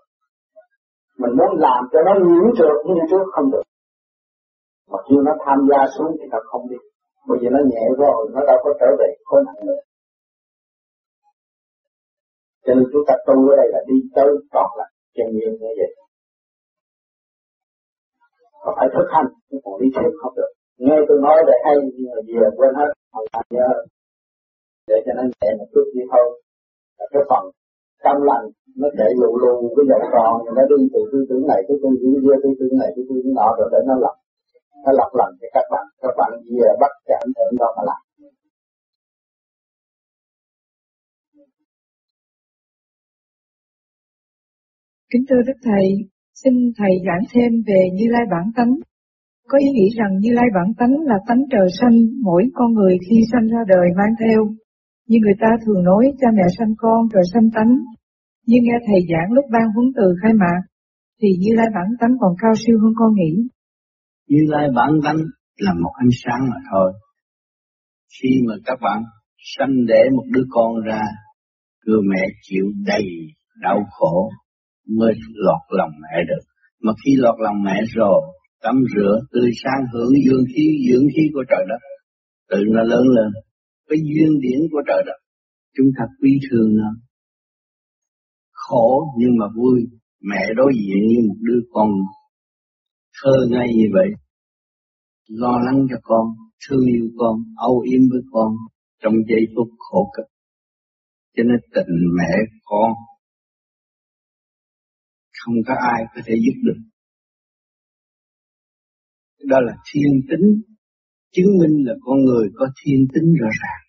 Mình 1.18 1.34
muốn 1.38 1.52
làm 1.60 1.82
cho 1.92 2.00
nó 2.06 2.14
nhiễm 2.26 2.46
trượt 2.58 2.78
như 2.86 3.02
trước 3.10 3.26
không 3.32 3.52
được. 3.52 3.64
Mà 4.92 5.00
khi 5.10 5.16
nó 5.26 5.32
tham 5.46 5.58
gia 5.70 5.86
xuống 5.98 6.12
thì 6.20 6.26
nó 6.32 6.40
không 6.46 6.70
đi. 6.70 6.78
Bởi 7.28 7.38
vì 7.42 7.48
nó 7.52 7.60
nhẹ 7.72 7.84
rồi, 7.98 8.30
nó 8.34 8.42
đâu 8.48 8.58
có 8.64 8.74
trở 8.80 8.86
về 9.00 9.10
khối 9.26 9.42
nặng 9.46 9.66
nữa 9.68 9.82
cho 12.66 12.72
nên 12.76 12.86
chúng 12.92 13.06
ta 13.08 13.14
tu 13.28 13.36
ở 13.52 13.54
đây 13.60 13.68
là 13.74 13.82
đi 13.90 13.98
tới 14.16 14.30
còn 14.54 14.70
là 14.80 14.86
chân 15.16 15.28
nhiên 15.36 15.52
như 15.62 15.72
vậy. 15.80 15.92
Có 18.64 18.70
phải 18.78 18.88
thực 18.96 19.08
hành? 19.16 19.28
Còn 19.64 19.76
đi 19.82 19.88
thêm 19.96 20.12
không 20.22 20.34
được. 20.40 20.52
Nghe 20.84 20.98
tôi 21.08 21.18
nói 21.26 21.38
để 21.50 21.56
hay, 21.66 21.76
nhưng 21.96 22.10
mà 22.16 22.22
về 22.28 22.48
quên 22.58 22.72
hết, 22.80 22.90
không 23.14 23.26
làm 23.34 23.46
nhớ. 23.56 23.70
Để 24.90 24.98
cho 25.06 25.12
nó 25.18 25.24
nhẹ 25.24 25.50
một 25.60 25.68
chút 25.74 25.86
đi 25.96 26.02
thôi. 26.12 26.26
Là 26.98 27.06
cái 27.14 27.24
phần 27.30 27.44
tâm 28.04 28.18
lành 28.30 28.46
nó 28.82 28.88
sẽ 28.98 29.06
lù 29.22 29.32
lù 29.44 29.54
cái 29.76 29.86
vòng 29.90 30.06
tròn, 30.14 30.34
rồi 30.46 30.54
nó 30.58 30.64
đi 30.72 30.80
từ 30.94 31.02
tư 31.12 31.20
tưởng 31.30 31.44
này 31.52 31.60
tới 31.68 31.78
tư 31.82 31.90
tưởng 32.02 32.16
kia, 32.24 32.36
tư 32.44 32.50
tưởng 32.60 32.74
này 32.82 32.90
tới 32.96 33.04
tư 33.08 33.16
tưởng 33.24 33.36
nọ, 33.40 33.48
rồi 33.58 33.68
để 33.74 33.80
nó 33.90 33.96
lập. 34.06 34.16
Nó 34.86 34.92
lập 35.00 35.12
lần 35.20 35.30
cho 35.40 35.48
các 35.56 35.66
bạn. 35.72 35.86
Các 36.04 36.14
bạn 36.20 36.32
về 36.58 36.70
bắt 36.82 36.94
chạm 37.10 37.24
ở 37.44 37.46
đó 37.62 37.70
mà 37.78 37.84
làm. 37.90 38.02
Kính 45.14 45.26
thưa 45.30 45.42
Đức 45.48 45.60
Thầy, 45.68 45.86
xin 46.42 46.54
Thầy 46.78 46.94
giảng 47.06 47.24
thêm 47.32 47.52
về 47.68 47.82
Như 47.98 48.06
Lai 48.16 48.26
Bản 48.34 48.46
Tánh. 48.58 48.74
Có 49.50 49.58
ý 49.66 49.70
nghĩ 49.76 49.88
rằng 50.00 50.12
Như 50.22 50.32
Lai 50.40 50.50
Bản 50.56 50.70
Tánh 50.80 50.94
là 51.10 51.18
tánh 51.28 51.44
trời 51.52 51.68
sanh 51.80 51.96
mỗi 52.28 52.44
con 52.54 52.74
người 52.74 52.96
khi 53.06 53.18
sanh 53.32 53.48
ra 53.54 53.62
đời 53.68 53.88
mang 54.00 54.14
theo. 54.22 54.40
Như 55.08 55.18
người 55.22 55.38
ta 55.44 55.50
thường 55.64 55.84
nói 55.84 56.04
cha 56.20 56.28
mẹ 56.38 56.48
sanh 56.58 56.74
con 56.78 57.00
rồi 57.14 57.24
sanh 57.34 57.48
tánh. 57.56 57.72
Nhưng 58.48 58.64
nghe 58.64 58.78
Thầy 58.88 59.00
giảng 59.12 59.32
lúc 59.36 59.46
ban 59.54 59.66
huấn 59.76 59.88
từ 59.98 60.06
khai 60.22 60.34
mạc, 60.34 60.62
thì 61.22 61.30
Như 61.42 61.52
Lai 61.60 61.70
Bản 61.76 61.88
Tánh 62.00 62.14
còn 62.22 62.34
cao 62.42 62.54
siêu 62.62 62.78
hơn 62.82 62.94
con 63.00 63.12
nghĩ. 63.16 63.34
Như 64.30 64.42
Lai 64.54 64.68
Bản 64.76 64.92
Tánh 65.04 65.22
là 65.58 65.74
một 65.84 65.94
ánh 66.04 66.14
sáng 66.24 66.42
mà 66.50 66.58
thôi. 66.72 66.94
Khi 68.16 68.30
mà 68.48 68.54
các 68.66 68.78
bạn 68.82 69.00
sanh 69.56 69.86
để 69.88 70.02
một 70.16 70.26
đứa 70.34 70.46
con 70.50 70.72
ra, 70.88 71.02
người 71.86 72.02
mẹ 72.12 72.24
chịu 72.42 72.66
đầy 72.86 73.06
đau 73.62 73.80
khổ 73.92 74.30
mới 75.00 75.14
lọt 75.46 75.62
lòng 75.70 75.94
mẹ 76.04 76.16
được. 76.30 76.44
Mà 76.84 76.92
khi 77.06 77.12
lọt 77.18 77.36
lòng 77.40 77.64
mẹ 77.64 77.78
rồi, 77.96 78.22
tắm 78.64 78.76
rửa, 78.96 79.14
tươi 79.32 79.50
sáng 79.64 79.82
hưởng 79.94 80.14
dương 80.26 80.46
khí, 80.56 80.66
dưỡng 80.88 81.08
khí 81.14 81.24
của 81.34 81.44
trời 81.50 81.66
đất, 81.70 81.82
tự 82.50 82.60
nó 82.76 82.84
lớn 82.84 83.04
lên. 83.16 83.32
Cái 83.90 84.00
duyên 84.10 84.30
điển 84.42 84.60
của 84.72 84.82
trời 84.88 85.04
đất, 85.06 85.20
chúng 85.78 85.88
ta 85.98 86.04
quý 86.22 86.40
thương 86.52 86.76
nó. 86.76 86.90
Khổ 88.52 89.14
nhưng 89.20 89.34
mà 89.40 89.46
vui, 89.58 89.80
mẹ 90.22 90.42
đối 90.56 90.72
diện 90.74 91.02
như 91.08 91.20
một 91.28 91.36
đứa 91.42 91.60
con 91.72 91.90
thơ 93.24 93.32
ngay 93.50 93.68
như 93.76 93.88
vậy. 93.94 94.10
Lo 95.30 95.60
lắng 95.66 95.80
cho 95.90 95.96
con, 96.04 96.26
thương 96.70 96.86
yêu 96.86 97.06
con, 97.18 97.36
âu 97.58 97.80
yếm 97.80 98.02
với 98.12 98.22
con 98.32 98.50
trong 99.04 99.14
giây 99.30 99.44
phút 99.56 99.68
khổ 99.78 100.12
cực. 100.18 100.26
Cho 101.38 101.44
nên 101.44 101.58
tình 101.76 101.96
mẹ 102.18 102.34
con 102.64 102.92
không 105.42 105.56
có 105.68 105.74
ai 105.94 106.02
có 106.14 106.22
thể 106.26 106.34
giúp 106.46 106.58
được. 106.68 106.80
Đó 109.50 109.58
là 109.68 109.74
thiên 109.88 110.12
tính, 110.30 110.48
chứng 111.32 111.52
minh 111.60 111.76
là 111.88 111.94
con 112.02 112.18
người 112.26 112.50
có 112.54 112.66
thiên 112.80 113.00
tính 113.14 113.28
rõ 113.42 113.50
ràng. 113.62 113.82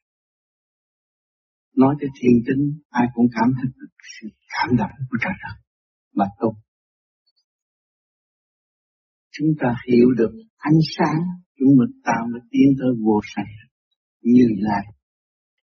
Nói 1.77 1.95
tới 2.01 2.11
thiên 2.19 2.37
tính, 2.47 2.63
ai 2.89 3.07
cũng 3.15 3.27
cảm 3.37 3.49
thấy 3.57 3.71
được 3.81 3.95
sự 4.15 4.29
cảm 4.55 4.77
động 4.77 4.91
của 5.11 5.17
trời 5.23 5.33
đất 5.43 5.57
mà 6.15 6.25
tu. 6.41 6.49
Chúng 9.33 9.49
ta 9.61 9.69
hiểu 9.89 10.09
được 10.19 10.33
ánh 10.57 10.81
sáng, 10.97 11.21
chúng 11.59 11.73
mình 11.79 12.01
tạo 12.05 12.27
được 12.33 12.45
tiến 12.51 12.69
tới 12.79 12.91
vô 13.05 13.21
sanh. 13.35 13.53
Như 14.23 14.47
lai, 14.59 14.85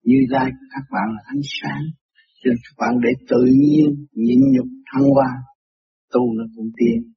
như 0.03 0.19
lai 0.29 0.51
các 0.73 0.85
bạn 0.93 1.07
là 1.15 1.23
ánh 1.25 1.45
sáng, 1.61 1.83
cho 2.45 2.51
các 2.63 2.75
bạn 2.79 2.95
để 3.05 3.11
tự 3.29 3.45
nhiên 3.45 4.07
nhịn 4.13 4.41
nhục 4.55 4.67
thăng 4.93 5.05
hoa 5.15 5.31
tu 6.13 6.33
nó 6.39 6.45
cũng 6.57 6.71
tiến. 6.79 7.13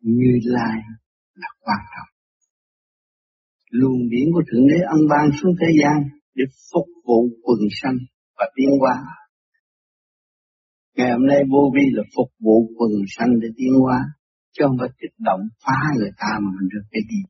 Như 0.00 0.32
lai 0.42 0.76
là 1.34 1.48
quan 1.60 1.80
trọng. 1.92 2.10
Luồng 3.70 4.08
điển 4.10 4.26
của 4.34 4.42
Thượng 4.48 4.66
Đế 4.70 4.78
ân 4.94 5.00
ban 5.10 5.30
xuống 5.42 5.54
thế 5.60 5.68
gian 5.80 5.98
để 6.34 6.44
phục 6.72 6.88
vụ 7.06 7.28
quần 7.42 7.60
sanh 7.82 7.98
và 8.38 8.46
tiến 8.56 8.68
hóa. 8.80 8.96
Ngày 10.96 11.10
hôm 11.10 11.26
nay 11.26 11.40
vô 11.52 11.62
vi 11.74 11.84
là 11.92 12.02
phục 12.16 12.30
vụ 12.44 12.56
quần 12.78 12.92
sanh 13.16 13.32
để 13.42 13.48
tiến 13.56 13.72
hóa, 13.82 13.98
chứ 14.52 14.64
không 14.66 14.76
phải 14.80 14.88
kích 15.00 15.16
động 15.18 15.40
phá 15.64 15.78
người 15.98 16.10
ta 16.20 16.30
mà 16.42 16.50
mình 16.56 16.68
được 16.74 16.86
cái 16.90 17.02
gì. 17.10 17.20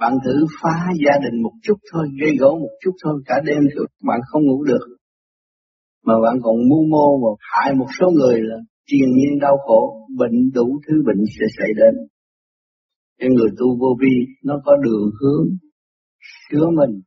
Bạn 0.00 0.12
thử 0.24 0.36
phá 0.62 0.76
gia 1.04 1.14
đình 1.24 1.42
một 1.42 1.52
chút 1.62 1.78
thôi, 1.92 2.04
gây 2.20 2.32
gỗ 2.40 2.58
một 2.62 2.74
chút 2.82 2.94
thôi, 3.02 3.22
cả 3.26 3.34
đêm 3.44 3.62
rồi 3.74 3.86
bạn 4.08 4.20
không 4.26 4.42
ngủ 4.42 4.64
được. 4.64 4.86
Mà 6.06 6.14
bạn 6.24 6.36
còn 6.42 6.56
mưu 6.68 6.82
mô 6.92 7.06
và 7.22 7.30
hại 7.50 7.74
một 7.74 7.86
số 8.00 8.06
người 8.18 8.40
là 8.42 8.56
triền 8.86 9.08
nhiên 9.16 9.38
đau 9.40 9.56
khổ, 9.66 10.08
bệnh 10.18 10.50
đủ 10.54 10.80
thứ 10.86 10.94
bệnh 11.06 11.24
sẽ 11.38 11.46
xảy 11.58 11.68
đến. 11.76 11.94
Cái 13.18 13.28
người 13.28 13.50
tu 13.58 13.66
vô 13.80 13.96
vi 14.00 14.14
nó 14.44 14.54
có 14.64 14.76
đường 14.76 15.10
hướng 15.20 15.46
sửa 16.50 16.66
mình. 16.78 17.00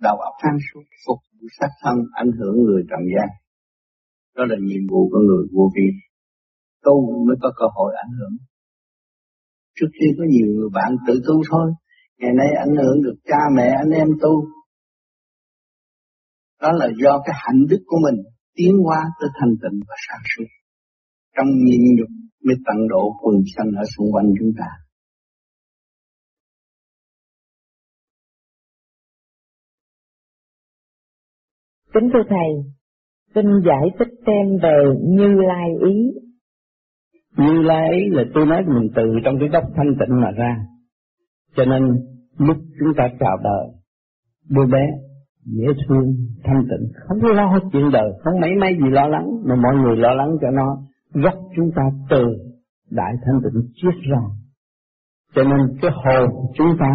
Đầu 0.00 0.16
óc 0.16 0.34
sáng 0.42 0.58
suốt 0.66 0.82
phục 1.06 1.18
vụ 1.32 1.46
sát 1.60 1.70
thân 1.82 1.96
ảnh 2.12 2.32
hưởng 2.38 2.56
người 2.64 2.82
trần 2.90 3.00
gian. 3.14 3.28
Đó 4.36 4.44
là 4.48 4.56
nhiệm 4.60 4.82
vụ 4.90 5.08
của 5.10 5.18
người 5.18 5.46
vô 5.52 5.70
vi. 5.74 5.86
Tu 6.84 7.24
mới 7.26 7.36
có 7.42 7.52
cơ 7.56 7.66
hội 7.74 7.94
ảnh 8.04 8.12
hưởng. 8.18 8.36
Trước 9.76 9.86
khi 9.92 10.06
có 10.18 10.24
nhiều 10.28 10.46
người 10.54 10.68
bạn 10.74 10.96
tự 11.06 11.14
tu 11.26 11.42
thôi. 11.50 11.72
Ngày 12.18 12.30
nay 12.36 12.48
ảnh 12.66 12.74
hưởng 12.82 13.02
được 13.02 13.16
cha 13.24 13.40
mẹ 13.56 13.68
anh 13.82 13.90
em 13.90 14.08
tu. 14.22 14.44
Đó 16.62 16.72
là 16.72 16.88
do 17.02 17.22
cái 17.24 17.34
hạnh 17.38 17.60
đức 17.68 17.82
của 17.86 17.98
mình 18.04 18.33
tiến 18.54 18.72
hóa 18.84 19.00
tới 19.20 19.28
thanh 19.40 19.54
tịnh 19.62 19.80
và 19.88 19.94
sáng 20.08 20.22
suốt 20.36 20.48
trong 21.36 21.46
nhịn 21.64 21.80
nhục 21.96 22.08
mới 22.46 22.56
tận 22.66 22.88
độ 22.88 23.02
quần 23.22 23.36
sanh 23.56 23.70
ở 23.76 23.84
xung 23.96 24.12
quanh 24.12 24.26
chúng 24.38 24.52
ta 24.58 24.68
Kính 31.94 32.10
thưa 32.12 32.22
Thầy, 32.28 32.50
xin 33.34 33.44
giải 33.66 33.88
thích 33.98 34.14
thêm 34.26 34.46
về 34.62 34.76
Như 35.08 35.28
Lai 35.48 35.68
ý. 35.86 35.94
Như 37.36 37.62
Lai 37.62 37.88
ý 37.92 38.10
là 38.10 38.22
tôi 38.34 38.46
nói 38.46 38.62
mình 38.66 38.88
từ 38.96 39.02
trong 39.24 39.34
cái 39.40 39.48
gốc 39.48 39.64
thanh 39.76 39.94
tịnh 40.00 40.20
mà 40.20 40.30
ra. 40.30 40.56
Cho 41.56 41.64
nên 41.64 41.82
lúc 42.38 42.56
chúng 42.78 42.92
ta 42.96 43.08
chào 43.20 43.36
đời, 43.44 43.66
đứa 44.48 44.66
bé 44.72 44.86
dễ 45.44 45.66
thương, 45.88 46.04
thanh 46.44 46.62
tịnh, 46.70 46.92
không 47.08 47.18
có 47.22 47.28
lo 47.32 47.58
chuyện 47.72 47.90
đời, 47.92 48.12
không 48.24 48.40
mấy 48.40 48.50
mấy 48.60 48.74
gì 48.74 48.90
lo 48.90 49.08
lắng, 49.08 49.26
mà 49.44 49.56
mọi 49.56 49.74
người 49.76 49.96
lo 49.96 50.14
lắng 50.14 50.36
cho 50.40 50.50
nó, 50.50 50.76
gốc 51.14 51.34
chúng 51.56 51.70
ta 51.76 51.82
từ 52.10 52.24
đại 52.90 53.12
thanh 53.24 53.40
tịnh 53.42 53.62
chiết 53.74 53.94
ra. 54.10 54.20
Cho 55.34 55.42
nên 55.42 55.78
cái 55.82 55.90
hồn 55.94 56.30
chúng 56.54 56.76
ta 56.80 56.86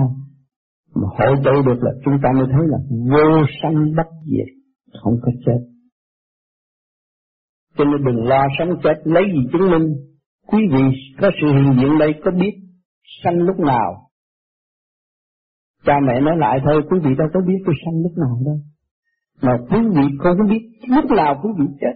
mà 0.95 1.07
hội 1.17 1.35
tụ 1.45 1.61
được 1.65 1.83
là 1.83 1.91
chúng 2.05 2.13
ta 2.23 2.29
mới 2.35 2.45
thấy 2.51 2.67
là 2.67 2.77
vô 2.89 3.45
sanh 3.61 3.75
bất 3.97 4.07
diệt 4.25 4.47
không 5.03 5.13
có 5.21 5.31
chết. 5.45 5.59
Cho 7.77 7.85
nên 7.85 8.03
đừng 8.05 8.23
lo 8.23 8.47
sống 8.59 8.69
chết 8.83 9.01
lấy 9.03 9.23
gì 9.33 9.49
chứng 9.51 9.71
minh. 9.71 9.95
Quý 10.47 10.59
vị 10.71 10.83
có 11.21 11.29
sự 11.41 11.47
hiện 11.47 11.73
diện 11.81 11.97
đây 11.99 12.13
có 12.25 12.31
biết 12.31 12.53
sanh 13.23 13.37
lúc 13.37 13.59
nào. 13.59 14.08
Cha 15.85 15.93
mẹ 16.07 16.21
nói 16.21 16.37
lại 16.37 16.59
thôi 16.65 16.81
quý 16.89 16.99
vị 17.03 17.15
đâu 17.17 17.27
có 17.33 17.39
biết 17.47 17.57
tôi 17.65 17.75
sanh 17.85 18.01
lúc 18.03 18.17
nào 18.17 18.39
đâu. 18.45 18.57
Mà 19.41 19.57
quý 19.69 19.87
vị 19.95 20.17
không 20.19 20.37
có 20.37 20.45
biết 20.49 20.69
lúc 20.87 21.11
nào 21.11 21.39
quý 21.43 21.49
vị 21.59 21.65
chết. 21.81 21.95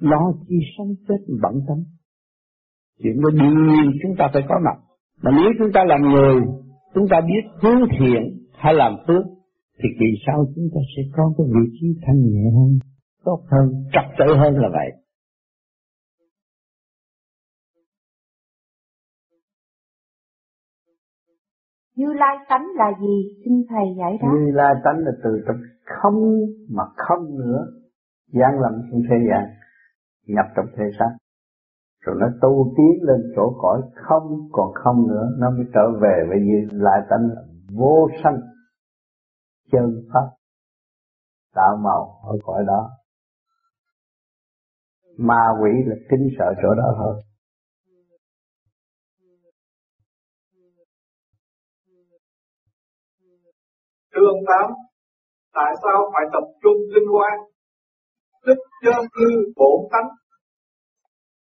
Lo 0.00 0.32
chi 0.48 0.56
sống 0.78 0.88
chết 1.08 1.20
bận 1.42 1.54
tâm. 1.68 1.78
Chuyện 3.02 3.20
đó 3.22 3.30
đương 3.30 3.66
nhiên 3.66 3.92
chúng 4.02 4.16
ta 4.18 4.30
phải 4.32 4.42
có 4.48 4.54
mặt. 4.64 4.78
Mà 5.22 5.30
nếu 5.36 5.52
chúng 5.58 5.72
ta 5.72 5.84
làm 5.84 6.00
người, 6.02 6.36
chúng 6.94 7.08
ta 7.10 7.20
biết 7.20 7.42
hướng 7.62 7.88
thiện 7.98 8.22
hay 8.58 8.74
làm 8.74 8.96
phước, 9.06 9.24
thì 9.82 9.88
kỳ 10.00 10.06
sau 10.26 10.44
chúng 10.54 10.68
ta 10.74 10.80
sẽ 10.96 11.02
có 11.12 11.32
cái 11.38 11.46
vị 11.54 11.78
trí 11.80 11.86
thanh 12.06 12.20
nhẹ 12.20 12.50
hơn, 12.56 12.78
tốt 13.24 13.40
hơn, 13.50 13.84
trật 13.92 14.04
tự 14.18 14.36
hơn 14.36 14.56
là 14.56 14.68
vậy. 14.72 14.90
Như 21.98 22.12
Lai 22.12 22.36
tánh 22.48 22.66
là 22.74 22.90
gì? 23.00 23.16
Xin 23.44 23.54
Thầy 23.68 23.86
giải 23.98 24.18
đáp. 24.22 24.28
Như 24.32 24.50
Lai 24.52 24.74
tánh 24.84 24.98
là 24.98 25.12
từ 25.24 25.30
trong 25.46 25.56
không 25.84 26.18
mà 26.76 26.84
không 26.96 27.38
nữa, 27.38 27.66
gian 28.32 28.60
lầm 28.60 28.72
trong 28.90 29.00
thế 29.10 29.16
gian, 29.30 29.44
nhập 30.26 30.46
trong 30.56 30.66
thế 30.76 30.84
xác. 30.98 31.12
Rồi 32.00 32.16
nó 32.20 32.26
tu 32.42 32.74
tiến 32.76 33.02
lên 33.02 33.32
chỗ 33.36 33.54
cõi 33.62 33.82
không 33.94 34.48
còn 34.52 34.72
không 34.74 35.08
nữa, 35.08 35.28
nó 35.38 35.50
mới 35.50 35.66
trở 35.74 35.90
về 36.02 36.26
với 36.28 36.38
như 36.40 36.68
Lai 36.72 37.00
tánh 37.10 37.28
là 37.34 37.42
vô 37.74 38.08
sanh 38.22 38.40
chân 39.72 40.02
pháp 40.12 40.28
tạo 41.54 41.76
màu 41.76 42.20
ở 42.22 42.36
cõi 42.44 42.64
đó 42.66 42.90
ma 45.18 45.42
quỷ 45.62 45.70
là 45.86 45.96
kinh 46.10 46.28
sợ 46.38 46.54
chỗ 46.62 46.74
đó 46.74 46.94
hơn 46.98 47.16
Thương 54.14 54.38
Tám, 54.48 54.68
tại 55.56 55.70
sao 55.82 55.98
phải 56.12 56.24
tập 56.34 56.46
trung 56.62 56.78
linh 56.94 57.08
quan, 57.14 57.36
tức 58.46 58.58
chân 58.84 59.00
hư 59.16 59.28
bổn 59.56 59.78
tánh 59.92 60.08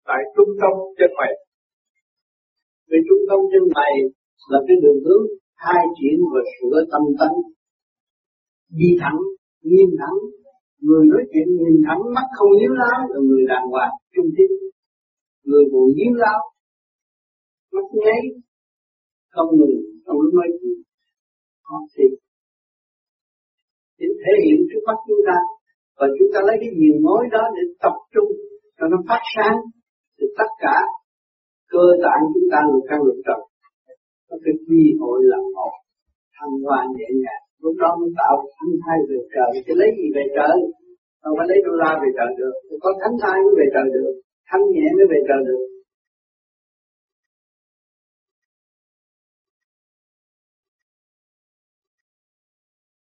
tại 0.07 0.21
trung 0.35 0.51
tâm 0.61 0.73
chân 0.97 1.11
mày? 1.19 1.31
Vì 2.89 2.97
trung 3.07 3.23
tâm 3.29 3.39
chân 3.51 3.63
mày 3.75 3.93
là 4.51 4.59
cái 4.67 4.77
đường 4.83 4.99
hướng 5.05 5.25
hai 5.65 5.83
chuyển 5.97 6.17
và 6.31 6.41
sửa 6.53 6.77
tâm 6.91 7.03
tánh 7.19 7.35
đi 8.79 8.89
thẳng, 9.01 9.19
nhìn 9.69 9.89
thẳng, 9.99 10.17
người 10.85 11.03
nói 11.11 11.23
chuyện 11.31 11.47
nhìn 11.61 11.77
thẳng 11.87 12.01
mắt 12.15 12.27
không 12.37 12.51
liếu 12.59 12.73
láo 12.81 12.99
là 13.11 13.19
người 13.27 13.43
đàng 13.51 13.65
hoàng, 13.71 13.93
trung 14.13 14.29
tín. 14.37 14.51
Người 15.47 15.63
buồn 15.71 15.87
liếu 15.97 16.13
láo, 16.23 16.39
mắt 17.73 17.87
nháy, 18.03 18.21
không 19.29 19.49
ngừng, 19.57 19.77
không 20.05 20.21
lúc 20.21 20.33
nói 20.33 20.47
chuyện, 20.59 20.77
con 21.67 21.81
tim 21.93 22.11
Để 23.99 24.07
thể 24.21 24.33
hiện 24.45 24.59
trước 24.69 24.81
mắt 24.87 24.97
chúng 25.07 25.23
ta, 25.27 25.37
và 25.97 26.05
chúng 26.17 26.29
ta 26.33 26.39
lấy 26.47 26.55
cái 26.61 26.71
nhiều 26.79 26.95
mối 27.05 27.21
đó 27.35 27.43
để 27.55 27.63
tập 27.83 27.95
trung 28.13 28.29
cho 28.77 28.85
nó 28.91 28.97
phát 29.07 29.21
sáng, 29.33 29.57
thì 30.17 30.25
tất 30.39 30.49
cả 30.63 30.77
cơ 31.73 31.85
tạng 32.03 32.23
chúng 32.33 32.47
ta 32.53 32.59
được 32.69 32.83
căn 32.89 32.99
lực 33.07 33.19
trần, 33.27 33.39
nó 34.27 34.35
phải 34.43 34.53
quy 34.65 34.83
hội 34.99 35.19
là 35.31 35.39
một, 35.55 35.73
thăng 36.35 36.53
hoa 36.63 36.79
nhẹ 36.95 37.09
nhàng. 37.23 37.43
Lúc 37.63 37.75
đó 37.81 37.89
mới 37.99 38.11
tạo 38.19 38.35
thánh 38.55 38.73
thai 38.83 38.97
về 39.09 39.19
trời. 39.33 39.49
Chứ 39.65 39.73
lấy 39.81 39.89
gì 39.97 40.07
về 40.15 40.23
trời? 40.37 40.55
Không 41.21 41.35
phải 41.37 41.47
lấy 41.51 41.59
đô 41.65 41.73
la 41.81 41.91
về 42.01 42.09
trời 42.17 42.31
được. 42.39 42.53
Có 42.83 42.89
thánh 43.01 43.15
thai 43.21 43.37
mới 43.45 43.53
về 43.59 43.67
trời 43.73 43.87
được. 43.95 44.11
Thánh 44.49 44.63
nhẹ 44.73 44.87
mới 44.97 45.05
về 45.11 45.19
trời 45.27 45.41
được. 45.47 45.63